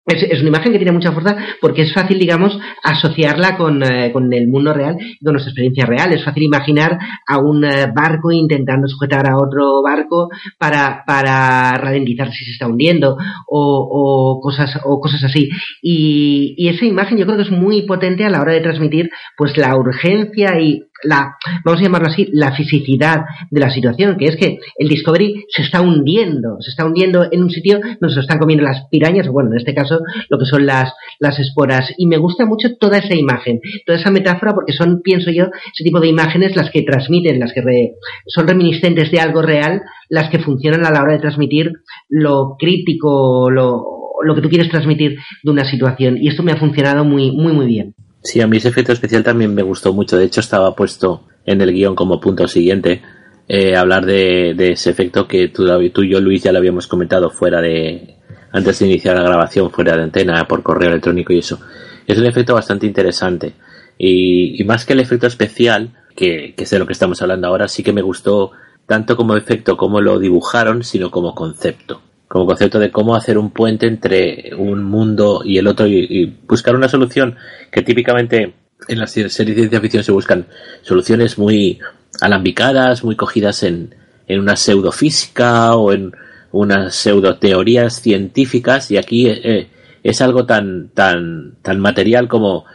[0.06, 4.12] es, es, una imagen que tiene mucha fuerza porque es fácil, digamos, asociarla con, eh,
[4.12, 6.14] con, el mundo real y con nuestra experiencia real.
[6.14, 12.32] Es fácil imaginar a un eh, barco intentando sujetar a otro barco para, para ralentizar
[12.32, 13.16] si se está hundiendo
[13.48, 15.50] o, o, cosas, o cosas así.
[15.82, 19.10] Y, y esa imagen yo creo que es muy potente a la hora de transmitir
[19.38, 24.26] pues la urgencia y la, vamos a llamarlo así, la fisicidad de la situación, que
[24.26, 28.22] es que el Discovery se está hundiendo, se está hundiendo en un sitio donde se
[28.22, 30.00] están comiendo las pirañas, o bueno, en este caso,
[30.30, 31.94] lo que son las, las esporas.
[31.98, 35.84] Y me gusta mucho toda esa imagen, toda esa metáfora, porque son, pienso yo, ese
[35.84, 37.94] tipo de imágenes las que transmiten, las que re,
[38.28, 41.72] son reminiscentes de algo real, las que funcionan a la hora de transmitir
[42.10, 43.84] lo crítico, lo,
[44.24, 46.18] lo que tú quieres transmitir de una situación.
[46.18, 47.96] Y esto me ha funcionado muy, muy, muy bien.
[48.24, 50.18] Sí, a mí ese efecto especial también me gustó mucho.
[50.18, 53.02] De hecho, estaba puesto en el guion como punto siguiente
[53.50, 57.62] eh, hablar de, ese efecto que tú, y yo, Luis, ya lo habíamos comentado fuera
[57.62, 58.16] de.
[58.52, 61.60] antes de iniciar la grabación, fuera de antena, por correo electrónico y eso.
[62.08, 63.54] Es un efecto bastante interesante.
[63.98, 67.48] Y, y más que el efecto especial, que, que es de lo que estamos hablando
[67.48, 68.52] ahora, sí que me gustó
[68.88, 72.02] tanto como efecto como lo dibujaron, sino como concepto
[72.34, 76.76] como concepto de cómo hacer un puente entre un mundo y el otro y, buscar
[76.76, 77.36] una solución
[77.72, 78.56] que típicamente
[78.88, 80.48] en las series de ciencia ficción se buscan
[80.82, 81.78] soluciones muy
[82.22, 83.94] alambicadas, muy cogidas en,
[84.28, 86.12] en una pseudofísica o en
[86.52, 88.90] unas pseudoteorías científicas.
[88.90, 89.70] Y aquí eh,
[90.02, 92.66] es algo tan, tan, tan material como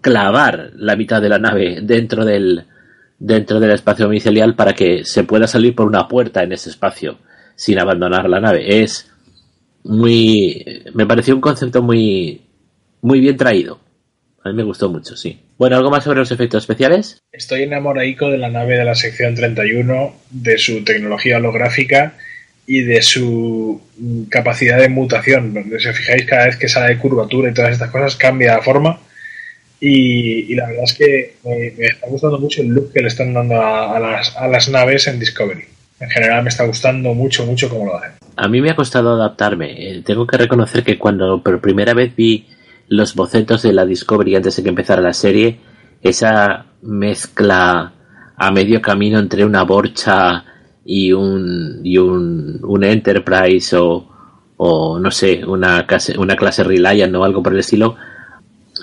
[0.00, 2.64] clavar la mitad de la nave dentro del,
[3.18, 7.18] dentro del espacio micelial para que se pueda salir por una puerta en ese espacio
[7.56, 8.82] sin abandonar la nave.
[8.82, 9.10] Es
[9.84, 10.82] muy.
[10.94, 12.42] Me pareció un concepto muy.
[13.00, 13.80] muy bien traído.
[14.44, 15.40] A mí me gustó mucho, sí.
[15.56, 17.22] Bueno, ¿algo más sobre los efectos especiales?
[17.30, 22.14] Estoy enamoradico de la nave de la sección 31, de su tecnología holográfica
[22.66, 23.80] y de su
[24.28, 25.54] capacidad de mutación.
[25.78, 28.62] Si os fijáis, cada vez que sale de curvatura y todas estas cosas, cambia la
[28.62, 29.00] forma.
[29.78, 33.60] Y, la verdad es que me, está gustando mucho el look que le están dando
[33.60, 35.71] a, las, a las naves en Discovery
[36.02, 38.12] en general me está gustando mucho, mucho cómo lo hacen.
[38.34, 39.70] A mí me ha costado adaptarme.
[39.70, 42.48] Eh, tengo que reconocer que cuando por primera vez vi
[42.88, 45.60] los bocetos de la Discovery antes de que empezara la serie,
[46.02, 47.92] esa mezcla
[48.36, 50.44] a medio camino entre una borcha
[50.84, 54.08] y un, y un, Enterprise o,
[54.56, 57.94] o no sé, una clase, una clase Reliant o algo por el estilo,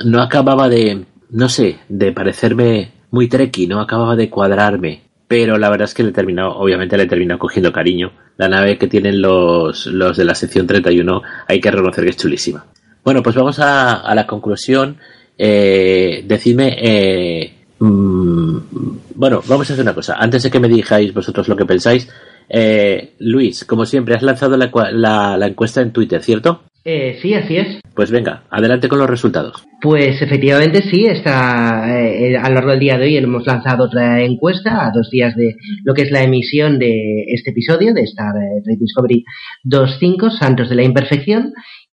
[0.06, 5.70] no acababa de, no sé, de parecerme muy treki, no acababa de cuadrarme pero la
[5.70, 8.12] verdad es que le terminó, obviamente le terminó cogiendo cariño.
[8.38, 12.18] La nave que tienen los, los de la sección 31 hay que reconocer que es
[12.18, 12.66] chulísima.
[13.04, 14.98] Bueno, pues vamos a, a la conclusión.
[15.38, 18.58] Eh, decidme, eh, mmm,
[19.14, 20.16] bueno, vamos a hacer una cosa.
[20.16, 22.10] Antes de que me digáis vosotros lo que pensáis,
[22.50, 26.64] eh, Luis, como siempre, has lanzado la, la, la encuesta en Twitter, ¿cierto?
[26.86, 27.82] Eh, sí, así es.
[27.94, 29.66] Pues venga, adelante con los resultados.
[29.82, 34.22] Pues efectivamente sí, está eh, a lo largo del día de hoy hemos lanzado otra
[34.22, 38.34] encuesta a dos días de lo que es la emisión de este episodio de Star
[38.64, 39.24] Trek Discovery
[39.66, 41.54] 2.5, Santos de la Imperfección.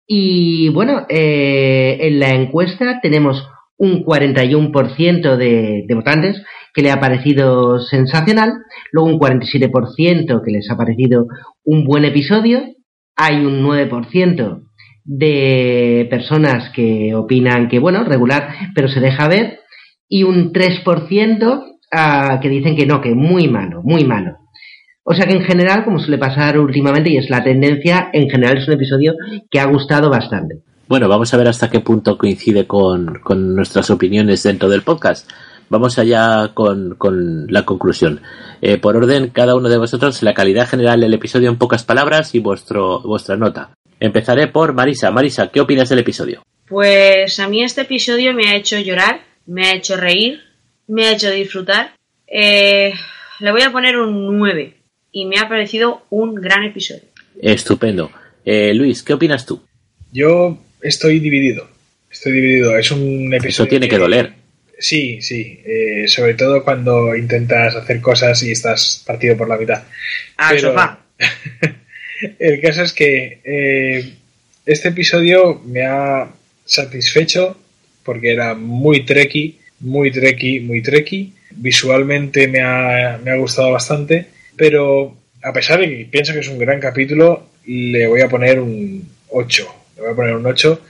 [0.06, 3.46] Y bueno, eh, en la encuesta tenemos
[3.76, 6.42] un 41% de, de votantes
[6.74, 8.52] que le ha parecido sensacional,
[8.92, 11.26] luego un 47% que les ha parecido
[11.64, 12.62] un buen episodio,
[13.16, 14.62] hay un 9%
[15.04, 19.60] de personas que opinan que, bueno, regular, pero se deja ver,
[20.08, 24.38] y un 3% ah, que dicen que no, que muy malo, muy malo.
[25.04, 28.58] O sea que en general, como suele pasar últimamente, y es la tendencia, en general
[28.58, 29.14] es un episodio
[29.50, 30.62] que ha gustado bastante.
[30.88, 35.28] Bueno, vamos a ver hasta qué punto coincide con, con nuestras opiniones dentro del podcast.
[35.70, 38.20] Vamos allá con, con la conclusión.
[38.60, 42.34] Eh, por orden, cada uno de vosotros, la calidad general del episodio en pocas palabras
[42.34, 43.70] y vuestro, vuestra nota.
[44.06, 45.12] Empezaré por Marisa.
[45.12, 46.42] Marisa, ¿qué opinas del episodio?
[46.66, 50.40] Pues a mí este episodio me ha hecho llorar, me ha hecho reír,
[50.88, 51.92] me ha hecho disfrutar.
[52.26, 52.92] Eh,
[53.38, 54.74] le voy a poner un 9
[55.12, 57.02] y me ha parecido un gran episodio.
[57.40, 58.10] Estupendo.
[58.44, 59.62] Eh, Luis, ¿qué opinas tú?
[60.10, 61.68] Yo estoy dividido.
[62.10, 62.76] Estoy dividido.
[62.76, 63.48] Es un episodio.
[63.50, 64.32] Eso tiene que doler.
[64.80, 65.60] Sí, sí.
[65.64, 69.84] eh, sobre todo cuando intentas hacer cosas y estás partido por la mitad.
[70.38, 70.98] Al Pero- sofá.
[72.38, 74.12] El caso es que eh,
[74.64, 76.30] este episodio me ha
[76.64, 77.56] satisfecho
[78.04, 81.32] porque era muy treki, muy treki, muy treki.
[81.50, 84.26] Visualmente me ha, me ha gustado bastante,
[84.56, 88.60] pero a pesar de que pienso que es un gran capítulo, le voy a poner
[88.60, 89.74] un 8.
[89.96, 90.80] Le voy a poner un 8.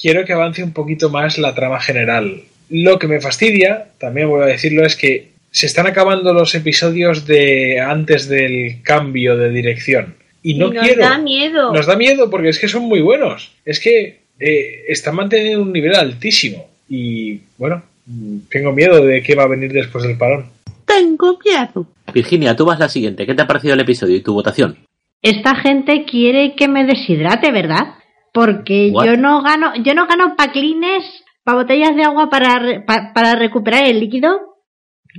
[0.00, 2.42] Quiero que avance un poquito más la trama general.
[2.68, 7.26] Lo que me fastidia, también voy a decirlo, es que se están acabando los episodios
[7.26, 10.14] de antes del cambio de dirección.
[10.42, 11.02] Y no Y nos quiero.
[11.02, 11.72] da miedo.
[11.72, 13.52] Nos da miedo porque es que son muy buenos.
[13.64, 16.66] Es que eh, están manteniendo un nivel altísimo.
[16.88, 20.46] Y bueno, mm, tengo miedo de qué va a venir después del parón.
[20.86, 21.86] Tengo miedo.
[22.12, 23.26] Virginia, tú vas la siguiente.
[23.26, 24.78] ¿Qué te ha parecido el episodio y tu votación?
[25.22, 27.94] Esta gente quiere que me deshidrate, ¿verdad?
[28.32, 29.06] Porque What?
[29.06, 31.04] yo no gano, yo no gano paclines
[31.44, 34.56] para botellas de agua pa- para recuperar el líquido.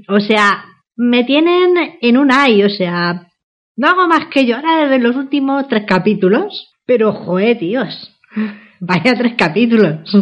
[0.10, 0.66] O sea,
[0.96, 3.28] me tienen en un ay, o sea,
[3.82, 6.72] no hago más que llorar desde los últimos tres capítulos.
[6.86, 8.16] Pero, joder, tíos,
[8.80, 10.14] vaya tres capítulos.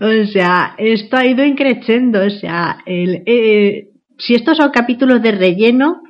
[0.00, 2.24] O sea, esto ha ido increciendo.
[2.24, 6.00] O sea, el, eh, si estos son capítulos de relleno,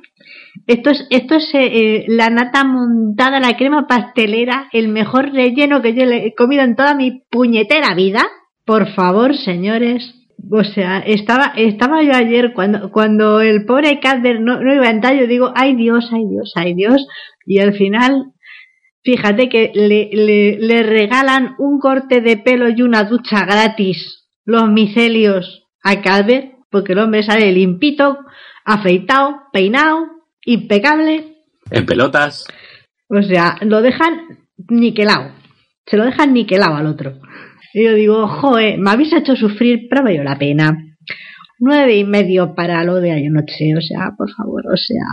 [0.65, 5.81] esto es, esto es eh, eh, la nata montada, la crema pastelera, el mejor relleno
[5.81, 8.25] que yo le he comido en toda mi puñetera vida.
[8.65, 10.13] Por favor, señores.
[10.51, 14.91] O sea, estaba, estaba yo ayer cuando, cuando el pobre Cadder no, no iba a
[14.91, 17.07] entrar, yo digo, ay Dios, ay Dios, ay Dios.
[17.45, 18.33] Y al final,
[19.03, 24.69] fíjate que le, le, le regalan un corte de pelo y una ducha gratis, los
[24.69, 28.19] micelios, a Cadder, porque el hombre sale limpito,
[28.63, 30.05] afeitado, peinado,
[30.45, 31.37] impecable.
[31.71, 32.47] En pelotas.
[33.09, 34.39] O sea, lo dejan
[34.69, 35.31] niquelado.
[35.85, 37.19] Se lo dejan niquelado al otro.
[37.73, 40.77] Y yo digo, joe, me habéis hecho sufrir, pero valió la pena.
[41.59, 45.03] Nueve y medio para lo de anoche, o sea, por favor, o sea,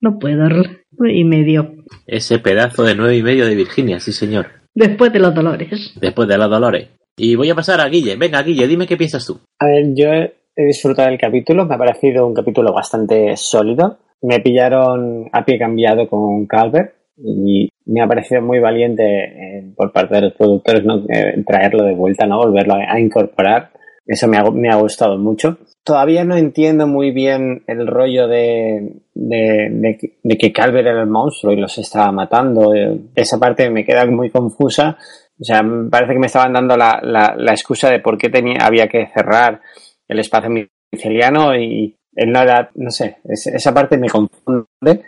[0.00, 0.48] no puedo.
[0.48, 1.74] Nueve y medio.
[2.06, 4.46] Ese pedazo de nueve y medio de Virginia, sí señor.
[4.74, 5.94] Después de los dolores.
[6.00, 6.88] Después de la Dolores.
[7.16, 8.14] Y voy a pasar a Guille.
[8.14, 9.40] Venga, Guille, dime qué piensas tú.
[9.58, 13.98] A ver, yo he he disfrutado del capítulo, me ha parecido un capítulo bastante sólido.
[14.22, 19.92] Me pillaron a pie cambiado con Calvert y me ha parecido muy valiente eh, por
[19.92, 21.04] parte de los productores ¿no?
[21.08, 23.70] Eh, traerlo de vuelta, no volverlo a, a incorporar.
[24.06, 25.58] Eso me ha, me ha gustado mucho.
[25.84, 31.08] Todavía no entiendo muy bien el rollo de, de, de de que Calvert era el
[31.10, 32.74] monstruo y los estaba matando.
[32.74, 34.96] Eh, Esa parte me queda muy confusa.
[35.40, 38.58] O sea, parece que me estaban dando la, la, la excusa de por qué tenía,
[38.64, 39.60] había que cerrar
[40.08, 40.50] el espacio
[40.92, 45.02] miceliano y él no era, no sé, es- esa parte me confunde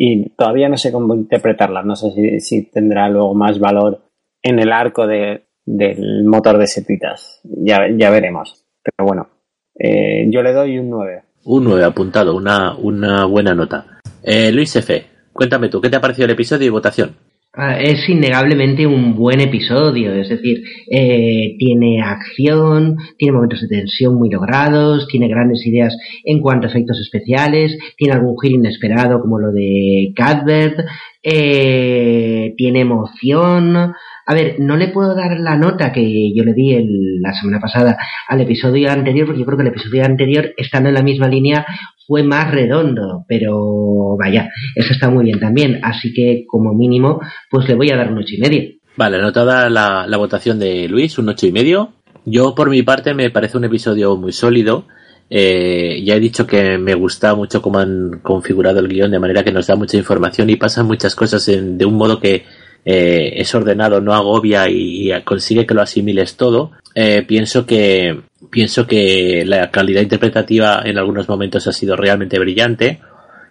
[0.00, 1.82] y todavía no sé cómo interpretarla.
[1.82, 4.00] No sé si, si tendrá luego más valor
[4.40, 7.40] en el arco de, del motor de setitas.
[7.42, 8.64] Ya, ya veremos.
[8.80, 9.28] Pero bueno,
[9.74, 11.22] eh, yo le doy un 9.
[11.46, 13.98] Un 9 apuntado, una, una buena nota.
[14.22, 17.16] Eh, Luis F., cuéntame tú, ¿qué te ha parecido el episodio y votación?
[17.60, 24.14] Ah, es innegablemente un buen episodio, es decir, eh, tiene acción, tiene momentos de tensión
[24.14, 29.40] muy logrados, tiene grandes ideas en cuanto a efectos especiales, tiene algún giro inesperado como
[29.40, 30.78] lo de Cadbert,
[31.20, 33.92] eh, tiene emoción.
[34.30, 37.60] A ver, no le puedo dar la nota que yo le di el- la semana
[37.60, 37.96] pasada
[38.28, 41.64] al episodio anterior, porque yo creo que el episodio anterior, estando en la misma línea,
[42.06, 47.66] fue más redondo, pero vaya, eso está muy bien también, así que como mínimo, pues
[47.68, 48.70] le voy a dar un ocho y medio.
[48.96, 51.92] Vale, anotada la, votación de Luis, un ocho y medio.
[52.26, 54.84] Yo, por mi parte, me parece un episodio muy sólido.
[55.30, 59.42] Eh, ya he dicho que me gusta mucho cómo han configurado el guion, de manera
[59.44, 62.44] que nos da mucha información y pasan muchas cosas en- de un modo que
[62.90, 68.18] eh, es ordenado, no agobia y, consigue que lo asimiles todo, eh, pienso que
[68.50, 72.98] pienso que la calidad interpretativa en algunos momentos ha sido realmente brillante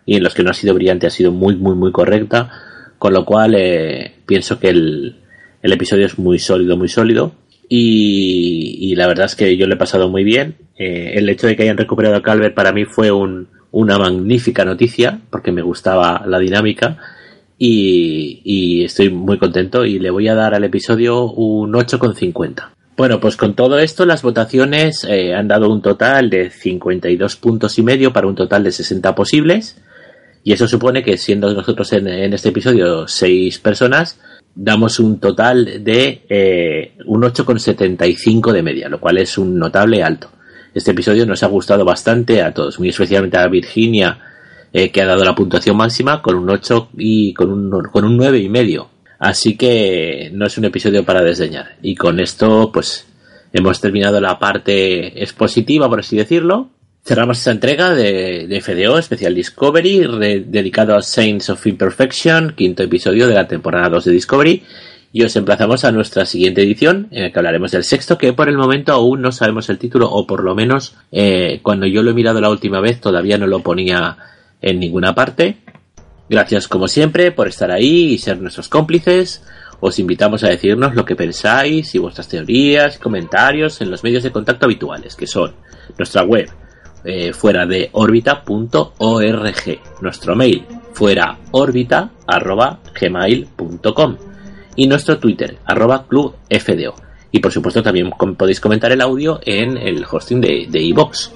[0.07, 2.49] y en los que no ha sido brillante ha sido muy muy muy correcta,
[2.97, 5.17] con lo cual eh, pienso que el,
[5.61, 7.33] el episodio es muy sólido, muy sólido
[7.69, 10.55] y, la verdad es que yo le he pasado muy bien.
[10.77, 15.19] el hecho de que hayan recuperado a Calvert para mí fue un, una magnífica noticia
[15.29, 16.97] porque me gustaba la dinámica
[17.57, 22.69] y, estoy muy contento y le voy a dar al episodio un 8,50.
[22.95, 27.77] Bueno, pues con todo esto las votaciones eh, han dado un total de 52 puntos
[27.77, 29.79] y medio para un total de 60 posibles
[30.43, 34.19] y eso supone que siendo nosotros en, este episodio 6 personas
[34.55, 40.29] damos un total de eh, un 8,75 de media, lo cual es un notable alto.
[40.73, 44.19] Este episodio nos ha gustado bastante a todos, muy especialmente a Virginia,
[44.77, 48.15] eh, que ha dado la puntuación máxima con un 8 y con un, con un
[48.15, 48.89] 9 y medio.
[49.17, 51.77] Así que no es un episodio para desdeñar.
[51.81, 53.07] Y con esto, pues,
[53.53, 56.69] hemos terminado la parte expositiva, por así decirlo.
[57.03, 63.27] Cerramos esta entrega de, de FDO, Special Discovery, dedicado a Saints of Imperfection, quinto episodio
[63.27, 64.63] de la temporada 2 de Discovery
[65.11, 68.49] y os emplazamos a nuestra siguiente edición en la que hablaremos del sexto que por
[68.49, 72.11] el momento aún no sabemos el título o por lo menos eh, cuando yo lo
[72.11, 74.17] he mirado la última vez todavía no lo ponía
[74.61, 75.57] en ninguna parte.
[76.29, 79.43] Gracias como siempre por estar ahí y ser nuestros cómplices.
[79.79, 84.23] Os invitamos a decirnos lo que pensáis y vuestras teorías y comentarios en los medios
[84.23, 85.53] de contacto habituales que son
[85.97, 86.49] nuestra web
[87.03, 91.37] eh, fuera de órbita.org, nuestro mail fuera
[92.99, 94.17] gmail.com
[94.75, 96.95] y nuestro Twitter, arroba clubfdo.
[97.31, 101.31] Y por supuesto también podéis comentar el audio en el hosting de iVox.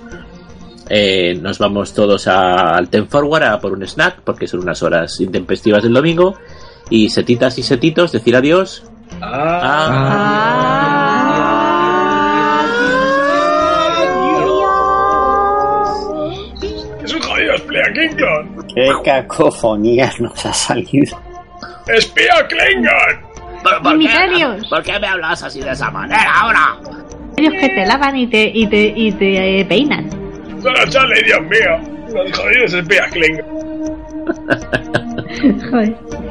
[0.94, 5.22] Eh, nos vamos todos al Ten Forward a por un snack, porque son unas horas
[5.22, 6.36] intempestivas del domingo.
[6.90, 8.84] Y setitas y setitos, decir adiós.
[17.02, 18.68] Es un jodido espía Klingon.
[18.76, 21.18] Qué cacofonía nos ha salido.
[21.88, 23.32] ¡Espía Klingon!
[23.64, 26.76] ¿Por, por, qué, ¿Por qué me hablas así de esa manera ahora?
[27.38, 30.20] Ellos que te lavan y te, y te, y te eh, peinan.
[30.62, 31.80] ¡Sara Charlie, Dios mío!
[32.14, 33.46] Los jodidos espías Klingon.
[35.72, 36.31] Joder.